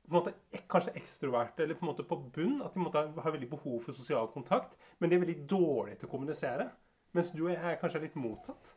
på 0.05 0.13
en 0.13 0.19
måte 0.19 0.63
kanskje 0.69 0.93
ekstroverte 1.01 1.65
eller 1.65 1.79
på 1.79 1.87
en 1.87 1.91
måte 1.93 2.05
på 2.09 2.19
bunn. 2.35 2.59
At 2.65 2.75
de 2.75 2.83
måte 2.83 3.05
har 3.25 3.37
veldig 3.37 3.51
behov 3.51 3.79
for 3.87 3.97
sosial 3.97 4.29
kontakt. 4.35 4.77
Men 4.99 5.11
de 5.11 5.17
er 5.17 5.25
veldig 5.25 5.45
dårlige 5.51 6.03
til 6.03 6.11
å 6.11 6.13
kommunisere. 6.13 6.69
Mens 7.17 7.31
du 7.33 7.45
og 7.47 7.53
jeg 7.55 7.63
er 7.63 7.79
kanskje 7.81 8.03
litt 8.03 8.19
motsatt. 8.19 8.75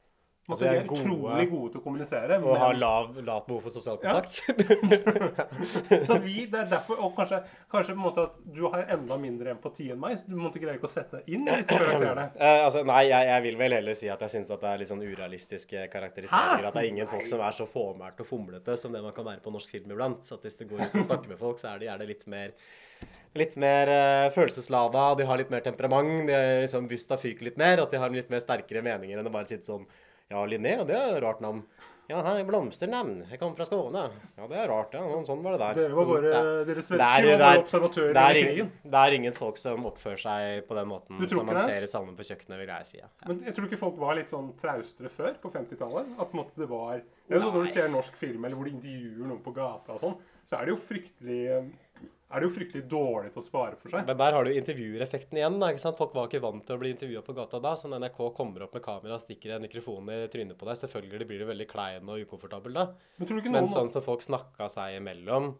At 0.47 0.53
Altså, 0.53 0.63
vi 0.63 0.69
er 0.69 0.79
er 0.79 0.85
gode- 0.87 1.03
utrolig 1.03 1.49
gode 1.51 1.71
til 1.73 1.79
å 1.81 1.83
kommunisere. 1.83 2.35
Og 2.41 2.53
har 2.57 2.69
men- 2.71 2.79
lav, 2.79 3.17
lavt 3.27 3.47
behov 3.49 3.61
for 3.65 3.69
sosial 3.69 3.97
Ja. 4.01 4.13
kontakt. 4.13 4.31
Så 6.07 6.17
vi, 6.23 6.45
det 6.47 6.59
er 6.61 6.69
derfor, 6.71 6.99
og 7.03 7.15
kanskje, 7.17 7.41
kanskje 7.71 7.93
på 7.93 7.97
en 7.99 8.03
måte 8.05 8.23
at 8.23 8.37
du 8.55 8.61
har 8.71 8.85
enda 8.95 9.17
mindre 9.19 9.51
empati 9.51 9.89
enn 9.91 9.99
meg. 9.99 10.15
så 10.21 10.23
Du 10.31 10.37
måtte 10.39 10.61
greie 10.61 10.77
ikke 10.79 10.87
å 10.87 10.93
sette 10.93 11.19
inn 11.27 11.43
disse 11.45 11.67
karakterene. 11.75 12.29
Eh, 12.47 12.63
altså, 12.63 12.85
nei, 12.87 13.01
jeg, 13.09 13.27
jeg 13.27 13.43
vil 13.43 13.57
vel 13.59 13.75
heller 13.75 13.93
si 13.97 14.07
at 14.13 14.23
jeg 14.23 14.29
syns 14.37 14.47
det 14.53 14.63
er 14.71 14.77
litt 14.79 14.87
sånn 14.91 15.03
urealistiske 15.03 15.83
karakteriseringer. 15.91 16.63
Hæ? 16.63 16.67
At 16.71 16.73
det 16.79 16.83
er 16.85 16.89
ingen 16.93 17.07
folk 17.11 17.27
som 17.27 17.41
er 17.43 17.51
så 17.59 17.67
fåmælt 17.67 18.23
og 18.23 18.27
fomlete 18.29 18.77
som 18.79 18.93
det 18.95 19.03
man 19.03 19.11
kan 19.17 19.25
være 19.27 19.43
på 19.43 19.51
norsk 19.51 19.69
film 19.75 19.91
iblant. 19.91 20.23
Så 20.27 20.37
at 20.39 20.47
hvis 20.47 20.57
du 20.59 20.65
går 20.69 20.85
ut 20.87 20.95
og 21.01 21.07
snakker 21.09 21.27
med 21.33 21.39
folk, 21.43 21.59
så 21.59 21.73
er 21.73 21.79
det 21.83 21.89
gjerne 21.91 22.07
litt 22.07 22.27
mer 22.31 22.55
Litt 23.37 23.53
mer 23.61 23.85
uh, 23.93 24.31
følelseslada, 24.33 25.01
de 25.19 25.25
har 25.29 25.37
litt 25.37 25.51
mer 25.53 25.61
temperament. 25.61 26.23
De 26.31 26.37
liksom 26.63 26.87
Busta 26.89 27.13
fyker 27.21 27.45
litt 27.45 27.57
mer, 27.61 27.83
at 27.83 27.91
de 27.93 27.99
har 28.01 28.09
litt 28.09 28.31
mer 28.33 28.41
sterkere 28.41 28.81
meninger 28.81 29.19
enn 29.19 29.27
å 29.29 29.33
bare 29.35 29.45
sitte 29.45 29.67
sånn 29.69 29.83
Ja, 30.29 30.41
Linné, 30.45 30.73
det 30.87 30.95
er 30.97 31.15
et 31.17 31.23
rart 31.23 31.39
navn. 31.43 31.61
Ja, 32.07 32.21
hei, 32.23 32.41
blomsternavn. 32.47 33.25
Jeg 33.29 33.39
kommer 33.39 33.57
fra 33.57 33.65
Skåne. 33.67 34.01
Ja, 34.37 34.45
det 34.47 34.55
er 34.61 34.69
rart, 34.71 34.93
ja. 34.95 35.01
Sånn 35.27 35.41
var 35.43 35.57
det 35.57 35.59
der. 35.59 35.73
Dere 35.75 35.95
var 35.97 36.05
bare, 36.07 36.29
dere 36.67 36.83
svensker 36.83 36.99
er- 37.03 37.25
var 37.27 37.39
bare 37.41 37.55
er- 37.57 37.63
observatører 37.63 38.09
er 38.11 38.15
under 38.15 38.47
krigen. 38.47 38.69
Det 38.83 38.93
er 39.01 39.15
ingen 39.17 39.33
folk 39.35 39.57
som 39.57 39.83
oppfører 39.85 40.19
seg 40.23 40.67
på 40.69 40.75
den 40.75 40.87
måten 40.87 41.29
som 41.29 41.45
man 41.45 41.55
det? 41.55 41.65
ser 41.65 41.83
i 41.83 41.87
Sammen 41.91 42.15
på 42.15 42.23
kjøkkenet, 42.23 42.57
vil 42.59 42.67
jeg 42.67 42.85
si. 42.85 42.97
Ja. 42.99 43.07
Men 43.27 43.43
jeg 43.43 43.55
tror 43.55 43.67
ikke 43.67 43.77
folk 43.79 43.97
var 43.97 44.15
litt 44.15 44.29
sånn 44.29 44.53
traustere 44.55 45.09
før, 45.11 45.33
på 45.41 45.51
50-tallet. 45.51 46.07
At 46.19 46.31
på 46.31 46.37
en 46.37 46.43
måte 46.45 46.55
det 46.55 46.69
var 46.69 46.93
det 46.95 47.03
er 47.29 47.39
jo 47.39 47.41
sånn 47.41 47.53
Når 47.53 47.65
du 47.65 47.71
ser 47.71 47.87
norsk 47.89 48.13
film 48.15 48.45
eller 48.45 48.55
hvor 48.55 48.63
de 48.65 48.71
intervjuer 48.71 49.27
noen 49.27 49.43
på 49.43 49.53
gata 49.53 49.91
og 49.91 49.99
sånn, 49.99 50.17
så 50.47 50.61
er 50.61 50.65
det 50.65 50.75
jo 50.75 50.79
fryktelig 50.79 51.71
er 52.27 52.41
det 52.41 52.47
jo 52.49 52.53
fryktelig 52.57 52.83
dårlig 52.91 53.29
til 53.31 53.39
å 53.39 53.45
svare 53.45 53.77
for 53.79 53.93
seg. 53.93 54.03
Men 54.07 54.17
der 54.19 54.35
har 54.35 54.43
du 54.43 54.51
intervjuereffekten 54.51 55.39
igjen. 55.39 55.59
da, 55.61 55.69
ikke 55.71 55.83
sant? 55.85 55.99
Folk 55.99 56.15
var 56.15 56.27
ikke 56.27 56.41
vant 56.43 56.65
til 56.67 56.75
å 56.75 56.81
bli 56.81 56.91
intervjua 56.91 57.21
på 57.23 57.35
gata 57.37 57.61
da. 57.63 57.71
Så 57.79 57.87
når 57.87 58.03
NRK 58.03 58.19
kommer 58.35 58.65
opp 58.65 58.75
med 58.75 58.83
kamera 58.83 59.15
og 59.15 59.23
stikker 59.23 59.55
en 59.55 59.63
mikrofon 59.63 60.11
i 60.11 60.17
trynet 60.33 60.59
på 60.59 60.67
deg, 60.67 60.79
selvfølgelig 60.81 61.27
blir 61.29 61.43
du 61.43 61.47
veldig 61.47 61.67
klein 61.71 62.11
og 62.11 62.25
ukomfortabel 62.27 62.75
da. 62.75 62.87
Men 63.15 63.29
tror 63.29 63.39
du 63.39 63.45
ikke 63.45 63.53
Men 63.55 63.71
sånn 63.71 63.91
som 63.93 64.03
folk 64.03 64.25
snakka 64.25 64.67
seg 64.73 64.97
imellom 64.97 65.53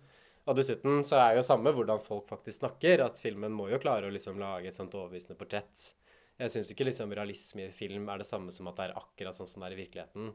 Og 0.48 0.60
dessuten 0.60 1.02
så 1.08 1.22
er 1.22 1.38
jo 1.38 1.46
samme 1.48 1.72
hvordan 1.76 2.04
folk 2.04 2.28
faktisk 2.28 2.60
snakker, 2.60 3.04
at 3.04 3.20
filmen 3.20 3.56
må 3.56 3.70
jo 3.72 3.80
klare 3.84 4.08
å 4.08 4.12
liksom 4.12 4.40
lage 4.40 4.72
et 4.72 4.80
sånt 4.80 4.96
overbevisende 4.96 5.40
portrett. 5.40 5.90
Jeg 6.38 6.54
syns 6.54 6.70
ikke 6.72 6.86
liksom 6.88 7.16
realisme 7.16 7.66
i 7.66 7.74
film 7.76 8.08
er 8.12 8.22
det 8.22 8.28
samme 8.30 8.54
som 8.56 8.68
at 8.70 8.78
det 8.78 8.86
er 8.90 9.00
akkurat 9.00 9.36
sånn 9.36 9.50
som 9.50 9.64
det 9.64 9.72
er 9.72 9.76
i 9.76 9.82
virkeligheten. 9.82 10.30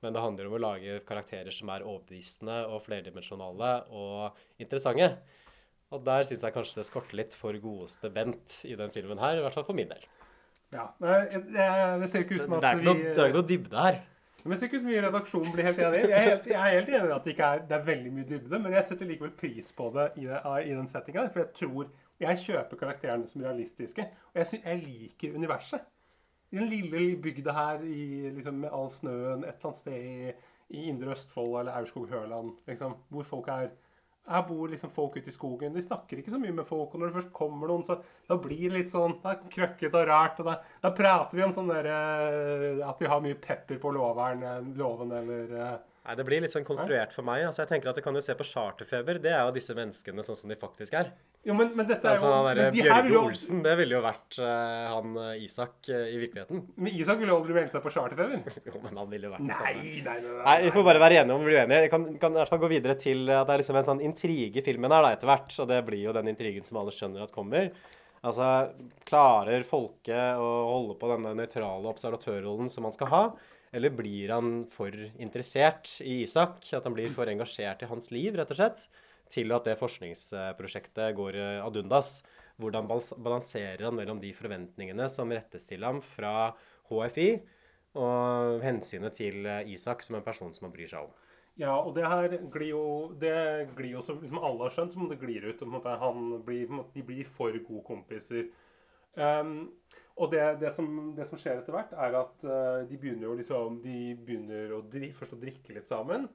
Men 0.00 0.14
det 0.14 0.22
handler 0.22 0.48
om 0.48 0.56
å 0.56 0.62
lage 0.62 1.00
karakterer 1.08 1.52
som 1.54 1.70
er 1.72 1.84
overbevisende 1.84 2.56
og 2.70 2.82
flerdimensjonale 2.86 3.72
og 3.96 4.38
interessante. 4.62 5.10
Og 5.90 6.04
der 6.06 6.22
syns 6.28 6.42
jeg 6.46 6.54
kanskje 6.54 6.76
det 6.78 6.86
skorter 6.86 7.16
litt 7.18 7.34
for 7.34 7.56
godeste 7.62 8.10
Bent 8.14 8.60
i 8.64 8.76
den 8.78 8.90
filmen 8.94 9.18
her, 9.18 9.38
i 9.38 9.42
hvert 9.44 9.54
fall 9.58 9.64
for 9.66 9.74
min 9.74 9.88
del. 9.90 10.04
Ja, 10.72 10.84
jeg- 11.02 12.00
Det 12.00 12.08
ser 12.10 12.20
ikke 12.22 12.34
ut 12.38 12.40
som 12.46 12.50
Det 12.50 12.64
at 12.64 12.64
er 12.74 12.78
ikke 12.78 12.84
noe, 12.84 12.94
det 13.02 13.18
er 13.18 13.26
ikke 13.26 13.40
noe 13.40 13.48
dybde 13.48 13.76
her. 13.76 14.00
Men 14.44 14.50
det 14.52 14.58
ser 14.58 14.66
ikke 14.68 14.76
ut 14.76 14.80
som 14.80 14.88
vi 14.88 14.96
i 14.96 15.00
redaksjonen 15.02 15.52
blir 15.52 15.64
helt 15.64 15.78
enig. 15.78 16.02
Jeg 16.08 16.10
er 16.12 16.28
helt, 16.30 16.46
jeg 16.46 16.54
er 16.54 16.76
helt 16.80 16.88
enig 16.88 17.10
i 17.10 17.14
at 17.16 17.24
det 17.24 17.32
ikke 17.34 17.44
er, 17.54 17.58
det 17.68 17.72
er 17.76 17.84
veldig 17.84 18.12
mye 18.12 18.24
dybde, 18.28 18.58
men 18.62 18.72
jeg 18.72 18.84
setter 18.84 19.04
likevel 19.10 19.30
pris 19.36 19.72
på 19.72 19.90
det 19.94 20.06
i, 20.16 20.24
det, 20.30 20.40
i 20.66 20.70
den 20.78 20.86
settinga. 20.88 21.26
For 21.32 21.40
jeg 21.40 21.52
tror 21.54 21.86
Jeg 22.20 22.36
kjøper 22.36 22.76
karakterene 22.76 23.26
som 23.28 23.40
realistiske, 23.42 24.02
og 24.02 24.34
jeg, 24.34 24.46
synes, 24.46 24.64
jeg 24.64 24.82
liker 24.82 25.34
universet. 25.34 25.80
I 26.52 26.56
den 26.56 26.68
lille 26.68 27.16
bygda 27.22 27.52
her 27.52 27.78
i, 27.80 28.30
liksom, 28.34 28.54
med 28.60 28.68
all 28.72 28.90
snøen 28.90 29.40
et 29.44 29.54
eller 29.54 29.64
annet 29.64 29.76
sted 29.76 29.92
i, 30.04 30.32
i 30.76 30.82
Indre 30.90 31.12
Østfold 31.14 31.60
eller 31.60 31.72
Aurskog-Høland, 31.72 32.50
liksom, 32.68 32.94
hvor 33.08 33.22
folk 33.24 33.48
er 33.48 33.70
her 34.28 34.42
bor 34.46 34.68
liksom 34.68 34.90
folk 34.94 35.16
ute 35.16 35.30
i 35.30 35.34
skogen. 35.34 35.74
De 35.74 35.82
snakker 35.82 36.20
ikke 36.20 36.32
så 36.32 36.38
mye 36.38 36.54
med 36.54 36.66
folk. 36.68 36.92
Og 36.94 37.00
når 37.00 37.10
det 37.10 37.16
først 37.18 37.32
kommer 37.34 37.70
noen, 37.70 37.84
så 37.86 37.96
da 38.28 38.36
blir 38.38 38.66
det 38.68 38.74
litt 38.76 38.92
sånn 38.92 39.16
det 39.22 39.32
er 39.32 39.54
krøkkete 39.56 40.02
og 40.02 40.10
rart. 40.10 40.42
Og 40.42 40.50
da, 40.50 40.58
da 40.84 40.92
prater 40.94 41.38
vi 41.38 41.46
om 41.46 41.54
sånn 41.56 41.70
derre 41.72 41.96
At 42.86 43.00
vi 43.00 43.10
har 43.10 43.24
mye 43.24 43.38
pepper 43.40 43.80
på 43.82 43.94
loveren, 43.96 44.44
eh, 44.46 45.16
eller 45.20 45.56
eh, 45.58 45.74
Nei, 46.00 46.14
Det 46.16 46.24
blir 46.24 46.40
litt 46.40 46.52
sånn 46.54 46.64
konstruert 46.64 47.12
for 47.12 47.26
meg. 47.26 47.42
altså 47.44 47.60
jeg 47.62 47.68
tenker 47.74 47.90
at 47.90 47.98
Du 47.98 48.02
kan 48.04 48.16
jo 48.16 48.22
se 48.24 48.32
på 48.34 48.44
Charterfeber. 48.48 49.18
Det 49.20 49.32
er 49.34 49.42
jo 49.44 49.52
disse 49.52 49.74
menneskene 49.76 50.24
sånn 50.24 50.38
som 50.38 50.48
de 50.52 50.56
faktisk 50.56 50.94
er. 50.96 51.10
Jo, 51.44 51.54
men, 51.56 51.74
men 51.76 51.86
dette 51.88 52.04
er 52.04 52.16
altså, 52.16 52.28
jo 52.28 52.32
han 52.36 52.46
men 52.48 52.58
de 52.60 52.82
Bjørge 52.82 53.12
jo- 53.12 53.20
Olsen, 53.28 53.60
det 53.64 53.74
ville 53.78 53.96
jo 53.96 54.00
vært 54.04 54.38
uh, 54.40 54.88
han 54.94 55.14
eh, 55.16 55.44
Isak 55.44 55.88
uh, 55.88 56.08
i 56.08 56.18
virkeligheten. 56.20 56.64
Men 56.76 56.96
Isak 57.00 57.20
ville 57.20 57.32
jo 57.32 57.38
aldri 57.40 57.56
meldt 57.56 57.76
seg 57.76 57.84
på 57.84 57.92
charterfeber. 57.92 58.42
jo, 58.68 58.74
men 58.82 59.00
han 59.00 59.12
ville 59.12 59.28
jo 59.28 59.34
vært 59.36 59.46
Nei, 59.48 59.60
sånn. 59.60 59.78
nei, 59.80 59.94
nei, 60.08 60.16
nei, 60.24 60.34
Nei, 60.48 60.56
Vi 60.66 60.74
får 60.74 60.88
bare 60.88 61.04
være 61.04 61.20
enige 61.22 61.36
om 61.36 61.44
å 61.44 61.48
bli 61.48 61.56
uenige. 61.60 61.84
Jeg 61.86 61.92
kan, 61.94 62.08
kan 62.24 62.36
i 62.36 62.40
hvert 62.42 62.52
fall 62.52 62.64
gå 62.64 62.72
videre 62.74 62.96
til 63.00 63.24
at 63.36 63.48
det 63.48 63.56
er 63.56 63.62
liksom 63.64 63.80
en 63.80 63.88
sånn 63.92 64.04
intrige 64.08 64.60
i 64.60 64.66
filmen 64.66 64.96
her 64.96 65.04
da, 65.06 65.14
etter 65.16 65.32
hvert. 65.32 65.56
Og 65.60 65.70
det 65.72 65.80
blir 65.88 66.04
jo 66.08 66.16
den 66.16 66.32
intrigen 66.32 66.64
som 66.68 66.80
alle 66.80 66.96
skjønner 66.96 67.24
at 67.28 67.32
kommer. 67.36 67.70
Altså, 68.20 68.50
Klarer 69.08 69.64
folket 69.68 70.36
å 70.40 70.48
holde 70.74 70.96
på 71.00 71.08
denne 71.12 71.32
nøytrale 71.38 71.88
observatørrollen 71.92 72.68
som 72.72 72.84
man 72.84 72.92
skal 72.96 73.08
ha? 73.12 73.22
Eller 73.72 73.92
blir 73.94 74.32
han 74.34 74.64
for 74.70 74.94
interessert 75.22 75.92
i 76.02 76.22
Isak? 76.24 76.64
At 76.74 76.86
han 76.88 76.96
blir 76.96 77.12
for 77.14 77.30
engasjert 77.30 77.84
i 77.84 77.90
hans 77.90 78.10
liv, 78.10 78.34
rett 78.34 78.50
og 78.50 78.58
slett? 78.58 78.84
Til 79.30 79.54
at 79.54 79.68
det 79.68 79.78
forskningsprosjektet 79.78 81.14
går 81.18 81.38
eh, 81.38 81.62
ad 81.62 81.78
undas. 81.78 82.18
Hvordan 82.60 82.90
balanserer 82.90 83.86
han 83.86 83.96
mellom 83.96 84.18
de 84.20 84.34
forventningene 84.36 85.06
som 85.08 85.30
rettes 85.32 85.64
til 85.70 85.86
ham 85.86 86.02
fra 86.04 86.50
HFI, 86.90 87.30
og 88.00 88.60
hensynet 88.66 89.14
til 89.16 89.46
eh, 89.46 89.70
Isak 89.70 90.02
som 90.02 90.18
en 90.18 90.26
person 90.26 90.50
som 90.54 90.66
han 90.66 90.74
bryr 90.74 90.90
seg 90.90 91.06
om? 91.06 91.14
Ja, 91.60 91.76
og 91.76 91.94
det 91.96 92.06
her 92.08 92.36
glir 92.52 92.70
jo 92.70 92.84
Det 93.20 93.68
glir 93.76 93.98
jo 93.98 94.02
som 94.04 94.20
liksom 94.20 94.38
alle 94.38 94.64
har 94.64 94.74
skjønt, 94.74 94.94
som 94.94 95.08
det 95.10 95.20
glir 95.20 95.46
ut. 95.46 95.62
Han 96.02 96.42
blir, 96.46 96.70
de 96.94 97.02
blir 97.06 97.26
for 97.26 97.52
gode 97.52 97.84
kompiser. 97.86 98.48
Um, 99.14 99.70
og 100.20 100.30
det, 100.34 100.44
det, 100.60 100.70
som, 100.76 100.86
det 101.16 101.24
som 101.28 101.40
skjer 101.40 101.62
etter 101.62 101.74
hvert, 101.74 101.96
er 101.96 102.16
at 102.18 102.44
uh, 102.44 102.82
de 102.88 103.00
begynner 103.00 103.38
liksom 103.38 103.80
De 103.84 104.12
begynner 104.20 104.74
å 104.76 104.82
dri, 104.84 105.10
først 105.16 105.36
å 105.36 105.40
drikke 105.40 105.74
litt 105.76 105.88
sammen. 105.88 106.28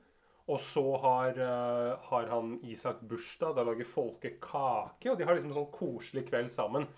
Og 0.49 0.59
så 0.61 0.83
har, 1.01 1.37
uh, 1.37 1.93
har 2.09 2.29
han 2.33 2.55
Isak 2.65 3.03
bursdag. 3.05 3.55
Da 3.57 3.65
lager 3.65 3.87
folket 3.89 4.39
kake. 4.41 5.11
Og 5.11 5.19
de 5.19 5.27
har 5.27 5.37
liksom 5.37 5.53
en 5.53 5.59
sånn 5.59 5.73
koselig 5.73 6.25
kveld 6.31 6.53
sammen. 6.53 6.89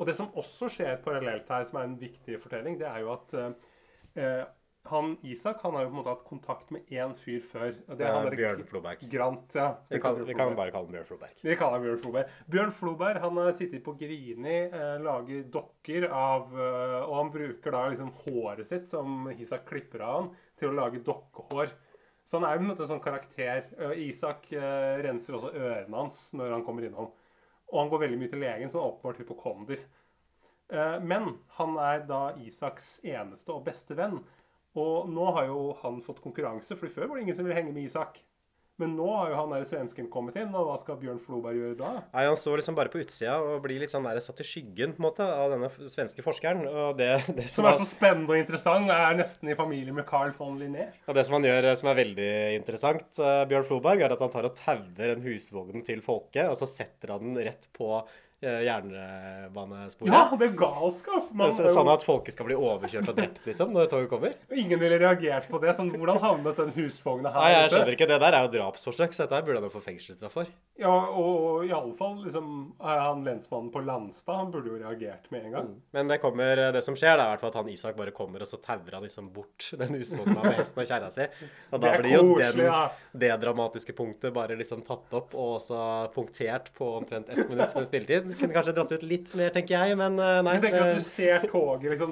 Og 0.00 0.06
det 0.08 0.14
som 0.16 0.30
også 0.38 0.70
skjer 0.72 1.02
parallelt 1.04 1.50
her, 1.50 1.66
som 1.68 1.80
er 1.80 1.90
en 1.90 1.98
viktig 2.00 2.38
fortelling, 2.40 2.78
det 2.80 2.86
er 2.88 3.02
jo 3.02 3.10
at 3.12 3.34
eh, 3.36 4.44
han 4.88 5.16
Isak 5.22 5.60
han 5.62 5.74
har 5.76 5.84
jo 5.84 5.90
på 5.90 5.92
en 5.92 5.98
måte 5.98 6.12
hatt 6.14 6.22
kontakt 6.24 6.70
med 6.72 6.88
én 6.88 7.12
fyr 7.18 7.42
før. 7.44 7.74
og 7.86 7.98
det 7.98 8.06
er 8.06 8.14
han 8.16 8.28
Bjørn 8.32 8.62
Floberg. 8.68 9.02
Grant, 9.12 9.54
ja. 9.54 9.66
Vi 9.90 10.00
kan, 10.00 10.16
vi 10.24 10.34
kan 10.34 10.54
bare 10.56 10.72
kalle 10.72 10.88
ham 10.88 10.94
Bjørn 10.94 11.08
Floberg. 11.10 11.42
Vi 11.42 11.56
kaller 11.60 11.76
ham 11.76 11.84
Bjørn 11.84 12.00
Floberg. 12.04 12.32
Bjørn 12.54 12.72
Floberg 12.78 13.20
han 13.24 13.42
har 13.42 13.52
sittet 13.58 13.84
på 13.84 13.94
Grini, 14.00 14.56
eh, 14.70 14.96
lager 15.04 15.44
dokker 15.52 16.08
av 16.08 16.56
eh, 16.56 16.96
Og 17.04 17.14
han 17.18 17.30
bruker 17.34 17.76
da 17.76 17.84
liksom 17.92 18.10
håret 18.24 18.66
sitt, 18.66 18.88
som 18.88 19.28
Isak 19.36 19.68
klipper 19.68 20.06
av 20.06 20.16
han, 20.16 20.32
til 20.58 20.72
å 20.72 20.78
lage 20.80 21.04
dokkehår. 21.04 21.76
Så 22.24 22.38
han 22.38 22.48
er 22.48 22.56
jo 22.56 22.62
på 22.62 22.64
en 22.64 22.72
måte 22.72 22.86
en 22.86 22.92
sånn 22.94 23.04
karakter. 23.04 23.70
Isak 24.00 24.52
eh, 24.54 24.98
renser 25.04 25.36
også 25.36 25.52
ørene 25.52 25.96
hans 25.96 26.28
når 26.38 26.56
han 26.56 26.66
kommer 26.66 26.88
innom. 26.88 27.12
Og 27.70 27.78
han 27.78 27.90
går 27.92 28.06
veldig 28.06 28.18
mye 28.20 28.32
til 28.32 28.42
legen, 28.42 28.70
så 28.70 28.80
han 28.80 28.86
er 28.86 28.94
åpenbart 28.94 29.22
hypokonder. 29.22 29.88
Eh, 30.70 31.00
men 31.02 31.32
han 31.58 31.78
er 31.82 32.04
da 32.06 32.20
Isaks 32.38 33.00
eneste 33.06 33.54
og 33.54 33.64
beste 33.66 33.96
venn. 33.98 34.20
Og 34.78 35.08
nå 35.10 35.30
har 35.34 35.48
jo 35.50 35.70
han 35.82 36.02
fått 36.04 36.22
konkurranse, 36.22 36.76
for 36.78 36.92
før 36.92 37.10
var 37.10 37.18
det 37.18 37.26
ingen 37.26 37.38
som 37.38 37.46
ville 37.46 37.58
henge 37.58 37.74
med 37.74 37.88
Isak. 37.88 38.20
Men 38.80 38.94
nå 38.96 39.06
har 39.12 39.28
jo 39.28 39.36
han 39.36 39.50
der 39.52 39.64
svensken 39.68 40.06
kommet 40.08 40.38
inn, 40.40 40.54
og 40.56 40.70
hva 40.70 40.76
skal 40.80 40.96
Bjørn 41.02 41.18
Floberg 41.20 41.58
gjøre 41.58 41.76
da? 41.76 41.90
Nei, 42.14 42.22
Han 42.30 42.38
står 42.38 42.62
liksom 42.62 42.78
bare 42.78 42.92
på 42.92 43.02
utsida 43.02 43.34
og 43.44 43.58
blir 43.66 43.82
litt 43.82 43.92
sånn 43.92 44.06
der 44.08 44.20
satt 44.24 44.40
i 44.40 44.46
skyggen 44.46 44.94
på 44.96 45.02
en 45.02 45.06
måte 45.10 45.26
av 45.26 45.52
denne 45.52 45.68
svenske 45.92 46.24
forskeren. 46.24 46.62
Og 46.64 46.96
det, 46.96 47.10
det 47.36 47.50
Som 47.52 47.68
er 47.68 47.76
så 47.76 47.84
spennende 47.90 48.32
og 48.32 48.40
interessant, 48.40 48.88
er 48.94 49.18
nesten 49.18 49.52
i 49.52 49.58
familie 49.58 49.92
med 49.96 50.08
Carl 50.08 50.32
von 50.38 50.56
Linné. 50.60 50.88
Og 51.04 51.18
det 51.18 51.26
som 51.28 51.36
han 51.36 51.50
gjør 51.50 51.68
eh, 51.68 51.76
som 51.82 51.92
er 51.92 52.00
veldig 52.00 52.30
interessant, 52.56 53.20
eh, 53.20 53.42
Bjørn 53.52 53.68
Floberg, 53.68 54.06
er 54.06 54.16
at 54.16 54.24
han 54.24 54.32
tar 54.32 54.48
og 54.48 54.56
tauer 54.62 55.12
en 55.12 55.28
husvogn 55.28 55.84
til 55.84 56.00
folket, 56.06 56.48
og 56.48 56.56
så 56.56 56.70
setter 56.70 57.18
han 57.18 57.28
den 57.34 57.44
rett 57.50 57.68
på 57.76 57.92
jernbanesporet. 58.40 60.12
Ja, 60.12 60.22
det 60.40 60.46
er 60.48 60.54
galskap! 60.56 61.28
Man, 61.36 61.52
er 61.52 61.74
Sånn 61.74 61.90
at 61.92 62.04
folket 62.06 62.36
skal 62.36 62.48
bli 62.48 62.56
overkjørt 62.56 63.10
og 63.12 63.18
drept, 63.18 63.42
liksom, 63.44 63.74
når 63.76 63.90
toget 63.92 64.08
kommer? 64.12 64.36
Ingen 64.56 64.80
ville 64.80 64.96
reagert 65.02 65.48
på 65.50 65.60
det. 65.60 65.74
Sånn, 65.76 65.90
hvordan 65.92 66.20
havnet 66.22 66.56
den 66.62 66.72
husvogna 66.78 67.34
her 67.34 67.44
Nei, 67.44 67.50
jeg 67.54 67.72
skjønner 67.74 67.96
ikke. 67.96 68.08
Det 68.10 68.18
der 68.24 68.36
er 68.38 68.46
jo 68.46 68.52
drapsforsøk, 68.54 69.16
så 69.16 69.26
dette 69.26 69.42
burde 69.44 69.60
han 69.60 69.68
jo 69.68 69.72
få 69.74 69.82
fengselsstraff 69.84 70.38
for. 70.38 70.52
Ja, 70.80 70.94
og, 70.94 71.34
og 71.50 71.66
i 71.68 71.74
alle 71.76 71.92
fall 71.98 72.16
liksom, 72.24 72.48
han 72.80 73.24
lensmannen 73.26 73.68
på 73.74 73.82
Landstad. 73.84 74.38
Han 74.40 74.54
burde 74.54 74.72
jo 74.72 74.80
reagert 74.80 75.28
med 75.34 75.50
en 75.50 75.56
gang. 75.58 75.68
Men 75.92 76.14
det, 76.14 76.20
kommer, 76.24 76.64
det 76.72 76.84
som 76.86 76.96
skjer, 76.96 77.18
det 77.18 77.26
er 77.26 77.28
i 77.28 77.34
hvert 77.34 77.44
fall 77.44 77.52
at 77.52 77.60
han 77.60 77.70
Isak 77.74 77.98
bare 78.00 78.16
kommer, 78.16 78.40
og 78.40 78.48
så 78.48 78.60
tauer 78.64 78.96
han 78.96 79.04
liksom 79.04 79.28
bort 79.34 79.68
den 79.82 79.98
husvogna 80.00 80.38
med 80.40 80.56
hesten 80.62 80.80
og 80.80 80.88
kjerra 80.88 81.12
si. 81.12 81.28
Og 81.70 81.76
da 81.76 81.92
Det 81.92 82.00
blir 82.06 82.16
jo 82.16 82.24
koselig, 82.32 82.64
den, 82.64 82.72
ja. 82.72 82.80
det 83.26 83.32
dramatiske 83.44 83.96
punktet 84.00 84.32
bare 84.32 84.56
liksom 84.56 84.80
tatt 84.86 85.12
opp, 85.20 85.36
og 85.36 85.58
også 85.58 85.84
punktert 86.16 86.72
på 86.78 86.88
omtrent 87.02 87.28
ett 87.28 87.44
minutt 87.50 87.76
som 87.76 87.84
spilletid. 87.84 88.29
Kunne 88.38 88.54
kanskje 88.54 88.74
dratt 88.76 88.92
ut 88.94 89.04
litt 89.06 89.28
mer, 89.38 89.50
tenker 89.54 89.74
jeg, 89.76 89.98
men 90.00 90.12
eh, 90.20 90.38
nei. 90.46 90.54
Du 90.58 90.62
tenker 90.66 90.82
at 90.86 90.94
du 90.98 91.04
ser 91.04 91.38
toget 91.50 91.90
liksom 91.94 92.10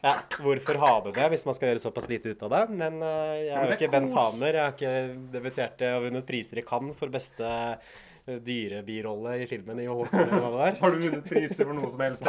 ja, 0.00 0.14
hvorfor 0.40 0.78
ha 0.80 0.92
med 1.04 1.12
det 1.18 1.26
hvis 1.34 1.42
man 1.44 1.54
skal 1.56 1.68
gjøre 1.70 1.82
såpass 1.82 2.06
lite 2.08 2.32
ut 2.32 2.42
av 2.46 2.50
det? 2.54 2.62
Men 2.72 2.92
eh, 3.04 3.34
jeg 3.44 3.56
er 3.56 3.62
jo 3.66 3.72
ikke 3.76 3.90
Bent. 3.92 4.14
Hamer. 4.16 4.52
Jeg 4.56 4.64
har 4.64 4.72
ikke 4.76 4.94
debutert 5.34 5.78
og 5.90 5.98
vunnet 6.06 6.28
priser 6.28 6.56
i 6.62 6.64
Cannes 6.64 6.96
for 6.96 7.08
beste 7.12 7.44
eh, 7.50 8.38
dyrebirolle 8.46 9.32
i 9.42 9.44
filmen 9.50 9.76
i 9.82 9.88
Håkon 9.90 10.22
eller 10.22 10.38
hva 10.38 10.46
det 10.46 10.62
var. 10.62 10.72
Har 10.80 10.90
du 10.94 10.98
vunnet 11.04 11.26
priser 11.28 11.64
for 11.68 11.74
noe 11.76 11.90
som 11.92 12.00
helst? 12.06 12.24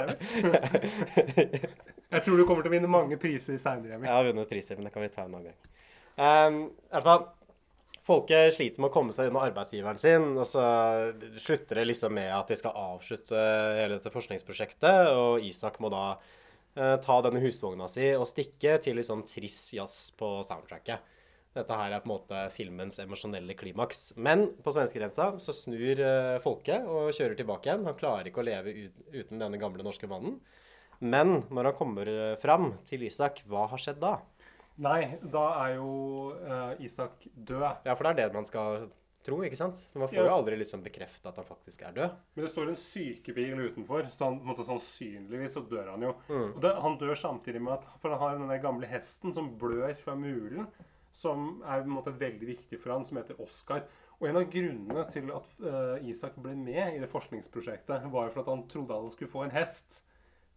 Jeg 2.12 2.21
tror 2.25 2.36
du 2.36 2.43
kommer 2.43 2.63
til 2.65 2.73
å 2.73 2.75
vinne 2.75 2.91
mange 2.91 3.15
priser 3.21 3.56
seinere, 3.56 3.95
Emil. 3.95 4.10
Jeg 4.10 4.17
har 4.17 4.25
vunnet 4.27 4.51
priser, 4.51 4.75
men 4.75 4.84
det 4.89 4.91
kan 4.91 5.06
vi 5.06 5.13
ta 5.13 5.24
en 5.24 5.38
annen 5.38 5.53
gang. 5.53 5.59
Um, 6.20 6.57
i 6.68 6.91
hvert 6.91 7.07
fall, 7.07 7.24
Folket 8.08 8.56
sliter 8.56 8.82
med 8.82 8.89
å 8.89 8.93
komme 8.95 9.14
seg 9.14 9.28
gjennom 9.28 9.43
arbeidsgiveren 9.43 9.99
sin, 10.02 10.32
og 10.34 10.47
så 10.49 10.64
slutter 11.38 11.78
det 11.78 11.88
liksom 11.91 12.16
med 12.18 12.32
at 12.34 12.49
de 12.49 12.58
skal 12.58 12.74
avslutte 12.74 13.38
hele 13.78 13.99
dette 13.99 14.14
forskningsprosjektet, 14.14 15.12
og 15.14 15.45
Isak 15.45 15.78
må 15.84 15.91
da 15.93 16.06
eh, 16.16 16.97
ta 17.04 17.20
denne 17.22 17.43
husvogna 17.43 17.86
si 17.91 18.10
og 18.16 18.26
stikke 18.30 18.80
til 18.82 18.97
litt 18.97 19.10
sånn 19.10 19.22
triss 19.30 19.60
jazz 19.78 20.08
på 20.18 20.39
soundtracket. 20.47 21.12
Dette 21.52 21.76
her 21.76 21.91
er 21.91 21.99
på 21.99 22.08
en 22.08 22.14
måte 22.14 22.41
filmens 22.56 22.97
emosjonelle 23.04 23.58
klimaks. 23.60 24.14
Men 24.16 24.45
på 24.64 24.72
svenskegrensa 24.72 25.34
så 25.43 25.56
snur 25.56 25.99
eh, 25.99 26.39
Folke 26.43 26.78
og 26.88 27.12
kjører 27.18 27.36
tilbake 27.38 27.68
igjen. 27.68 27.84
Han 27.89 27.97
klarer 27.99 28.30
ikke 28.30 28.39
å 28.39 28.47
leve 28.47 28.72
ut, 28.86 29.02
uten 29.12 29.41
denne 29.41 29.60
gamle 29.60 29.84
norske 29.84 30.08
mannen. 30.10 30.39
Men 31.02 31.41
når 31.52 31.72
han 31.72 31.78
kommer 31.78 32.08
eh, 32.08 32.38
fram 32.39 32.72
til 32.88 33.04
Isak, 33.04 33.43
hva 33.52 33.66
har 33.68 33.84
skjedd 33.84 33.99
da? 33.99 34.16
Nei, 34.82 35.01
da 35.21 35.43
er 35.65 35.75
jo 35.77 35.91
uh, 36.41 36.73
Isak 36.82 37.27
død. 37.36 37.86
Ja, 37.86 37.93
for 37.93 38.07
det 38.07 38.11
er 38.15 38.19
det 38.23 38.36
man 38.39 38.47
skal 38.49 38.88
tro, 39.21 39.38
ikke 39.45 39.59
sant? 39.59 39.84
Man 39.93 40.09
får 40.09 40.17
Ja. 40.17 40.23
jo 40.25 40.38
aldri 40.39 40.57
liksom 40.57 40.82
bekrefta 40.82 41.29
at 41.29 41.38
han 41.38 41.45
faktisk 41.45 41.84
er 41.86 41.93
død. 41.93 42.15
Men 42.36 42.45
det 42.45 42.51
står 42.51 42.71
en 42.71 42.79
sykebil 42.82 43.59
utenfor, 43.67 44.07
så 44.09 44.32
han, 44.32 44.39
måte 44.41 44.65
sannsynligvis 44.65 45.53
så 45.53 45.61
dør 45.69 45.91
han 45.93 46.07
jo. 46.07 46.15
Mm. 46.29 46.47
Og 46.55 46.61
det, 46.65 46.71
han 46.82 46.97
dør 46.97 47.13
samtidig 47.15 47.61
med 47.61 47.73
at 47.77 47.86
For 48.01 48.09
han 48.09 48.19
har 48.23 48.39
den 48.41 48.61
gamle 48.63 48.89
hesten 48.89 49.34
som 49.34 49.53
blør 49.61 49.93
fra 50.01 50.15
mulen, 50.17 50.65
som 51.13 51.61
er 51.61 51.84
på 51.84 51.89
en 51.91 51.97
måte 51.99 52.17
veldig 52.17 52.47
viktig 52.47 52.79
for 52.82 52.95
han, 52.95 53.05
som 53.05 53.17
heter 53.21 53.38
Oskar. 53.43 53.84
Og 54.21 54.29
en 54.29 54.38
av 54.38 54.49
grunnene 54.53 55.03
til 55.11 55.29
at 55.34 55.53
uh, 55.61 55.97
Isak 56.09 56.36
ble 56.41 56.55
med 56.55 56.95
i 56.95 57.01
det 57.01 57.09
forskningsprosjektet, 57.09 58.09
var 58.13 58.27
jo 58.27 58.34
for 58.34 58.41
at 58.41 58.49
han 58.53 58.67
trodde 58.69 58.97
han 58.97 59.11
skulle 59.13 59.29
få 59.32 59.43
en 59.45 59.53
hest. 59.53 60.01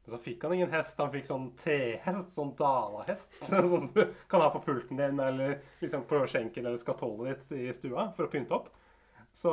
Men 0.04 0.16
så 0.16 0.20
fikk 0.20 0.44
han 0.44 0.54
ingen 0.54 0.72
hest. 0.72 0.98
Han 1.00 1.12
fikk 1.12 1.28
sånn 1.28 1.50
tehest, 1.60 2.34
sånn 2.36 2.52
dalahest, 2.58 3.38
som 3.48 3.88
du 3.94 4.02
kan 4.28 4.44
ha 4.44 4.50
på 4.52 4.62
pulten 4.66 5.00
din 5.00 5.20
eller 5.20 5.58
liksom 5.80 6.04
på 6.10 6.24
skjenken 6.28 6.66
eller 6.66 6.80
skatollet 6.80 7.40
ditt 7.48 7.56
i 7.56 7.72
stua 7.76 8.10
for 8.16 8.28
å 8.28 8.32
pynte 8.32 8.56
opp. 8.56 8.68
Så, 9.34 9.50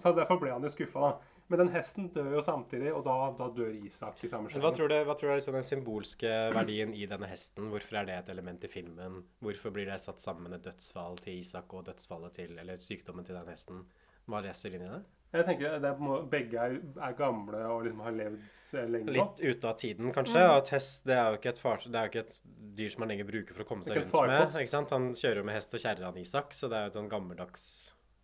så 0.00 0.14
derfor 0.16 0.38
ble 0.40 0.54
han 0.54 0.64
jo 0.64 0.70
skuffa, 0.72 1.10
da. 1.10 1.36
Men 1.50 1.64
den 1.64 1.72
hesten 1.74 2.06
dør 2.14 2.36
jo 2.36 2.40
samtidig, 2.46 2.92
og 2.94 3.02
da, 3.02 3.14
da 3.34 3.48
dør 3.50 3.72
Isak 3.74 4.20
i 4.22 4.28
samme 4.30 4.52
Men 4.52 4.62
hva 4.62 4.70
tror 4.70 4.86
du, 4.88 4.94
hva 5.02 5.16
tror 5.18 5.28
du 5.28 5.32
er 5.34 5.40
liksom 5.40 5.56
den 5.58 5.66
symbolske 5.66 6.30
verdien 6.54 6.92
i 6.94 7.08
denne 7.10 7.26
hesten? 7.26 7.66
Hvorfor 7.72 7.98
er 7.98 8.06
det 8.06 8.18
et 8.20 8.30
element 8.30 8.62
i 8.64 8.70
filmen? 8.70 9.24
Hvorfor 9.42 9.74
blir 9.74 9.90
det 9.90 9.98
satt 9.98 10.22
sammen 10.22 10.46
med 10.54 10.62
dødsfall 10.62 11.18
til 11.24 11.40
Isak 11.42 11.74
og 11.74 11.88
dødsfallet 11.90 12.38
til, 12.38 12.54
eller 12.62 12.78
sykdommen 12.78 13.26
til 13.26 13.34
den 13.34 13.50
hesten? 13.50 13.82
Hva 14.30 14.44
leser 14.46 14.70
du 14.70 14.78
inn 14.78 14.86
i 14.86 14.92
det? 14.92 15.02
Jeg 15.30 15.46
tenker 15.46 15.76
det 15.78 15.90
er, 15.92 16.24
Begge 16.30 16.62
er, 16.62 16.72
er 16.98 17.12
gamle 17.18 17.60
og 17.70 17.84
liksom 17.86 18.00
har 18.02 18.16
levd 18.16 18.40
eh, 18.74 18.88
lenge. 18.90 19.14
Litt 19.14 19.42
ute 19.44 19.70
av 19.70 19.76
tiden, 19.78 20.10
kanskje. 20.14 20.40
Mm. 20.42 20.56
At 20.56 20.72
hest 20.74 21.06
det 21.06 21.14
er, 21.14 21.28
jo 21.30 21.38
ikke 21.38 21.52
et 21.52 21.62
far, 21.62 21.86
det 21.86 22.00
er 22.00 22.08
jo 22.08 22.12
ikke 22.14 22.24
et 22.26 22.36
dyr 22.80 22.90
som 22.94 23.04
man 23.04 23.12
lenger 23.14 23.30
bruker 23.30 23.54
for 23.54 23.66
å 23.66 23.68
komme 23.68 23.86
seg 23.86 24.00
rundt 24.00 24.10
en 24.10 24.34
med. 24.34 24.90
Han 24.90 25.08
kjører 25.22 25.42
jo 25.42 25.46
med 25.46 25.58
hest 25.58 25.78
og 25.78 25.84
kjerre, 25.84 26.06
han 26.08 26.20
Isak, 26.20 26.54
så 26.58 26.70
det 26.70 26.78
er 26.78 26.88
jo 26.88 26.92
et 26.92 26.98
sånn 26.98 27.10
gammeldags 27.12 27.64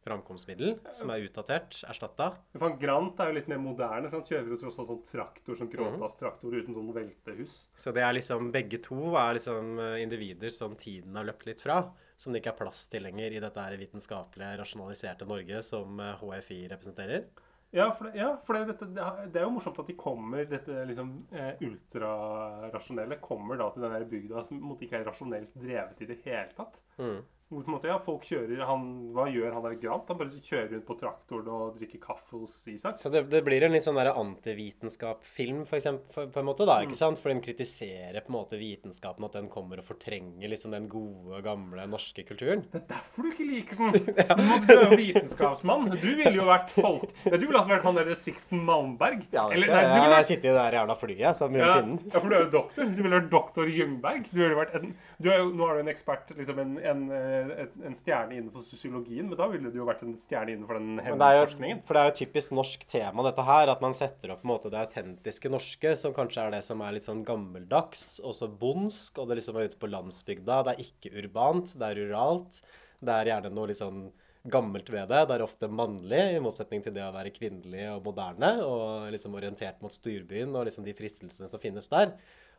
framkomstmiddel 0.07 0.77
som 0.95 1.11
er 1.11 1.25
utdatert, 1.27 1.81
erstatta. 1.89 2.31
Han 2.63 2.77
Grant 2.81 3.21
er 3.23 3.31
jo 3.31 3.37
litt 3.41 3.51
mer 3.51 3.61
moderne, 3.63 4.11
for 4.11 4.21
han 4.21 4.27
kjører 4.29 4.53
jo 4.53 4.59
tross 4.61 4.79
alt 4.81 4.91
sånn 4.93 5.05
traktor, 5.09 5.59
sånn 5.59 5.71
gråtasstraktor 5.73 6.55
uten 6.55 6.77
sånn 6.77 6.93
veltehus. 6.95 7.57
Så 7.79 7.95
det 7.97 8.05
er 8.07 8.15
liksom 8.15 8.53
begge 8.55 8.81
to 8.85 9.15
er 9.19 9.39
liksom 9.41 9.81
eh, 9.83 9.97
individer 10.05 10.53
som 10.55 10.77
tiden 10.79 11.19
har 11.19 11.27
løpt 11.27 11.49
litt 11.51 11.65
fra. 11.65 11.81
Som 12.17 12.33
det 12.33 12.41
ikke 12.41 12.55
er 12.55 12.61
plass 12.65 12.87
til 12.89 13.03
lenger 13.05 13.35
i 13.37 13.41
dette 13.45 13.61
her 13.61 13.77
vitenskapelige, 13.77 14.55
rasjonaliserte 14.63 15.27
Norge 15.29 15.63
som 15.67 16.01
eh, 16.01 16.15
HFI 16.23 16.63
representerer. 16.73 17.27
Ja, 17.75 17.91
for, 17.93 18.07
det, 18.09 18.17
ja, 18.23 18.29
for 18.47 18.55
det, 18.57 18.69
dette, 18.71 18.87
det 18.95 19.37
er- 19.37 19.43
jo 19.45 19.51
morsomt 19.53 19.79
at 19.83 19.89
de 19.91 19.97
kommer, 19.99 20.45
dette 20.49 20.85
liksom 20.89 21.11
eh, 21.35 21.59
ultrarasjonelle, 21.67 23.19
kommer 23.21 23.59
da 23.61 23.67
til 23.75 23.85
denne 23.85 24.07
bygda 24.09 24.45
som 24.49 24.77
ikke 24.79 25.01
er 25.01 25.05
rasjonelt 25.09 25.55
drevet 25.61 26.01
i 26.01 26.09
det 26.09 26.19
hele 26.25 26.55
tatt. 26.57 26.81
Mm. 27.03 27.19
Hvor 27.47 27.63
på 27.63 27.71
en 27.71 27.75
måte, 27.77 27.87
ja, 27.87 27.97
folk 28.03 28.25
kjører, 28.27 28.59
han, 28.67 28.87
Hva 29.15 29.29
gjør 29.31 29.53
han 29.55 29.63
der 29.63 29.77
Grant? 29.79 30.09
Han 30.11 30.19
bare 30.19 30.41
kjører 30.43 30.73
rundt 30.73 30.87
på 30.89 30.97
traktoren 30.99 31.51
og 31.55 31.77
drikker 31.79 32.01
kaffe 32.03 32.41
hos 32.41 32.57
Isak. 32.73 32.97
Så 32.99 33.13
det, 33.15 33.23
det 33.31 33.45
blir 33.47 33.63
en 33.63 33.77
litt 33.77 33.85
sånn 33.85 34.01
antivitenskap-film, 34.03 35.61
for 35.69 35.79
eksempel, 35.79 36.11
for, 36.11 36.33
på 36.35 36.43
en 36.43 36.49
måte, 36.49 36.67
da, 36.67 36.81
ikke 36.83 36.99
sant? 36.99 37.21
For 37.23 37.31
den 37.31 37.43
kritiserer 37.45 38.19
på 38.25 38.33
en 38.33 38.37
måte 38.41 38.59
vitenskapen, 38.59 39.29
at 39.29 39.37
den 39.39 39.47
kommer 39.53 39.79
og 39.79 39.87
fortrenger 39.87 40.51
liksom 40.51 40.75
den 40.75 40.89
gode, 40.91 41.39
gamle 41.47 41.87
norske 41.91 42.25
kulturen. 42.27 42.65
Det 42.73 42.81
er 42.83 42.89
derfor 42.97 43.29
du 43.29 43.31
ikke 43.31 43.47
liker 43.47 43.79
den! 43.85 44.11
Men 44.43 44.67
Du 44.67 44.75
er 44.75 44.83
jo 44.83 44.99
vitenskapsmann. 44.99 45.87
Du 45.95 46.09
ville 46.09 46.35
jo 46.35 46.49
vært 46.51 46.75
folk... 46.75 47.15
Ja, 47.29 47.39
du 47.39 47.47
ville 47.47 47.63
ha 47.63 47.71
vært 47.71 47.87
han 47.87 48.01
derre 48.01 48.19
Sixten 48.19 48.67
Malmberg. 48.67 49.23
Ja, 49.31 49.47
Eller, 49.53 49.71
nei, 49.71 49.85
jeg, 49.87 49.95
du 49.95 50.03
ville 50.03 50.19
jeg 50.25 50.31
sitter 50.33 50.51
i 50.51 50.51
det 50.51 50.59
der 50.59 50.79
jævla 50.81 50.99
flyet 50.99 51.39
som 51.45 51.55
ja, 51.63 51.71
Finnen. 51.79 52.03
ja, 52.11 52.19
for 52.19 52.27
du 52.27 52.39
er 52.41 52.45
jo 52.49 52.51
doktor. 52.59 52.91
Du 52.91 53.03
ville 53.05 53.15
vært 53.21 53.31
doktor 53.31 53.71
Ljungberg. 53.71 54.27
Du 54.33 54.43
ville 54.43 54.59
vært 54.59 54.77
en, 54.81 54.93
du 55.23 55.31
er 55.31 55.45
jo, 55.45 55.49
nå 55.55 55.71
er 55.71 55.79
du 55.79 55.85
en 55.87 55.95
ekspert, 55.95 56.35
liksom 56.35 56.63
en, 56.63 56.77
en, 56.83 57.07
eh, 57.15 57.36
en 57.87 57.97
stjerne 57.97 58.37
innenfor 58.37 58.65
sosiologien, 58.67 59.29
men 59.29 59.39
da 59.39 59.47
ville 59.53 59.71
du 59.73 59.79
jo 59.81 59.87
vært 59.89 60.05
en 60.07 60.17
stjerne 60.21 60.55
innenfor 60.55 60.79
den 60.79 60.95
Men 60.95 61.03
er 61.03 61.09
hemmelige 61.11 61.47
forskningen. 61.47 61.83
for 61.87 61.97
det 61.97 62.03
er 62.03 62.09
jo 62.09 62.15
et 62.15 62.21
typisk 62.23 62.55
norsk 62.57 62.87
tema, 62.91 63.25
dette 63.27 63.47
her. 63.47 63.73
At 63.73 63.85
man 63.85 63.97
setter 63.97 64.35
opp 64.35 64.43
på 64.43 64.49
en 64.49 64.53
måte 64.55 64.73
det 64.73 64.83
autentiske 64.83 65.53
norske, 65.53 65.95
som 66.01 66.15
kanskje 66.17 66.45
er 66.45 66.57
det 66.57 66.63
som 66.67 66.85
er 66.85 66.97
litt 66.97 67.07
sånn 67.07 67.25
gammeldags, 67.27 68.07
også 68.21 68.51
bondsk, 68.61 69.23
og 69.23 69.31
det 69.31 69.41
liksom 69.41 69.59
er 69.59 69.71
ute 69.71 69.81
på 69.81 69.91
landsbygda. 69.93 70.63
Det 70.67 70.75
er 70.75 70.87
ikke 70.87 71.15
urbant, 71.23 71.75
det 71.77 71.91
er 71.91 72.01
ruralt. 72.03 72.63
Det 73.01 73.13
er 73.13 73.33
gjerne 73.33 73.53
noe 73.55 73.71
litt 73.71 73.83
sånn 73.83 74.07
gammelt 74.51 74.89
ved 74.91 75.11
det. 75.11 75.23
Det 75.27 75.37
er 75.37 75.45
ofte 75.45 75.69
mannlig, 75.69 76.23
i 76.37 76.43
motsetning 76.43 76.83
til 76.85 76.95
det 76.97 77.05
å 77.05 77.13
være 77.15 77.35
kvinnelig 77.35 77.87
og 77.97 78.07
moderne, 78.07 78.53
og 78.65 79.13
liksom 79.15 79.37
orientert 79.39 79.83
mot 79.85 79.95
storbyen 79.95 80.55
og 80.55 80.69
liksom 80.69 80.87
de 80.87 80.95
fristelsene 80.97 81.51
som 81.51 81.63
finnes 81.63 81.91
der. 81.93 82.15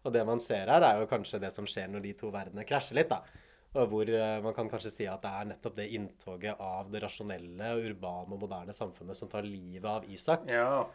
Og 0.05 0.13
det 0.13 0.23
man 0.28 0.41
ser 0.43 0.69
her, 0.69 0.84
er 0.84 1.01
jo 1.01 1.09
kanskje 1.09 1.41
det 1.41 1.51
som 1.55 1.67
skjer 1.67 1.89
når 1.91 2.05
de 2.05 2.13
to 2.19 2.32
verdenene 2.34 2.67
krasjer 2.67 2.99
litt, 2.99 3.11
da. 3.11 3.23
Og 3.76 3.89
hvor 3.91 4.09
eh, 4.09 4.38
man 4.43 4.55
kan 4.55 4.70
kanskje 4.72 4.93
si 4.93 5.07
at 5.09 5.22
det 5.26 5.32
er 5.34 5.49
nettopp 5.51 5.76
det 5.78 5.89
inntoget 5.97 6.61
av 6.63 6.88
det 6.93 7.01
rasjonelle, 7.03 7.74
urbane 7.89 8.34
og 8.34 8.45
moderne 8.45 8.76
samfunnet 8.76 9.20
som 9.20 9.30
tar 9.32 9.45
livet 9.45 9.89
av 9.91 10.07
Isak. 10.09 10.47
Ja. 10.49 10.88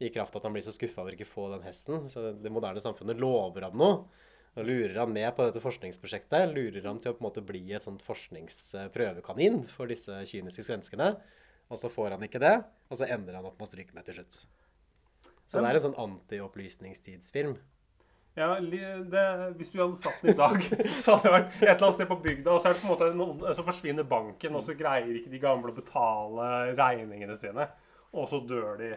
I 0.00 0.10
kraft 0.12 0.34
av 0.34 0.40
at 0.40 0.48
han 0.48 0.56
blir 0.56 0.64
så 0.64 0.74
skuffa 0.74 1.04
over 1.04 1.16
ikke 1.16 1.28
å 1.28 1.34
få 1.34 1.50
den 1.54 1.66
hesten. 1.66 2.08
Så 2.12 2.32
det 2.40 2.52
moderne 2.52 2.82
samfunnet 2.82 3.20
lover 3.20 3.68
ham 3.68 3.76
noe. 3.80 4.24
Og 4.56 4.64
lurer 4.64 4.96
ham 5.02 5.12
med 5.12 5.28
på 5.36 5.44
dette 5.44 5.60
forskningsprosjektet. 5.60 6.52
Lurer 6.56 6.88
ham 6.88 7.00
til 7.00 7.12
å 7.12 7.16
på 7.16 7.20
en 7.20 7.28
måte 7.28 7.44
bli 7.44 7.62
et 7.76 7.84
sånt 7.84 8.04
forskningsprøvekanin 8.04 9.62
for 9.68 9.92
disse 9.92 10.22
kyniske 10.32 10.64
svenskene. 10.64 11.12
Og 11.68 11.80
så 11.80 11.90
får 11.92 12.14
han 12.14 12.24
ikke 12.24 12.40
det, 12.40 12.54
og 12.88 12.98
så 12.98 13.08
ender 13.10 13.36
han 13.36 13.48
opp 13.48 13.58
med 13.58 13.66
å 13.66 13.70
stryke 13.70 13.96
med 13.96 14.06
til 14.06 14.20
slutt. 14.20 14.44
Så 15.46 15.60
det 15.60 15.68
er 15.68 15.78
en 15.78 15.84
sånn 15.84 15.98
anti-opplysningstidsfilm. 16.02 17.56
Ja, 18.36 18.50
det, 18.60 19.24
Hvis 19.56 19.70
du 19.72 19.78
hadde 19.80 19.96
satt 19.96 20.20
den 20.20 20.34
i 20.34 20.36
dag, 20.36 20.60
så 21.02 21.16
hadde 21.16 21.24
det 21.24 21.32
vært 21.32 21.54
et 21.56 21.62
eller 21.62 21.86
annet 21.86 21.98
sted 21.98 22.10
på 22.10 22.18
bygda, 22.26 22.52
og 22.52 22.60
så, 22.60 22.68
er 22.68 22.76
det 22.76 22.82
på 22.82 22.88
en 22.88 22.92
måte 22.92 23.10
noen, 23.16 23.44
så 23.56 23.64
forsvinner 23.64 24.08
banken, 24.10 24.58
og 24.58 24.64
så 24.66 24.76
greier 24.76 25.14
ikke 25.22 25.32
de 25.32 25.40
gamle 25.40 25.72
å 25.72 25.76
betale 25.76 26.50
regningene 26.76 27.36
sine. 27.40 27.68
Og 28.16 28.28
så 28.30 28.42
dør 28.44 28.76
de. 28.80 28.92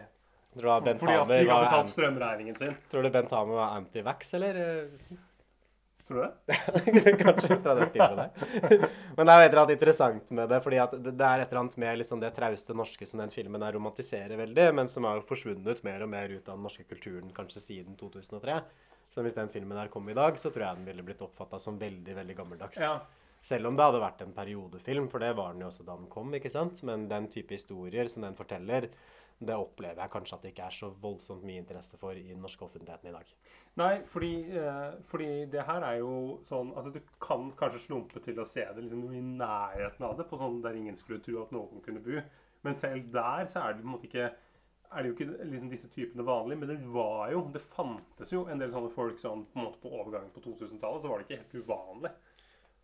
Fordi 0.60 0.92
at 0.92 1.02
de 1.30 1.40
har 1.48 1.64
betalt 1.64 1.90
strømregningen 1.92 2.56
sin. 2.58 2.76
tror 2.90 3.06
du 3.06 3.10
Bent 3.14 3.32
Hamer 3.32 3.60
var 3.62 3.76
anti-vax, 3.78 4.34
eller? 4.36 4.60
Tror 6.10 6.20
du 6.20 6.26
det? 6.50 7.16
Kanskje 7.22 7.56
fra 7.62 7.74
den 7.78 7.90
filmen 7.94 8.16
der. 8.18 8.86
Men 9.16 9.28
det 9.28 9.34
er 9.34 9.44
et 9.44 9.52
eller 9.52 9.62
annet 9.62 9.76
interessant 9.76 10.32
med 10.34 10.50
det, 10.50 10.58
fordi 10.64 10.80
at 10.82 10.96
det 10.98 11.14
det 11.14 11.26
er 11.26 11.44
et 11.44 11.52
eller 11.52 11.62
annet 11.62 11.76
med 11.80 12.00
liksom 12.02 12.20
det 12.20 12.32
trauste 12.34 12.74
norske 12.74 13.06
som 13.06 13.22
den 13.22 13.30
filmen 13.30 13.62
romantiserer 13.62 14.36
veldig, 14.40 14.66
men 14.74 14.90
som 14.90 15.06
har 15.06 15.22
forsvunnet 15.28 15.84
mer 15.86 16.02
og 16.02 16.10
mer 16.10 16.34
ut 16.34 16.48
av 16.48 16.56
den 16.58 16.66
norske 16.66 16.84
kulturen 16.90 17.30
kanskje 17.36 17.62
siden 17.62 17.94
2003. 18.00 18.58
Så 19.10 19.24
hvis 19.26 19.34
den 19.34 19.50
filmen 19.50 19.78
her 19.78 19.90
kom 19.90 20.08
i 20.08 20.14
dag, 20.14 20.38
så 20.38 20.52
tror 20.54 20.68
jeg 20.68 20.80
den 20.80 20.86
ville 20.86 21.04
blitt 21.06 21.22
oppfatta 21.26 21.58
som 21.58 21.78
veldig, 21.80 22.14
veldig 22.20 22.36
gammeldags. 22.38 22.78
Ja. 22.78 23.00
Selv 23.42 23.70
om 23.70 23.76
det 23.76 23.86
hadde 23.86 24.02
vært 24.02 24.20
en 24.22 24.34
periodefilm, 24.36 25.08
for 25.10 25.22
det 25.22 25.32
var 25.38 25.54
den 25.54 25.64
jo 25.64 25.70
også 25.70 25.86
da 25.86 25.96
den 25.96 26.10
kom, 26.12 26.30
ikke 26.36 26.52
sant? 26.52 26.82
Men 26.86 27.08
den 27.10 27.26
type 27.32 27.56
historier 27.56 28.10
som 28.12 28.26
den 28.26 28.36
forteller, 28.38 28.90
det 29.40 29.56
opplever 29.56 30.02
jeg 30.02 30.12
kanskje 30.12 30.36
at 30.36 30.42
det 30.44 30.50
ikke 30.52 30.66
er 30.68 30.76
så 30.76 30.90
voldsomt 31.00 31.46
mye 31.48 31.62
interesse 31.62 31.96
for 31.98 32.12
i 32.12 32.26
den 32.28 32.42
norske 32.44 32.66
offentligheten 32.66 33.08
i 33.08 33.14
dag. 33.14 33.30
Nei, 33.80 33.94
fordi, 34.04 34.34
eh, 34.60 34.98
fordi 35.08 35.30
det 35.54 35.64
her 35.64 35.86
er 35.86 35.96
jo 36.02 36.40
sånn 36.44 36.74
Altså, 36.76 36.92
du 36.92 37.00
kan 37.22 37.48
kanskje 37.56 37.86
slumpe 37.86 38.20
til 38.20 38.36
å 38.36 38.46
se 38.46 38.66
det 38.66 38.84
liksom 38.84 39.14
i 39.14 39.22
nærheten 39.24 40.04
av 40.04 40.18
det, 40.18 40.28
på 40.28 40.38
sånn 40.38 40.60
der 40.62 40.76
ingen 40.76 40.98
skulle 40.98 41.22
tro 41.24 41.40
at 41.42 41.54
noen 41.56 41.80
kunne 41.80 42.04
bo. 42.04 42.20
Men 42.62 42.76
selv 42.76 43.10
der 43.10 43.48
så 43.48 43.64
er 43.64 43.72
det 43.72 43.82
på 43.82 43.88
en 43.88 43.94
måte 43.94 44.10
ikke 44.10 44.28
er 44.90 45.02
det 45.02 45.10
jo 45.10 45.14
ikke 45.16 45.46
liksom 45.52 45.70
disse 45.70 45.88
typene 45.92 46.26
vanlig, 46.26 46.58
men 46.58 46.72
det 46.72 46.78
var 46.90 47.30
jo 47.30 47.44
Det 47.54 47.62
fantes 47.62 48.32
jo 48.34 48.46
en 48.50 48.58
del 48.58 48.72
sånne 48.72 48.90
folk 48.94 49.20
sånn 49.22 49.46
på 49.46 49.60
en 49.60 49.68
måte 49.68 49.82
på 49.82 49.92
overgangen 49.94 50.32
på 50.34 50.42
2000-tallet. 50.44 51.02
Så 51.02 51.10
var 51.10 51.20
det 51.20 51.28
ikke 51.28 51.42
helt 51.42 51.64
uvanlig. 51.64 52.12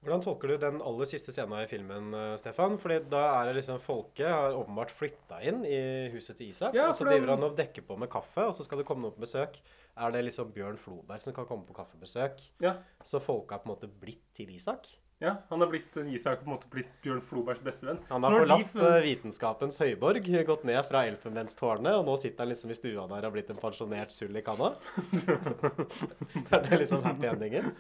Hvordan 0.07 0.23
tolker 0.23 0.53
du 0.53 0.57
den 0.61 0.77
aller 0.87 1.09
siste 1.09 1.33
scenen 1.35 1.65
i 1.65 1.71
filmen, 1.71 2.13
eh, 2.15 2.37
Stefan? 2.39 2.77
Fordi 2.79 3.01
da 3.11 3.23
er 3.41 3.49
det 3.49 3.57
liksom 3.57 3.81
Folket 3.83 4.29
har 4.29 4.55
åpenbart 4.55 4.93
flytta 4.95 5.41
inn 5.43 5.65
i 5.67 5.81
huset 6.13 6.37
til 6.39 6.53
Isak. 6.53 6.77
Ja, 6.77 6.91
og 6.93 6.99
så 6.99 7.09
driver 7.09 7.33
han 7.35 7.43
og 7.49 7.57
dekker 7.59 7.83
på 7.89 7.97
med 7.99 8.13
kaffe, 8.13 8.45
og 8.47 8.55
så 8.55 8.67
skal 8.67 8.79
det 8.79 8.87
komme 8.87 9.03
noen 9.03 9.17
på 9.17 9.25
besøk. 9.25 9.59
Er 9.97 10.13
det 10.13 10.23
liksom 10.29 10.53
Bjørn 10.55 10.79
Floberg 10.79 11.25
som 11.25 11.35
kan 11.35 11.49
komme 11.49 11.67
på 11.67 11.75
kaffebesøk? 11.75 12.45
Ja. 12.63 12.77
Så 13.03 13.19
folket 13.25 13.57
har 13.57 13.65
på 13.65 13.71
en 13.71 13.75
måte 13.75 13.91
blitt 13.91 14.23
til 14.37 14.53
Isak? 14.55 14.93
Ja, 15.19 15.31
han 15.49 15.61
har 15.61 15.71
blitt 15.73 15.97
Isak 15.97 16.43
på 16.43 16.45
en 16.45 16.53
måte 16.53 16.69
blitt 16.69 16.99
Bjørn 17.01 17.23
Flobergs 17.25 17.63
bestevenn. 17.65 18.03
Han 18.11 18.25
har 18.27 18.35
forlatt 18.37 18.75
de 18.77 18.85
eh, 18.85 18.99
vitenskapens 19.07 19.79
høyborg, 19.81 20.29
gått 20.45 20.67
ned 20.69 20.83
fra 20.85 21.07
Elfenbenstårnet, 21.09 21.97
og 21.97 22.05
nå 22.05 22.19
sitter 22.21 22.45
han 22.45 22.53
liksom 22.53 22.75
i 22.75 22.77
stua 22.77 23.07
der 23.09 23.25
og 23.25 23.31
har 23.31 23.33
blitt 23.33 23.53
en 23.55 23.63
pensjonert 23.63 24.13
sull 24.13 24.37
i 24.37 24.45
kanna. 24.45 24.75
det 25.17 26.53
er 26.59 26.69
det 26.69 26.83
liksom 26.83 27.07
happy 27.09 27.31
endingen. 27.33 27.73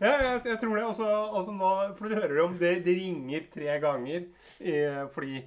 Ja, 0.00 0.14
jeg, 0.14 0.40
jeg 0.54 0.58
tror 0.62 0.72
det. 0.78 0.86
Også, 0.88 1.12
også 1.42 1.56
nå, 1.60 1.70
for 2.00 2.08
du 2.08 2.16
hører 2.16 2.36
jo 2.38 2.48
om 2.48 2.58
det, 2.64 2.74
det 2.88 2.96
ringer 2.96 3.48
tre 3.52 3.76
ganger 3.84 4.22
eh, 4.58 5.04
fordi 5.12 5.44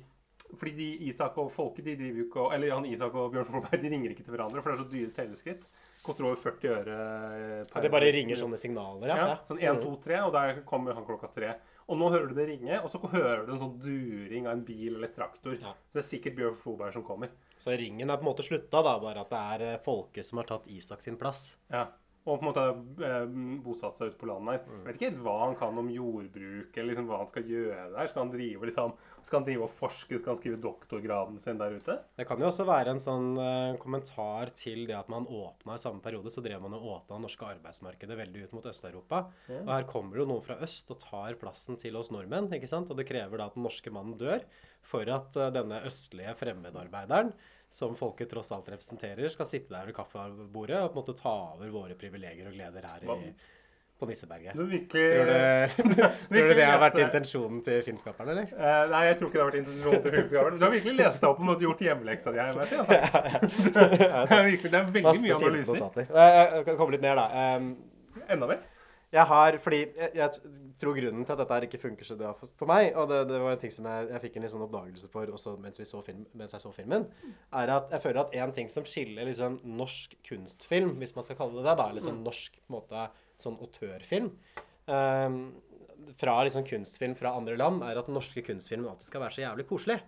fordi 0.53 0.75
de 0.77 1.07
Isak 1.09 1.37
og 1.41 1.49
Folke 1.49 1.81
de 1.81 1.95
driver 1.97 2.19
jo 2.19 2.25
ikke 2.27 2.43
Eller 2.53 2.75
han 2.75 2.85
Isak 2.85 3.15
og 3.17 3.31
Bjørn 3.33 3.47
Floberg 3.47 3.81
de 3.81 3.89
ringer 3.89 4.13
ikke 4.13 4.25
til 4.25 4.35
hverandre, 4.35 4.61
for 4.61 4.69
det 4.69 4.75
er 4.75 4.83
så 4.83 4.91
dyre 4.91 5.15
teleskritt. 5.15 5.65
Koster 6.03 6.27
over 6.27 6.39
40 6.41 6.73
øre 6.73 6.95
eh, 7.37 7.59
per 7.71 7.85
Det 7.85 7.91
bare 7.93 8.09
ringer 8.11 8.39
sånne 8.39 8.57
signaler, 8.59 9.07
ja. 9.07 9.15
Ja, 9.15 9.27
ja. 9.31 9.37
sånn 9.47 9.61
1, 9.61 9.79
2, 9.85 9.93
3, 10.03 10.17
og 10.27 10.33
der 10.35 10.59
kommer 10.67 10.97
han 10.97 11.05
klokka 11.07 11.29
tre. 11.31 11.53
Og 11.87 11.99
nå 11.99 12.09
hører 12.11 12.27
du 12.31 12.35
det 12.35 12.47
ringe, 12.49 12.79
og 12.79 12.91
så 12.91 12.99
hører 13.11 13.45
du 13.47 13.53
en 13.55 13.61
sånn 13.61 13.77
during 13.83 14.47
av 14.47 14.57
en 14.57 14.65
bil 14.67 14.97
eller 14.97 15.11
traktor. 15.15 15.55
Ja. 15.55 15.71
Så 15.87 15.99
det 15.99 16.03
er 16.03 16.09
sikkert 16.09 16.37
Bjørn 16.39 16.59
Floberg 16.59 16.95
som 16.95 17.05
kommer. 17.07 17.31
Så 17.59 17.75
ringen 17.79 18.09
er 18.09 18.19
på 18.19 18.25
en 18.25 18.31
måte 18.31 18.43
slutta, 18.43 18.83
da, 18.83 18.97
bare 19.03 19.23
at 19.23 19.31
det 19.31 19.43
er 19.55 19.83
folket 19.83 20.27
som 20.27 20.41
har 20.41 20.49
tatt 20.51 20.67
Isak 20.71 21.03
sin 21.05 21.19
plass. 21.19 21.53
Ja. 21.71 21.87
Og 22.23 22.37
på 22.39 22.45
en 22.45 22.47
måte 22.47 22.63
eh, 23.03 23.25
bosatt 23.65 23.97
seg 23.99 24.13
ute 24.13 24.19
på 24.21 24.29
landet 24.29 24.55
her. 24.55 24.61
Mm. 24.63 24.77
Jeg 24.77 24.87
vet 24.87 24.99
ikke 24.99 25.09
helt 25.09 25.23
hva 25.25 25.33
han 25.41 25.55
kan 25.59 25.79
om 25.81 25.89
jordbruk, 25.91 26.77
eller 26.77 26.89
liksom 26.89 27.09
hva 27.09 27.19
han 27.19 27.31
skal 27.31 27.49
gjøre 27.51 27.87
der. 27.91 28.11
Skal 28.11 28.23
han 28.23 28.31
drive 28.31 28.69
liksom, 28.69 28.93
skal 29.27 29.39
han 29.39 29.47
drive 29.49 29.65
og 29.67 29.73
forske, 29.81 30.19
skal 30.21 30.31
han 30.31 30.39
skrive 30.39 30.61
doktorgraden 30.63 31.41
sin 31.43 31.59
der 31.59 31.75
ute? 31.75 31.97
Det 32.15 32.27
kan 32.29 32.39
jo 32.39 32.47
også 32.47 32.67
være 32.69 32.95
en 32.95 33.03
sånn 33.03 33.29
eh, 33.43 33.75
kommentar 33.81 34.53
til 34.59 34.85
det 34.87 34.95
at 34.95 35.11
man 35.11 35.27
åpna 35.27 35.75
i 35.75 35.83
samme 35.83 36.03
periode, 36.05 36.31
så 36.31 36.43
drev 36.45 36.63
man 36.63 36.77
og 36.79 36.87
åpna 36.97 37.17
det 37.17 37.25
norske 37.27 37.49
arbeidsmarkedet 37.57 38.19
veldig 38.23 38.45
ut 38.47 38.55
mot 38.55 38.69
Øst-Europa. 38.71 39.25
Og 39.59 39.73
her 39.73 39.89
kommer 39.89 40.15
det 40.15 40.23
jo 40.23 40.29
noen 40.31 40.45
fra 40.45 40.61
øst 40.63 40.95
og 40.95 41.01
tar 41.03 41.35
plassen 41.41 41.79
til 41.81 41.99
oss 41.99 42.13
nordmenn, 42.13 42.51
ikke 42.55 42.71
sant? 42.71 42.91
Og 42.91 42.99
det 42.99 43.09
krever 43.09 43.41
da 43.41 43.49
at 43.51 43.57
den 43.57 43.67
norske 43.67 43.91
mannen 43.91 44.15
dør 44.19 44.47
for 44.87 45.07
at 45.11 45.35
eh, 45.39 45.51
denne 45.55 45.81
østlige 45.87 46.35
fremmedarbeideren 46.39 47.33
som 47.73 47.95
folket 47.97 48.29
tross 48.29 48.51
alt 48.53 48.69
representerer, 48.69 49.29
skal 49.33 49.49
sitte 49.49 49.73
der 49.73 49.87
ved 49.89 49.95
kaffebordet 49.97 50.77
og 50.77 50.91
på 50.91 50.99
en 50.99 51.01
måte 51.01 51.15
ta 51.17 51.33
over 51.55 51.71
våre 51.73 51.95
privilegier 51.97 52.45
og 52.45 52.53
gleder 52.53 52.85
her 52.85 53.05
i, 53.09 53.31
på 53.97 54.09
Nisseberget. 54.09 54.53
Du 54.53 54.67
virkelig 54.69 55.05
Tror 55.09 55.31
du, 55.31 55.33
tror 56.29 56.51
du 56.51 56.53
det 56.59 56.67
har 56.67 56.81
vært 56.83 56.99
intensjonen 57.01 57.63
til 57.65 57.81
filmskaperen, 57.87 58.29
eller? 58.35 58.51
Uh, 58.53 58.91
nei, 58.91 59.01
jeg 59.07 59.17
tror 59.17 59.31
ikke 59.31 59.39
det 59.39 59.43
har 59.43 59.49
vært 59.49 59.59
intensjonen 59.63 60.05
til 60.05 60.15
filmskaperen. 60.17 60.59
Du 60.59 60.67
har 60.67 60.75
virkelig 60.75 60.95
lest 60.99 61.25
deg 61.25 61.33
opp 61.33 61.41
og 61.55 61.65
gjort 61.65 61.83
hjemmeleksa 61.87 62.35
di 62.35 62.43
her. 62.43 62.59
vet 62.59 62.77
Altså. 62.83 62.99
Det 63.73 64.37
er 64.37 64.45
virkelig, 64.51 64.71
det 64.71 64.79
er 64.79 64.93
veldig 64.99 65.07
Masse 65.09 65.25
mye 65.25 65.39
analyser. 65.39 65.99
Jeg, 66.03 66.47
jeg 66.53 66.69
kan 66.69 66.77
komme 66.77 66.93
litt 66.93 67.05
mer, 67.07 67.23
da. 67.23 67.57
Um, 67.57 67.73
Enda 68.29 68.53
mer? 68.53 68.61
Jeg 69.13 69.29
har, 69.29 69.55
fordi 69.61 69.79
jeg, 69.83 70.09
jeg 70.17 70.53
tror 70.81 70.95
grunnen 70.97 71.25
til 71.25 71.35
at 71.35 71.41
dette 71.43 71.53
her 71.53 71.65
ikke 71.67 71.79
funker 71.81 72.07
så 72.07 72.15
bra 72.17 72.31
for, 72.33 72.65
meg, 72.69 72.95
og 72.97 73.11
det, 73.11 73.19
det 73.29 73.41
var 73.43 73.53
en 73.53 73.61
ting 73.61 73.73
som 73.75 73.85
jeg, 73.85 74.07
jeg 74.09 74.23
fikk 74.23 74.39
en 74.39 74.47
sånn 74.55 74.65
oppdagelse 74.65 75.09
for 75.13 75.33
også 75.37 75.53
mens, 75.61 75.77
vi 75.77 75.85
så 75.85 76.01
film, 76.05 76.23
mens 76.39 76.55
jeg 76.55 76.63
så 76.63 76.71
filmen, 76.73 77.05
er 77.53 77.73
at 77.75 77.93
jeg 77.93 78.03
føler 78.07 78.23
at 78.23 78.33
en 78.41 78.55
ting 78.57 78.71
som 78.73 78.87
skiller 78.89 79.29
liksom 79.29 79.59
norsk 79.77 80.17
kunstfilm, 80.25 80.95
hvis 81.01 81.13
man 81.17 81.27
skal 81.27 81.37
kalle 81.43 81.59
det 81.59 81.67
det, 81.69 81.77
da, 81.77 81.87
eller 81.93 82.07
sånn 82.07 82.23
norsk 82.25 82.57
på 82.57 82.71
en 82.71 82.77
måte, 82.79 83.05
sånn 83.43 83.61
autørfilm, 83.61 84.33
um, 84.89 85.39
fra 86.17 86.39
liksom 86.43 86.65
kunstfilm 86.67 87.13
fra 87.19 87.37
andre 87.37 87.57
land, 87.59 87.85
er 87.85 88.01
at 88.01 88.09
norske 88.11 88.41
kunstfilm 88.45 88.89
alltid 88.89 89.11
skal 89.11 89.27
være 89.27 89.37
så 89.37 89.45
jævlig 89.45 89.69
koselig. 89.69 90.01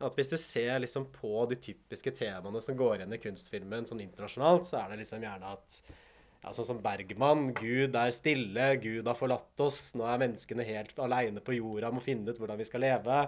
At 0.00 0.16
hvis 0.16 0.32
du 0.32 0.38
ser 0.40 0.78
liksom 0.80 1.10
på 1.12 1.44
de 1.50 1.58
typiske 1.60 2.16
temaene 2.16 2.62
som 2.64 2.76
går 2.78 3.02
igjen 3.02 3.12
i 3.12 3.20
kunstfilmen 3.20 3.84
sånn 3.88 4.00
internasjonalt, 4.00 4.64
så 4.70 4.80
er 4.80 4.94
det 4.94 5.02
liksom 5.02 5.26
gjerne 5.28 5.52
at 5.58 5.82
sånn 6.40 6.66
som 6.66 6.80
Bergman. 6.80 7.50
Gud 7.56 7.96
er 8.00 8.12
stille, 8.16 8.72
Gud 8.80 9.08
har 9.08 9.18
forlatt 9.18 9.60
oss. 9.60 9.92
Nå 9.98 10.06
er 10.08 10.22
menneskene 10.22 10.64
helt 10.64 10.98
aleine 11.02 11.42
på 11.44 11.58
jorda, 11.58 11.92
må 11.92 12.00
finne 12.04 12.32
ut 12.32 12.40
hvordan 12.40 12.60
vi 12.60 12.68
skal 12.68 12.84
leve. 12.86 13.18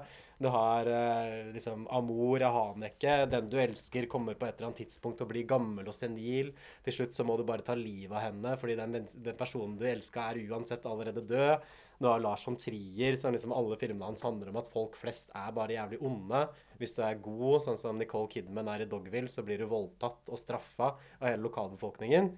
Du 0.42 0.48
har 0.50 0.88
eh, 0.90 1.52
liksom 1.54 1.84
Amor 1.92 2.42
av 2.42 2.56
Haneke. 2.56 3.18
Den 3.30 3.50
du 3.52 3.58
elsker, 3.62 4.08
kommer 4.10 4.34
på 4.34 4.48
et 4.48 4.56
eller 4.56 4.70
annet 4.70 4.82
tidspunkt 4.82 5.20
til 5.20 5.28
å 5.28 5.32
bli 5.34 5.44
gammel 5.46 5.92
og 5.92 5.94
senil. 5.94 6.50
Til 6.82 6.96
slutt 6.96 7.14
så 7.14 7.26
må 7.28 7.36
du 7.38 7.44
bare 7.46 7.66
ta 7.66 7.76
livet 7.78 8.16
av 8.16 8.24
henne, 8.24 8.56
fordi 8.58 8.78
den, 8.80 9.04
den 9.12 9.38
personen 9.38 9.76
du 9.78 9.86
elska, 9.86 10.30
er 10.32 10.42
uansett 10.48 10.88
allerede 10.88 11.22
død. 11.28 11.68
Du 12.02 12.08
har 12.08 12.18
Lars 12.18 12.42
von 12.48 12.56
Trier, 12.58 13.14
som 13.20 13.30
liksom 13.30 13.52
alle 13.54 13.76
filmene 13.78 14.08
hans 14.08 14.24
handler 14.26 14.50
om 14.50 14.58
at 14.58 14.72
folk 14.72 14.96
flest 14.98 15.30
er 15.38 15.52
bare 15.54 15.76
jævlig 15.76 16.00
onde. 16.02 16.46
Hvis 16.80 16.96
du 16.96 17.04
er 17.06 17.20
god, 17.22 17.60
sånn 17.62 17.78
som 17.78 18.00
Nicole 18.00 18.26
Kidman 18.32 18.72
er 18.72 18.82
i 18.82 18.88
Dogville, 18.90 19.30
så 19.30 19.44
blir 19.46 19.62
du 19.62 19.68
voldtatt 19.70 20.32
og 20.32 20.40
straffa 20.40 20.96
av 21.20 21.28
hele 21.28 21.44
lokalbefolkningen. 21.44 22.32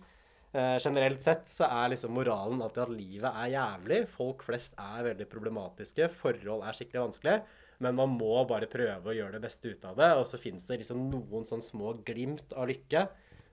Eh, 0.54 0.78
generelt 0.78 1.22
sett 1.22 1.48
så 1.50 1.66
er 1.66 1.90
liksom 1.90 2.12
moralen 2.14 2.60
alltid 2.62 2.84
at 2.84 2.94
livet 2.94 3.38
er 3.42 3.52
jævlig. 3.56 4.00
Folk 4.06 4.44
flest 4.46 4.76
er 4.78 5.08
veldig 5.08 5.26
problematiske. 5.32 6.06
Forhold 6.20 6.62
er 6.62 6.78
skikkelig 6.78 7.08
vanskelig. 7.08 7.36
Men 7.82 7.98
man 7.98 8.14
må 8.14 8.36
bare 8.46 8.70
prøve 8.70 9.10
å 9.10 9.16
gjøre 9.16 9.34
det 9.34 9.42
beste 9.48 9.72
ut 9.74 9.88
av 9.90 9.98
det. 9.98 10.12
Og 10.14 10.28
så 10.30 10.38
fins 10.38 10.68
det 10.70 10.78
liksom 10.84 11.08
noen 11.10 11.48
sånn 11.48 11.64
små 11.64 11.96
glimt 12.06 12.54
av 12.54 12.70
lykke 12.70 13.08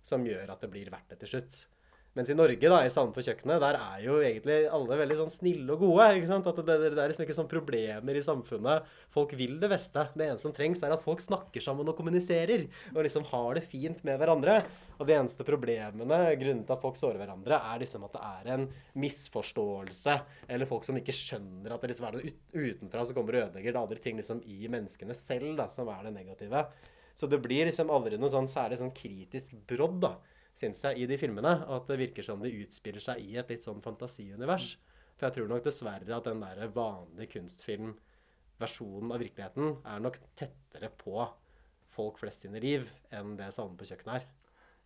som 0.05 0.25
gjør 0.25 0.53
at 0.53 0.61
det 0.61 0.69
blir 0.73 0.93
verdt 0.93 1.09
det 1.15 1.23
til 1.23 1.33
slutt. 1.33 1.63
Mens 2.11 2.27
i 2.27 2.35
Norge, 2.35 2.59
da, 2.67 2.81
i 2.83 2.89
Salmen 2.91 3.13
for 3.15 3.23
kjøkkenet, 3.23 3.61
der 3.63 3.77
er 3.79 4.01
jo 4.03 4.17
egentlig 4.19 4.65
alle 4.75 4.97
veldig 4.99 5.15
sånn 5.21 5.29
snille 5.31 5.77
og 5.77 5.79
gode. 5.85 6.09
ikke 6.17 6.27
sant? 6.27 6.49
At 6.51 6.57
det, 6.67 6.75
det, 6.83 6.89
er 6.99 7.13
liksom 7.13 7.23
ikke 7.23 7.37
sånn 7.37 7.47
problemer 7.53 8.19
i 8.19 8.23
samfunnet. 8.25 8.89
Folk 9.15 9.31
vil 9.39 9.53
det 9.61 9.69
beste. 9.71 10.03
Det 10.11 10.25
eneste 10.25 10.49
som 10.49 10.55
trengs, 10.57 10.83
er 10.83 10.91
at 10.91 11.05
folk 11.05 11.23
snakker 11.23 11.63
sammen 11.63 11.87
og 11.87 11.95
kommuniserer. 11.95 12.65
Og 12.91 12.99
liksom 13.07 13.29
har 13.31 13.55
det 13.55 13.63
fint 13.71 14.03
med 14.03 14.19
hverandre. 14.19 14.57
Og 14.97 15.07
de 15.07 15.15
eneste 15.15 15.47
problemene, 15.47 16.19
grunnen 16.41 16.65
til 16.67 16.75
at 16.75 16.83
folk 16.83 16.99
sårer 16.99 17.21
hverandre, 17.21 17.61
er 17.71 17.79
liksom 17.85 18.03
at 18.09 18.17
det 18.17 18.27
er 18.27 18.53
en 18.57 18.67
misforståelse. 19.05 20.19
Eller 20.51 20.67
folk 20.67 20.83
som 20.89 20.99
ikke 20.99 21.15
skjønner 21.15 21.71
at 21.71 21.85
det 21.85 21.93
liksom 21.93 22.09
er 22.09 22.19
noe 22.19 22.35
utenfra 22.51 23.07
som 23.07 23.21
kommer 23.21 23.39
og 23.39 23.45
ødelegger. 23.45 23.71
Det 23.71 23.79
er 23.79 23.85
andre 23.85 24.03
ting 24.03 24.19
liksom 24.19 24.43
i 24.51 24.65
menneskene 24.67 25.15
selv 25.15 25.55
da, 25.63 25.71
som 25.71 25.87
er 25.95 26.09
det 26.09 26.17
negative. 26.19 26.67
Så 27.15 27.31
det 27.31 27.39
blir 27.39 27.67
liksom 27.67 27.91
aldri 27.93 28.19
noe 28.19 28.31
sånn 28.33 28.51
særlig 28.51 28.81
sånn 28.81 28.93
kritisk 28.95 29.55
brodd, 29.69 29.99
da, 30.03 30.15
syns 30.57 30.83
jeg, 30.85 30.99
i 31.01 31.09
de 31.09 31.17
filmene. 31.19 31.53
At 31.67 31.89
det 31.89 31.99
virker 32.01 32.25
som 32.25 32.41
de 32.43 32.53
utspiller 32.63 33.03
seg 33.03 33.21
i 33.23 33.37
et 33.39 33.51
litt 33.51 33.65
sånn 33.67 33.83
fantasiunivers. 33.83 34.73
For 35.15 35.27
jeg 35.27 35.37
tror 35.37 35.51
nok 35.51 35.65
dessverre 35.67 36.17
at 36.17 36.27
den 36.27 36.41
der 36.41 36.73
vanlige 36.73 37.35
kunstfilmversjonen 37.35 39.13
av 39.13 39.21
virkeligheten 39.21 39.75
er 39.85 40.03
nok 40.03 40.17
tettere 40.39 40.89
på 41.01 41.27
folk 41.91 42.21
flest 42.21 42.45
sine 42.45 42.61
liv 42.63 42.87
enn 43.13 43.35
det 43.39 43.51
Salmen 43.53 43.77
på 43.77 43.85
kjøkkenet 43.89 44.21
er. 44.21 44.29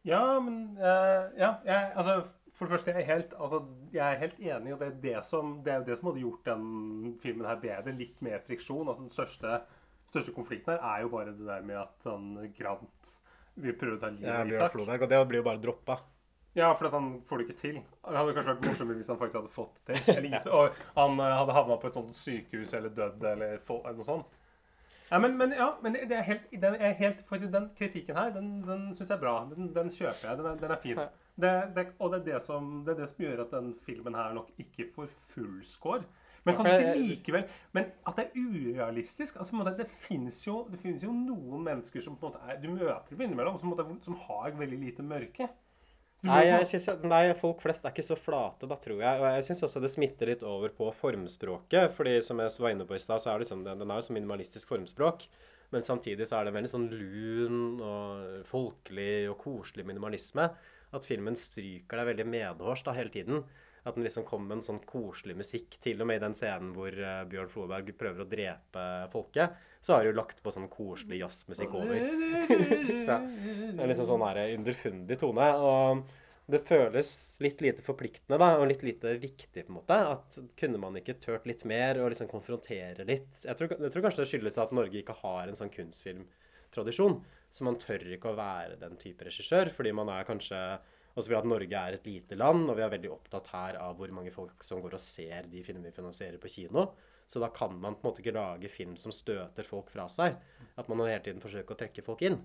Ja, 0.05 0.23
men 0.43 0.75
uh, 0.77 1.31
Ja, 1.39 1.55
jeg, 1.65 1.93
altså 1.95 2.17
For 2.55 2.67
det 2.67 2.75
første, 2.75 2.91
jeg 2.91 3.01
er 3.01 3.13
helt, 3.13 3.33
altså, 3.39 3.61
jeg 3.91 4.03
er 4.05 4.19
helt 4.21 4.37
enig, 4.39 4.73
og 4.73 4.79
det 4.79 4.87
er 4.87 4.99
det 5.03 5.25
som, 5.27 5.57
det 5.65 5.73
er 5.73 5.81
det 5.87 5.97
som 5.99 6.07
hadde 6.07 6.21
gjort 6.23 6.45
den 6.47 7.17
filmen 7.19 7.47
her 7.49 7.57
bedre. 7.59 7.95
Litt 7.99 8.21
mer 8.23 8.39
friksjon. 8.45 8.87
altså 8.87 9.03
Den 9.03 9.11
største, 9.11 9.57
største 10.13 10.31
konflikten 10.35 10.71
her 10.71 10.85
er 10.91 11.01
jo 11.03 11.11
bare 11.11 11.33
det 11.35 11.47
der 11.47 11.65
med 11.67 11.81
at 11.81 12.07
han 12.07 12.53
Grant 12.55 13.15
vil 13.63 13.77
prøver 13.79 13.97
å 13.97 14.01
ta 14.01 14.11
livet 14.13 14.35
av 14.35 14.51
Isak. 14.51 14.73
Floberg, 14.75 15.05
og 15.05 15.11
det 15.11 15.21
blir 15.29 15.41
jo 15.41 15.47
bare 15.47 15.61
droppa. 15.63 15.99
Ja, 16.55 16.69
for 16.75 16.87
at 16.87 16.95
han 16.95 17.09
får 17.27 17.41
det 17.41 17.45
ikke 17.49 17.59
til. 17.59 17.77
Det 17.83 18.15
hadde 18.15 18.33
kanskje 18.35 18.53
vært 18.53 18.65
morsommere 18.69 19.01
hvis 19.01 19.11
han 19.11 19.19
faktisk 19.19 19.41
hadde 19.41 19.51
fått 19.51 19.79
det 19.89 19.99
til. 20.05 20.13
Eller, 20.17 20.37
Is- 20.37 20.47
og 20.47 20.77
han 20.95 21.19
eh, 21.19 21.35
hadde 21.41 21.55
havna 21.57 21.77
på 21.81 21.89
et 21.89 21.97
sånt 21.99 22.15
sykehus 22.15 22.73
eller 22.77 22.93
dødd 22.95 23.25
eller, 23.33 23.57
eller 23.59 23.97
noe 23.99 24.07
sånt. 24.07 24.37
Ja, 25.09 25.19
men, 25.21 25.35
men, 25.37 25.51
ja, 25.53 25.67
men 25.83 25.93
det 25.93 26.15
er 26.15 26.23
helt, 26.25 26.47
den, 26.49 26.77
er 26.81 26.95
helt, 26.97 27.27
den 27.51 27.67
kritikken 27.77 28.17
her, 28.17 28.31
den, 28.33 28.55
den 28.65 28.87
syns 28.95 29.11
jeg 29.11 29.17
er 29.17 29.21
bra. 29.21 29.35
Den, 29.51 29.67
den 29.75 29.91
kjøper 29.93 30.29
jeg. 30.31 30.39
Den 30.39 30.47
er, 30.49 30.55
den 30.63 30.73
er 30.73 30.81
fin. 30.81 31.01
Det, 31.35 31.51
det, 31.75 31.85
og 31.99 32.13
det 32.13 32.21
er 32.21 32.25
det, 32.31 32.39
som, 32.47 32.71
det 32.87 32.95
er 32.95 33.01
det 33.03 33.09
som 33.11 33.21
gjør 33.27 33.43
at 33.43 33.53
den 33.53 33.73
filmen 33.85 34.15
her 34.17 34.33
nok 34.39 34.49
ikke 34.63 34.87
får 34.95 35.11
full 35.35 35.59
score. 35.67 36.07
Men 36.45 36.57
kan 36.57 36.67
det 36.69 36.73
ikke 36.77 37.01
likevel 37.01 37.45
Men 37.73 37.87
at 38.05 38.19
det 38.19 38.25
er 38.27 38.35
urealistisk 38.37 39.39
altså, 39.41 39.55
måte, 39.57 39.71
Det 39.79 39.87
finnes 39.89 40.37
jo, 40.45 40.59
det 40.69 40.77
finnes 40.77 41.01
jo 41.01 41.13
noen 41.13 41.63
mennesker 41.65 42.03
som 42.05 42.17
på 42.19 42.29
en 42.29 42.35
måte 42.35 42.51
er, 42.51 42.59
du 42.61 42.69
møter 42.69 43.15
på 43.15 43.25
innimellom, 43.25 43.57
som, 43.61 43.71
måte, 43.73 43.87
som 44.05 44.17
har 44.27 44.53
veldig 44.59 44.81
lite 44.83 45.05
mørke. 45.05 45.49
Nei, 46.25 46.41
jeg 46.47 46.67
synes, 46.69 47.03
nei, 47.05 47.23
folk 47.37 47.59
flest 47.61 47.85
er 47.85 47.93
ikke 47.93 48.05
så 48.05 48.15
flate, 48.17 48.65
da, 48.69 48.77
tror 48.81 49.01
jeg. 49.01 49.19
Og 49.21 49.25
jeg 49.29 49.43
syns 49.49 49.65
også 49.67 49.81
det 49.83 49.91
smitter 49.93 50.31
litt 50.31 50.45
over 50.47 50.71
på 50.73 50.87
formspråket. 50.97 51.91
fordi 51.93 52.15
som 52.25 52.39
jeg 52.41 52.55
var 52.63 52.73
inne 52.73 52.87
på 52.87 52.97
i 52.97 53.01
stad, 53.01 53.21
så 53.21 53.33
er 53.33 53.41
det 53.41 53.49
sånn, 53.49 53.65
den 53.65 53.83
den 53.83 53.91
er 53.91 53.99
jo 54.01 54.07
så 54.07 54.15
minimalistisk 54.15 54.71
formspråk. 54.71 55.27
Men 55.73 55.85
samtidig 55.85 56.27
så 56.29 56.39
er 56.39 56.47
det 56.47 56.55
veldig 56.55 56.71
sånn 56.71 56.87
lun 56.93 57.61
og 57.83 58.47
folkelig 58.49 59.27
og 59.31 59.37
koselig 59.43 59.85
minimalisme. 59.85 60.49
At 60.95 61.05
filmen 61.05 61.37
stryker 61.37 61.99
deg 61.99 62.11
veldig 62.13 62.27
medhårs 62.31 62.85
da 62.85 62.95
hele 62.95 63.13
tiden. 63.13 63.43
At 63.85 63.95
den 63.97 64.05
liksom 64.07 64.25
kom 64.25 64.47
med 64.47 64.57
en 64.57 64.65
sånn 64.65 64.81
koselig 64.89 65.35
musikk. 65.37 65.77
Til 65.83 66.01
og 66.01 66.09
med 66.09 66.17
i 66.17 66.23
den 66.23 66.35
scenen 66.37 66.73
hvor 66.73 66.89
eh, 66.89 67.23
Bjørn 67.29 67.51
Floberg 67.51 67.91
prøver 67.99 68.23
å 68.23 68.29
drepe 68.29 68.85
folket, 69.13 69.55
så 69.85 69.93
har 69.93 70.03
de 70.03 70.09
jo 70.09 70.17
lagt 70.17 70.41
på 70.41 70.53
sånn 70.53 70.65
koselig 70.73 71.21
jazzmusikk 71.21 71.75
over. 71.77 71.99
ja. 73.11 73.19
Det 73.21 73.77
er 73.77 73.91
liksom 73.91 74.09
sånn 74.09 74.25
her 74.25 74.41
underfundig 74.55 75.19
tone. 75.21 75.49
Og 75.61 76.05
det 76.45 76.61
føles 76.67 77.09
litt 77.41 77.61
lite 77.65 77.81
forpliktende 77.85 78.37
da, 78.41 78.51
og 78.59 78.67
litt 78.69 78.83
lite 78.85 79.15
viktig, 79.21 79.65
på 79.65 79.71
en 79.71 79.77
måte. 79.79 79.97
At 80.13 80.37
kunne 80.59 80.81
man 80.81 80.97
ikke 80.99 81.17
tørt 81.21 81.47
litt 81.49 81.63
mer 81.65 82.01
og 82.01 82.11
liksom 82.13 82.29
konfrontere 82.29 83.05
litt? 83.07 83.31
Jeg 83.41 83.57
tror, 83.57 83.73
jeg 83.77 83.93
tror 83.93 84.05
kanskje 84.05 84.23
det 84.23 84.29
skyldes 84.33 84.59
at 84.61 84.75
Norge 84.75 85.01
ikke 85.01 85.17
har 85.23 85.49
en 85.49 85.57
sånn 85.57 85.73
kunstfilmtradisjon. 85.73 87.17
Så 87.55 87.65
man 87.65 87.79
tør 87.81 88.05
ikke 88.13 88.33
å 88.33 88.37
være 88.37 88.77
den 88.81 88.97
type 89.01 89.25
regissør, 89.25 89.71
fordi 89.73 89.93
man 89.95 90.11
er 90.13 90.27
kanskje 90.27 90.59
Også 91.15 91.29
fordi 91.29 91.39
at 91.39 91.47
Norge 91.47 91.81
er 91.81 91.95
et 91.95 92.07
lite 92.09 92.35
land, 92.35 92.65
og 92.67 92.75
vi 92.75 92.83
er 92.83 92.91
veldig 92.91 93.11
opptatt 93.13 93.47
her 93.53 93.77
av 93.79 93.95
hvor 93.95 94.11
mange 94.11 94.33
folk 94.35 94.65
som 94.67 94.81
går 94.83 94.97
og 94.97 95.03
ser 95.03 95.47
de 95.51 95.63
filmene 95.63 95.87
vi 95.87 95.95
finansierer 95.95 96.41
på 96.43 96.51
kino. 96.51 96.89
Så 97.27 97.39
da 97.41 97.47
kan 97.55 97.73
man 97.79 97.95
på 97.95 98.03
en 98.03 98.09
måte 98.11 98.21
ikke 98.21 98.35
lage 98.35 98.69
film 98.69 98.97
som 98.99 99.15
støter 99.15 99.65
folk 99.65 99.89
fra 99.93 100.09
seg. 100.11 100.35
At 100.75 100.91
man 100.91 101.05
hele 101.07 101.23
tiden 101.23 101.41
forsøker 101.43 101.73
å 101.73 101.79
trekke 101.79 102.03
folk 102.05 102.21
inn. 102.27 102.41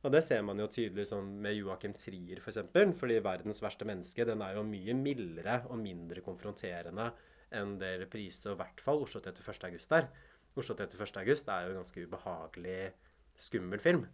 Og 0.00 0.12
det 0.14 0.22
ser 0.24 0.44
man 0.44 0.60
jo 0.60 0.68
tydelig 0.70 1.10
sånn 1.10 1.32
med 1.44 1.58
Joakim 1.58 1.92
Trier, 1.96 2.38
f.eks. 2.38 2.44
For 2.44 2.52
eksempel, 2.54 2.94
fordi 2.96 3.18
'Verdens 3.20 3.60
verste 3.60 3.88
menneske' 3.88 4.24
den 4.28 4.44
er 4.44 4.56
jo 4.56 4.64
mye 4.64 4.94
mildere 4.96 5.58
og 5.68 5.80
mindre 5.80 6.24
konfronterende 6.24 7.10
enn 7.52 7.76
det 7.80 7.98
reprise, 8.04 8.46
og 8.48 8.56
i 8.56 8.60
hvert 8.62 8.80
fall 8.84 9.02
Oslo 9.04 9.20
31. 9.20 9.66
august 9.68 9.92
er. 9.92 10.08
Oslo 10.56 10.76
31. 10.76 11.20
august 11.20 11.48
er 11.48 11.66
jo 11.66 11.74
en 11.74 11.80
ganske 11.82 12.06
ubehagelig, 12.06 12.92
skummel 13.36 13.82
film. 13.82 14.06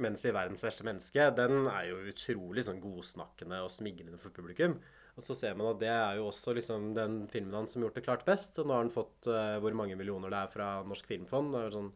Mens 0.00 0.24
i 0.24 0.32
'Verdens 0.32 0.64
verste 0.64 0.84
menneske' 0.86 1.34
den 1.36 1.66
er 1.68 1.90
jo 1.90 2.00
utrolig 2.08 2.64
sånn 2.64 2.80
godsnakkende 2.80 3.58
og 3.60 3.70
smigrende 3.70 4.20
for 4.20 4.32
publikum. 4.32 4.78
Og 5.18 5.26
så 5.26 5.36
ser 5.36 5.54
man 5.58 5.68
at 5.68 5.80
det 5.82 5.90
er 5.92 6.16
jo 6.16 6.30
også 6.30 6.54
liksom 6.56 6.94
den 6.96 7.26
filmen 7.28 7.52
hans 7.58 7.74
som 7.74 7.82
har 7.82 7.90
gjort 7.90 7.98
det 8.00 8.06
klart 8.06 8.24
best. 8.24 8.56
Og 8.58 8.66
nå 8.66 8.72
har 8.72 8.86
han 8.86 8.94
fått 8.94 9.28
uh, 9.28 9.58
hvor 9.60 9.76
mange 9.76 9.98
millioner 9.98 10.32
det 10.32 10.40
er 10.40 10.54
fra 10.54 10.68
Norsk 10.88 11.10
Filmfond. 11.10 11.58
Sånn, 11.74 11.90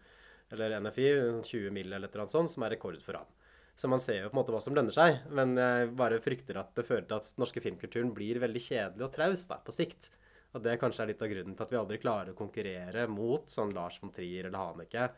eller 0.53 0.77
NFI, 0.85 1.09
20 1.49 1.73
mill. 1.73 1.89
eller 1.93 2.11
et 2.11 2.13
eller 2.13 2.27
annet 2.27 2.37
sånt, 2.37 2.53
som 2.53 2.67
er 2.67 2.77
rekord 2.77 3.01
for 3.03 3.17
ham. 3.23 3.33
Så 3.77 3.89
man 3.89 4.01
ser 4.01 4.23
jo 4.23 4.29
på 4.29 4.37
en 4.37 4.41
måte 4.43 4.53
hva 4.53 4.61
som 4.65 4.77
lønner 4.77 4.93
seg. 4.93 5.25
Men 5.33 5.57
jeg 5.57 5.95
bare 5.97 6.21
frykter 6.21 6.61
at 6.61 6.77
det 6.77 6.85
fører 6.89 7.09
til 7.09 7.17
at 7.17 7.41
norske 7.41 7.65
filmkulturen 7.65 8.13
blir 8.17 8.41
veldig 8.45 8.63
kjedelig 8.69 9.09
og 9.09 9.17
traust 9.17 9.49
da, 9.49 9.63
på 9.65 9.73
sikt. 9.73 10.11
Og 10.57 10.63
det 10.65 10.79
kanskje 10.81 11.05
er 11.05 11.11
litt 11.13 11.25
av 11.25 11.33
grunnen 11.33 11.57
til 11.57 11.67
at 11.67 11.73
vi 11.73 11.81
aldri 11.81 11.99
klarer 12.01 12.33
å 12.33 12.39
konkurrere 12.39 13.09
mot 13.13 13.49
sånn 13.53 13.75
Lars 13.77 13.99
von 14.01 14.13
Trier 14.15 14.49
eller 14.49 14.61
Haneke, 14.61 15.09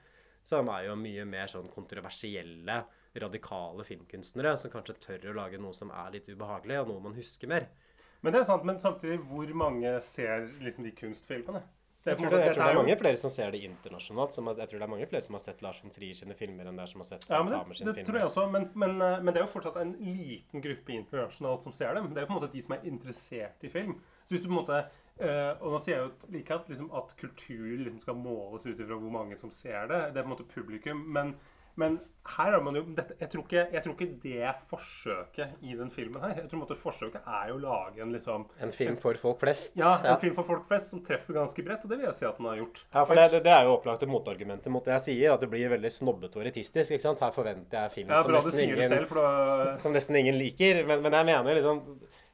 som 0.49 0.71
er 0.73 0.89
jo 0.89 0.97
mye 0.99 1.27
mer 1.29 1.51
sånn 1.53 1.69
kontroversielle, 1.73 2.81
radikale 3.19 3.85
filmkunstnere 3.85 4.55
som 4.61 4.73
kanskje 4.73 4.99
tør 5.03 5.31
å 5.33 5.39
lage 5.41 5.61
noe 5.61 5.77
som 5.77 5.93
er 5.93 6.15
litt 6.17 6.29
ubehagelig, 6.31 6.83
og 6.83 6.93
noe 6.93 7.07
man 7.09 7.19
husker 7.19 7.51
mer. 7.51 7.69
Men 8.23 8.35
det 8.35 8.43
er 8.43 8.49
sant, 8.49 8.65
men 8.67 8.81
samtidig, 8.83 9.21
hvor 9.31 9.51
mange 9.55 9.93
ser 10.03 10.49
liksom 10.65 10.87
de 10.87 10.95
kunstfilmene? 10.97 11.63
Jeg 12.09 12.17
tror, 12.17 12.31
det, 12.31 12.39
jeg 12.41 12.55
tror 12.55 12.63
det 12.63 12.73
er 12.73 12.79
mange 12.79 12.97
flere 12.97 13.19
som 13.21 13.33
ser 13.33 13.51
det 13.53 13.61
internasjonalt. 13.67 14.37
Som, 14.37 14.49
jeg 14.49 14.71
tror 14.71 14.81
det 14.81 14.87
er 14.87 14.91
mange 14.91 15.09
flere 15.11 15.27
som 15.27 15.35
har 15.37 15.43
sett 15.43 15.63
Lars 15.65 15.81
von 15.83 15.93
Trier 15.93 16.17
sine 16.17 16.37
filmer, 16.39 16.69
enn 16.71 16.79
det 16.79 16.85
er 16.87 16.93
som 16.93 17.03
har 17.03 17.09
sett 17.11 17.27
ja, 17.29 17.41
men 17.43 17.53
det, 17.53 17.59
sine 17.77 17.91
det 17.91 17.95
filmer. 17.99 18.09
tror 18.09 18.19
jeg 18.21 18.29
også, 18.31 18.45
men, 18.55 18.69
men, 18.79 18.95
eh, 19.05 19.17
men 19.19 19.35
det 19.35 19.43
er 19.43 19.45
jo 19.45 19.51
fortsatt 19.53 19.81
en 19.83 19.93
liten 20.01 20.65
gruppe 20.65 20.95
internasjonalt 20.95 21.67
som 21.67 21.75
ser 21.77 21.99
dem. 21.99 22.09
Det 22.15 22.23
er 22.23 22.27
jo 22.27 22.31
på 22.31 22.37
en 22.37 22.41
måte 22.41 22.53
de 22.55 22.65
som 22.65 22.77
er 22.79 22.87
interessert 22.89 23.67
i 23.67 23.73
film. 23.73 23.99
Så 24.25 24.37
hvis 24.37 24.45
du 24.45 24.49
på 24.49 24.55
en 24.55 24.61
måte 24.63 24.81
eh, 25.21 25.53
Og 25.61 25.75
nå 25.75 25.83
sier 25.85 25.97
jeg 25.97 26.07
jo 26.07 26.33
like 26.35 26.55
at, 26.55 26.69
liksom, 26.73 26.91
at 27.01 27.15
kultur 27.21 27.69
liksom 27.85 28.01
skal 28.03 28.19
måles 28.19 28.67
ut 28.67 28.79
ifra 28.79 28.99
hvor 28.99 29.15
mange 29.15 29.39
som 29.41 29.53
ser 29.55 29.89
det. 29.91 30.03
Det 30.15 30.21
er 30.21 30.27
på 30.27 30.31
en 30.31 30.37
måte 30.37 30.49
publikum. 30.55 31.05
Men, 31.15 31.35
men 31.79 32.01
her 32.29 32.53
har 32.53 32.61
man 32.63 32.77
jo 32.77 32.83
dette, 32.93 33.15
jeg, 33.21 33.31
tror 33.33 33.45
ikke, 33.47 33.63
jeg 33.73 33.83
tror 33.85 33.95
ikke 33.95 34.09
det 34.23 34.35
er 34.45 34.57
forsøket 34.69 35.63
i 35.65 35.77
den 35.79 35.91
filmen 35.93 36.21
her. 36.21 36.35
Jeg 36.37 36.51
tror 36.51 36.51
på 36.51 36.59
en 36.59 36.65
måte 36.67 36.77
forsøket 36.79 37.31
er 37.39 37.53
jo 37.53 37.57
å 37.57 37.63
lage 37.63 38.03
en 38.05 38.13
liksom 38.13 38.45
En 38.65 38.75
film 38.75 38.99
for 39.01 39.17
folk 39.23 39.41
flest. 39.41 39.79
Ja, 39.81 39.95
en 40.13 40.21
film 40.21 40.37
for 40.37 40.49
folk 40.49 40.67
flest 40.69 40.93
som 40.93 41.03
treffer 41.07 41.39
ganske 41.39 41.65
bredt, 41.65 41.87
og 41.87 41.93
det 41.93 42.01
vil 42.01 42.09
jeg 42.11 42.19
si 42.19 42.29
at 42.29 42.37
den 42.41 42.51
har 42.51 42.61
gjort. 42.61 42.83
Ja, 42.93 43.05
for 43.09 43.15
det, 43.17 43.27
det, 43.33 43.43
det 43.47 43.55
er 43.55 43.69
jo 43.69 43.77
opplagt 43.79 44.05
et 44.05 44.13
motargument 44.13 44.69
mot 44.75 44.85
det 44.85 44.97
jeg 44.99 45.07
sier, 45.07 45.35
at 45.35 45.45
det 45.45 45.51
blir 45.55 45.73
veldig 45.73 45.93
snobbete 45.95 46.41
og 46.41 46.45
elitistisk. 46.45 46.97
ikke 46.97 47.07
sant? 47.07 47.25
Her 47.25 47.35
forventer 47.37 47.87
jeg 47.87 47.97
film 47.97 48.13
Ja, 48.13 48.23
som, 48.27 48.37
nesten 48.37 48.65
ingen, 48.67 48.85
selv, 48.93 49.17
da 49.17 49.77
som 49.87 49.97
nesten 49.97 50.21
ingen 50.21 50.41
liker. 50.41 50.85
Men, 50.89 51.05
men 51.07 51.21
jeg 51.21 51.31
mener 51.33 51.61
liksom 51.63 51.85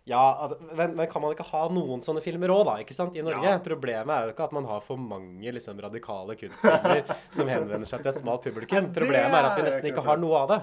ja, 0.05 0.51
men, 0.77 0.97
men 0.99 1.07
kan 1.09 1.23
man 1.25 1.33
ikke 1.33 1.47
ha 1.49 1.63
noen 1.73 2.03
sånne 2.05 2.21
filmer 2.21 2.53
òg, 2.53 2.67
da? 2.69 2.75
ikke 2.83 2.97
sant, 2.97 3.15
i 3.17 3.23
Norge? 3.25 3.47
Ja. 3.49 3.61
Problemet 3.65 4.13
er 4.13 4.27
jo 4.27 4.35
ikke 4.35 4.49
at 4.51 4.57
man 4.57 4.67
har 4.69 4.83
for 4.85 5.01
mange 5.01 5.55
liksom, 5.57 5.81
radikale 5.81 6.37
kunstfilmer 6.37 7.01
som 7.37 7.49
henvender 7.49 7.89
seg 7.89 8.05
til 8.05 8.13
et 8.13 8.21
smalt 8.21 8.45
publikum. 8.45 8.91
Problemet 8.93 9.39
er 9.39 9.49
at 9.49 9.57
vi 9.57 9.65
nesten 9.65 9.89
ikke 9.89 10.05
har 10.05 10.21
noe 10.21 10.43
av 10.43 10.53
det. 10.53 10.61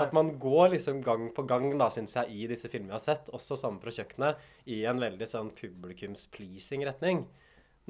At 0.00 0.12
man 0.14 0.32
går 0.42 0.74
liksom 0.74 1.00
gang 1.06 1.30
på 1.34 1.46
gang, 1.50 1.68
da, 1.78 1.86
synes 1.94 2.18
jeg, 2.18 2.34
i 2.34 2.50
disse 2.50 2.70
filmene 2.70 2.92
vi 2.92 2.98
har 2.98 3.06
sett, 3.06 3.30
også 3.34 3.58
sammen 3.58 3.78
fra 3.82 3.94
kjøkkenet, 3.94 4.42
i 4.70 4.82
en 4.90 5.02
veldig 5.02 5.26
sånn 5.36 5.54
publikums-pleasing 5.58 6.86
retning. 6.90 7.24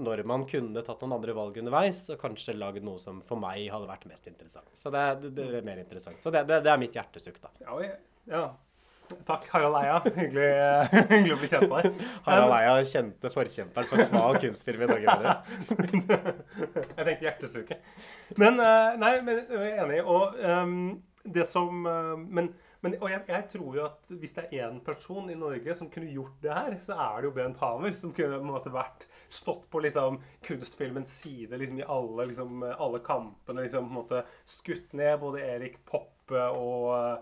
Når 0.01 0.23
man 0.29 0.47
kunne 0.49 0.85
tatt 0.85 1.01
noen 1.01 1.17
andre 1.17 1.33
valg 1.37 1.57
underveis, 1.61 2.07
og 2.13 2.21
kanskje 2.21 2.57
lagd 2.57 2.85
noe 2.85 3.01
som 3.01 3.25
for 3.25 3.41
meg 3.41 3.67
hadde 3.73 3.89
vært 3.89 4.09
mest 4.09 4.29
interessant. 4.29 4.69
Så 4.77 4.93
det, 4.93 5.05
det, 5.27 5.33
det 5.41 5.61
er 5.61 5.67
mer 5.67 5.81
interessant. 5.81 6.21
Så 6.25 6.33
det, 6.33 6.45
det, 6.49 6.61
det 6.65 6.73
er 6.73 6.81
mitt 6.81 6.97
hjertesukk, 6.97 7.41
da. 7.41 7.53
Ja, 7.65 7.95
ja. 8.29 8.49
Takk, 9.27 9.47
Harald 9.53 9.77
Eia. 9.81 9.99
Hyggelig, 10.05 10.49
hyggelig 11.11 11.35
å 11.35 11.39
bli 11.41 11.51
kjent 11.51 11.67
med 11.71 11.85
deg. 11.87 12.01
Harald 12.27 12.55
Eia, 12.57 12.75
kjente 12.89 13.33
forkjemperen 13.35 13.91
for 13.91 14.07
smal 14.09 14.39
kunstfilm 14.43 14.85
i 14.87 14.91
Norge. 14.91 15.37
Jeg 16.97 17.05
tenkte 17.05 17.27
hjertesuke. 17.27 17.79
Men 18.41 18.61
eh, 18.63 18.99
Nei, 19.01 19.15
men 19.27 19.41
jeg 19.43 19.71
er 19.71 19.85
enig. 19.85 20.03
Og 20.05 20.37
um, 20.39 20.75
det 21.25 21.47
som 21.49 21.87
eh, 21.89 22.13
Men, 22.21 22.53
men 22.81 22.95
og 23.01 23.11
jeg, 23.11 23.25
jeg 23.29 23.47
tror 23.53 23.75
jo 23.77 23.83
at 23.89 24.13
hvis 24.23 24.37
det 24.37 24.45
er 24.47 24.69
én 24.69 24.79
person 24.85 25.27
i 25.33 25.39
Norge 25.39 25.75
som 25.77 25.91
kunne 25.93 26.13
gjort 26.13 26.39
det 26.45 26.55
her, 26.55 26.77
så 26.87 26.97
er 26.97 27.19
det 27.19 27.29
jo 27.29 27.35
Bent 27.37 27.61
Hamer. 27.65 27.97
Som 28.01 28.15
kunne 28.17 28.39
på 28.39 28.47
en 28.47 28.55
måte 28.55 28.73
vært 28.75 29.09
stått 29.31 29.67
på 29.71 29.83
liksom 29.85 30.21
kunstfilmens 30.47 31.13
side 31.23 31.59
liksom 31.61 31.83
i 31.83 31.87
alle, 31.87 32.31
liksom, 32.31 32.65
alle 32.71 33.03
kampene. 33.05 33.67
liksom 33.67 33.91
på 33.91 33.93
en 33.93 34.01
måte 34.01 34.25
Skutt 34.49 34.95
ned 34.97 35.19
både 35.23 35.45
Erik 35.45 35.83
Poppe 35.89 36.47
og 36.55 37.21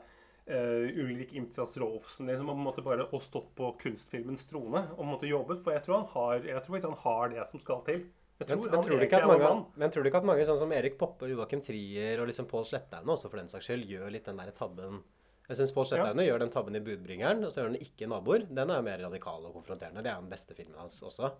eh, 0.49 1.01
Ulrik 1.03 1.34
Imtias 1.36 1.76
Rolfsen 1.80 2.30
liksom, 2.30 2.49
og 2.49 2.57
på 2.57 2.62
en 2.62 2.68
måte 2.68 2.84
bare 2.86 3.07
og 3.09 3.24
stått 3.24 3.51
på 3.59 3.72
kunstfilmens 3.82 4.46
trone 4.51 4.84
og 4.94 4.96
på 4.96 5.05
en 5.07 5.12
måte 5.12 5.30
jobbet. 5.30 5.61
For 5.64 5.76
jeg 5.76 5.84
tror 5.86 6.01
han 6.01 6.09
har, 6.14 6.49
jeg 6.49 6.64
tror 6.64 6.80
han 6.86 6.96
har 7.05 7.34
det 7.34 7.44
som 7.51 7.62
skal 7.62 7.84
til. 7.88 8.07
Jeg 8.38 8.46
Men, 8.46 8.61
tror 8.62 8.70
men, 8.70 8.74
han 8.76 8.86
tror 8.86 9.03
ikke 9.03 9.22
mange, 9.26 9.53
men 9.82 9.90
tror 9.92 10.05
du 10.05 10.09
ikke 10.09 10.20
at 10.22 10.26
mange 10.30 10.44
sånn 10.46 10.61
som 10.61 10.72
Erik 10.72 10.99
Poppe, 10.99 11.26
Joakim 11.26 11.62
Trier 11.64 12.20
og 12.22 12.28
liksom 12.30 12.46
Pål 12.46 12.68
Slettaune 12.68 13.14
også 13.16 13.30
for 13.32 13.40
den 13.40 13.51
saks 13.51 13.66
skyld 13.66 13.88
gjør 13.90 14.12
litt 14.14 14.28
den 14.30 14.38
der 14.38 14.53
tabben 14.55 15.01
Jeg 15.49 15.59
syns 15.59 15.72
Pål 15.74 15.88
Slettaune 15.90 16.26
gjør 16.26 16.44
den 16.44 16.53
tabben 16.55 16.76
i 16.78 16.82
'Budbringeren', 16.84 17.42
og 17.46 17.51
så 17.51 17.64
gjør 17.64 17.72
han 17.72 17.82
ikke 17.82 18.07
'Naboer'. 18.07 18.46
Den 18.46 18.70
er 18.70 18.78
jo 18.78 18.86
mer 18.86 19.03
radikal 19.03 19.46
og 19.49 19.57
konfronterende. 19.59 20.05
Det 20.05 20.12
er 20.12 20.20
den 20.20 20.30
beste 20.30 20.55
filmen 20.55 20.78
hans 20.78 21.03
også. 21.03 21.32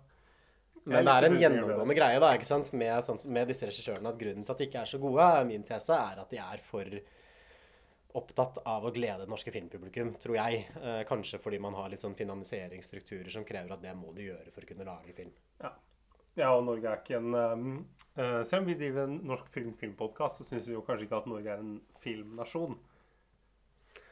Men 0.89 1.05
det 1.05 1.13
er 1.13 1.27
en 1.27 1.39
gjennomgående 1.39 1.95
greie 1.95 2.19
da, 2.19 2.31
ikke 2.35 2.49
sant? 2.49 2.71
Med, 2.73 3.03
sånn, 3.05 3.19
med 3.31 3.47
disse 3.51 3.67
regissørene 3.69 4.11
at 4.11 4.19
grunnen 4.19 4.45
til 4.45 4.55
at 4.55 4.61
de 4.61 4.67
ikke 4.67 4.83
er 4.83 4.91
så 4.91 4.99
gode, 5.01 5.29
min 5.49 5.65
tese, 5.67 5.95
er 5.95 6.21
at 6.23 6.33
de 6.33 6.39
er 6.41 6.63
for 6.65 6.99
opptatt 8.17 8.57
av 8.65 8.85
å 8.87 8.91
glede 8.93 9.23
det 9.25 9.29
norske 9.29 9.51
filmpublikum, 9.53 10.15
tror 10.21 10.39
jeg. 10.39 10.63
Eh, 10.81 11.01
kanskje 11.09 11.37
fordi 11.41 11.59
man 11.61 11.75
har 11.77 11.91
litt 11.91 12.01
sånn 12.01 12.17
finansieringsstrukturer 12.17 13.29
som 13.33 13.45
krever 13.45 13.75
at 13.75 13.83
det 13.85 13.93
må 13.97 14.13
de 14.15 14.31
gjøre 14.31 14.49
for 14.53 14.65
å 14.65 14.69
kunne 14.71 14.87
lage 14.87 15.13
film. 15.17 15.33
Ja, 16.39 16.53
og 16.55 16.63
Norge 16.65 16.87
er 16.87 17.01
ikke 17.01 17.17
en 17.17 17.33
um, 17.35 17.71
uh, 18.15 18.43
Selv 18.47 18.61
om 18.61 18.67
vi 18.69 18.75
driver 18.79 19.09
en 19.09 19.17
norsk 19.27 19.49
film 19.51 19.73
filmpodkast, 19.75 20.39
så 20.39 20.45
syns 20.47 20.69
vi 20.69 20.75
jo 20.77 20.83
kanskje 20.87 21.07
ikke 21.07 21.19
at 21.19 21.27
Norge 21.27 21.51
er 21.51 21.59
en 21.63 21.73
filmnasjon. 21.99 22.77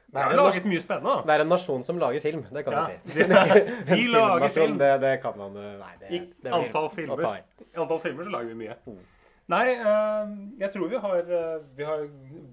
Det 0.07 0.23
er 0.23 0.37
laget 0.39 0.65
mye 0.67 0.79
spennende, 0.79 1.13
da. 1.17 1.23
Det 1.27 1.33
er 1.35 1.43
en 1.43 1.49
nasjon 1.51 1.81
som 1.83 1.97
lager 1.99 2.23
film, 2.23 2.45
det 2.51 2.63
kan 2.63 2.73
Ja, 2.77 2.83
vi 3.03 3.11
si. 3.11 3.19
vi- 3.89 4.07
lager 4.13 4.53
film. 4.57 4.77
Det, 4.79 4.91
det 5.03 5.13
kan 5.23 5.37
man 5.39 5.57
eh, 5.59 5.73
Nei, 5.81 5.93
det, 5.99 6.11
I 6.11 6.19
det 6.45 6.53
antall 6.55 6.87
filmer, 6.95 7.23
antall 7.75 7.99
filmer 8.03 8.27
så 8.27 8.33
lager 8.37 8.53
vi 8.53 8.59
mye. 8.65 8.77
Mm. 8.87 9.01
Nei, 9.47 9.63
eh, 9.71 10.31
jeg 10.59 10.71
tror 10.73 10.89
vi 10.91 10.99
har, 10.99 11.19
eh, 11.31 11.59
vi 11.77 11.85
har 11.87 12.01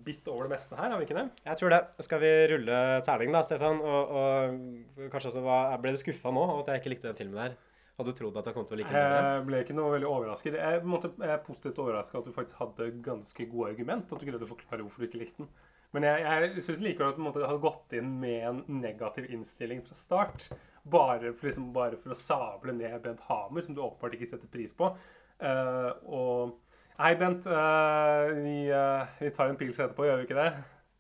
bitt 0.07 0.29
over 0.31 0.47
det 0.47 0.55
meste 0.55 0.77
her, 0.79 0.93
har 0.93 1.01
vi 1.01 1.09
ikke 1.09 1.17
det? 1.19 1.27
Jeg 1.43 1.59
tror 1.59 1.75
det. 1.75 1.81
Skal 2.07 2.21
vi 2.23 2.33
rulle 2.53 2.81
terning, 3.03 3.33
da, 3.35 3.43
Stefan? 3.43 3.81
Og, 3.83 4.13
og 4.15 5.09
kanskje 5.11 5.33
også 5.33 5.43
hva 5.43 5.59
Ble 5.83 5.95
du 5.95 5.99
skuffa 5.99 6.31
nå 6.31 6.45
over 6.45 6.63
at 6.63 6.71
jeg 6.75 6.85
ikke 6.85 6.93
likte 6.95 7.11
den 7.11 7.19
filmen 7.19 7.43
her? 7.43 7.57
Hadde 7.99 8.11
du 8.11 8.19
trodd 8.19 8.39
at 8.39 8.47
jeg 8.47 8.57
kom 8.57 8.67
til 8.67 8.75
å 8.75 8.79
like 8.81 8.91
den? 8.91 8.99
bedre? 8.99 9.27
Jeg 9.27 9.43
ble 9.49 9.61
ikke 9.65 9.77
noe 9.79 9.91
veldig 9.93 10.09
overrasket. 10.11 10.57
Jeg 10.59 10.79
er 10.79 10.87
måte 10.87 11.11
jeg 11.15 11.31
er 11.31 11.43
positivt 11.47 11.79
overraska 11.83 12.19
at 12.19 12.27
du 12.27 12.35
faktisk 12.35 12.63
hadde 12.63 12.89
ganske 13.07 13.47
gode 13.51 13.71
argument. 13.71 14.11
At 14.11 14.23
du 14.23 14.27
greide 14.27 14.47
å 14.47 14.51
forklare 14.51 14.83
hvorfor 14.83 15.03
du 15.03 15.09
ikke 15.09 15.23
likte 15.23 15.45
den. 15.45 15.51
Men 15.95 16.09
jeg, 16.09 16.25
jeg 16.27 16.65
syns 16.67 16.83
likevel 16.83 17.13
at 17.13 17.19
du 17.19 17.23
måtte 17.23 17.43
hadde 17.47 17.63
gått 17.63 17.95
inn 17.95 18.17
med 18.23 18.41
en 18.49 18.63
negativ 18.83 19.29
innstilling 19.31 19.83
fra 19.87 19.99
start. 19.99 20.49
Bare 20.83 21.31
for, 21.31 21.47
liksom, 21.47 21.69
bare 21.75 21.99
for 22.01 22.15
å 22.15 22.19
sable 22.19 22.75
ned 22.75 22.97
Bent 23.05 23.23
Hamer, 23.29 23.63
som 23.63 23.77
du 23.77 23.83
åpenbart 23.85 24.19
ikke 24.19 24.31
setter 24.33 24.51
pris 24.51 24.75
på. 24.75 24.91
Uh, 25.39 25.91
og 26.07 26.59
Hei, 26.95 27.17
Bent. 27.19 27.43
Uh, 27.47 28.29
vi, 28.39 28.69
uh, 28.71 29.03
vi 29.19 29.31
tar 29.35 29.49
en 29.51 29.57
pils 29.59 29.81
etterpå, 29.81 30.05
gjør 30.07 30.21
vi 30.21 30.27
ikke 30.29 30.37
det? 30.39 30.51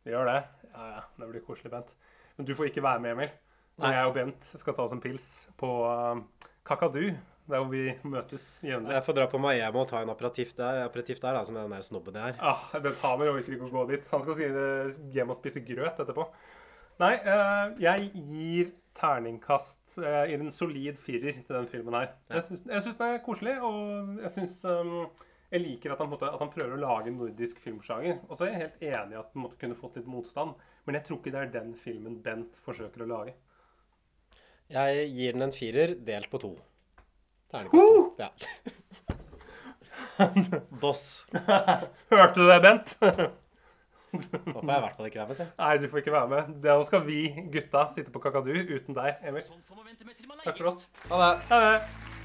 Vi 0.02 0.10
gjør 0.10 0.26
det. 0.26 0.40
Ja, 0.72 0.86
ja. 0.90 1.02
Det 1.20 1.26
blir 1.30 1.42
koselig, 1.46 1.70
Bent. 1.70 1.92
Men 2.34 2.46
du 2.48 2.54
får 2.58 2.72
ikke 2.72 2.82
være 2.82 3.02
med, 3.04 3.12
Emil. 3.14 3.34
Nei. 3.78 3.92
jeg 3.94 4.08
og 4.08 4.14
Bent 4.16 4.48
skal 4.58 4.74
ta 4.74 4.82
oss 4.88 4.94
en 4.96 5.02
pils 5.02 5.26
på 5.60 5.68
uh, 5.86 6.48
Kakadu, 6.66 7.12
der 7.46 7.62
hvor 7.62 7.68
vi 7.70 7.84
møtes 8.10 8.48
jevnlig. 8.66 8.90
Jeg 8.96 9.04
får 9.06 9.16
dra 9.20 9.26
på 9.30 9.38
Miami 9.38 9.78
og 9.84 9.86
ta 9.92 10.00
en 10.02 10.10
operativ 10.10 10.50
der, 10.58 10.80
operativ 10.88 11.20
der 11.22 11.38
da, 11.38 11.42
som 11.46 11.60
er 11.60 11.68
den 11.68 11.76
der 11.76 11.84
snobben 11.86 12.18
jeg 12.18 12.34
er. 12.34 12.40
Ah, 12.42 12.64
Bent 12.82 12.98
Hamer 13.04 13.30
orker 13.30 13.54
ikke 13.54 13.68
å 13.68 13.74
gå 13.76 13.84
dit. 13.92 14.08
Han 14.10 14.24
skal 14.24 14.40
hjem 15.14 15.30
og 15.30 15.38
spise 15.38 15.62
grøt 15.68 16.00
etterpå. 16.02 16.24
Nei, 17.04 17.12
jeg 17.82 18.08
gir 18.14 18.72
terningkast 18.98 19.96
i 19.98 20.34
en 20.34 20.50
solid 20.54 20.98
firer 21.02 21.38
til 21.38 21.54
den 21.54 21.70
filmen 21.70 21.94
her. 21.98 22.10
Syns, 22.48 22.66
jeg 22.66 22.86
syns 22.86 22.98
den 22.98 23.14
er 23.14 23.22
koselig, 23.22 23.54
og 23.66 24.20
jeg 24.22 24.34
syns 24.36 24.60
um, 24.70 25.06
jeg 25.54 25.62
liker 25.62 25.92
at 25.94 26.00
han, 26.02 26.08
på 26.10 26.16
måte, 26.16 26.28
at 26.34 26.42
han 26.42 26.50
prøver 26.50 26.74
å 26.74 26.82
lage 26.82 27.10
en 27.10 27.18
nordisk 27.20 27.60
filmsjanger. 27.62 28.16
Og 28.26 28.38
så 28.38 28.46
er 28.46 28.50
jeg 28.52 28.62
helt 28.64 28.80
enig 28.90 29.14
i 29.14 29.20
at 29.20 29.30
den 29.30 29.44
måtte 29.44 29.58
kunne 29.60 29.78
fått 29.78 29.98
litt 30.00 30.10
motstand. 30.10 30.50
Men 30.84 30.98
jeg 30.98 31.06
tror 31.06 31.20
ikke 31.20 31.34
det 31.34 31.42
er 31.42 31.52
den 31.54 31.74
filmen 31.78 32.16
Bent 32.24 32.58
forsøker 32.64 33.04
å 33.04 33.10
lage. 33.10 33.36
Jeg 34.74 35.08
gir 35.12 35.36
den 35.36 35.46
en 35.46 35.54
firer 35.54 35.94
delt 36.06 36.30
på 36.32 36.40
to. 36.42 36.52
Terningkast 37.52 37.86
to. 37.86 38.02
Ja. 38.18 38.30
Doss. 40.82 41.06
Hørte 42.14 42.40
du 42.40 42.46
det, 42.48 42.60
Bent? 42.64 42.98
Da 44.14 44.40
får 44.46 44.60
jeg 44.62 44.78
i 44.78 44.82
hvert 44.84 44.98
fall 44.98 45.08
ikke 45.08 45.20
være 45.20 45.30
med, 45.30 45.38
si. 45.38 45.46
Nei, 45.58 45.70
du 45.82 45.88
får 45.90 46.02
ikke 46.02 46.14
være 46.14 46.32
med. 46.34 46.52
Da 46.66 46.76
skal 46.86 47.06
vi 47.06 47.20
gutta 47.54 47.86
sitte 47.94 48.14
på 48.14 48.22
kakadu 48.22 48.52
uten 48.54 48.94
deg, 48.94 49.22
Emil. 49.26 49.42
Sånn 49.42 49.62
Takk 50.44 50.58
for 50.58 50.70
oss. 50.70 50.86
Ha 51.10 51.24
det. 51.24 51.32
Ha 51.50 51.64
det. 51.68 52.22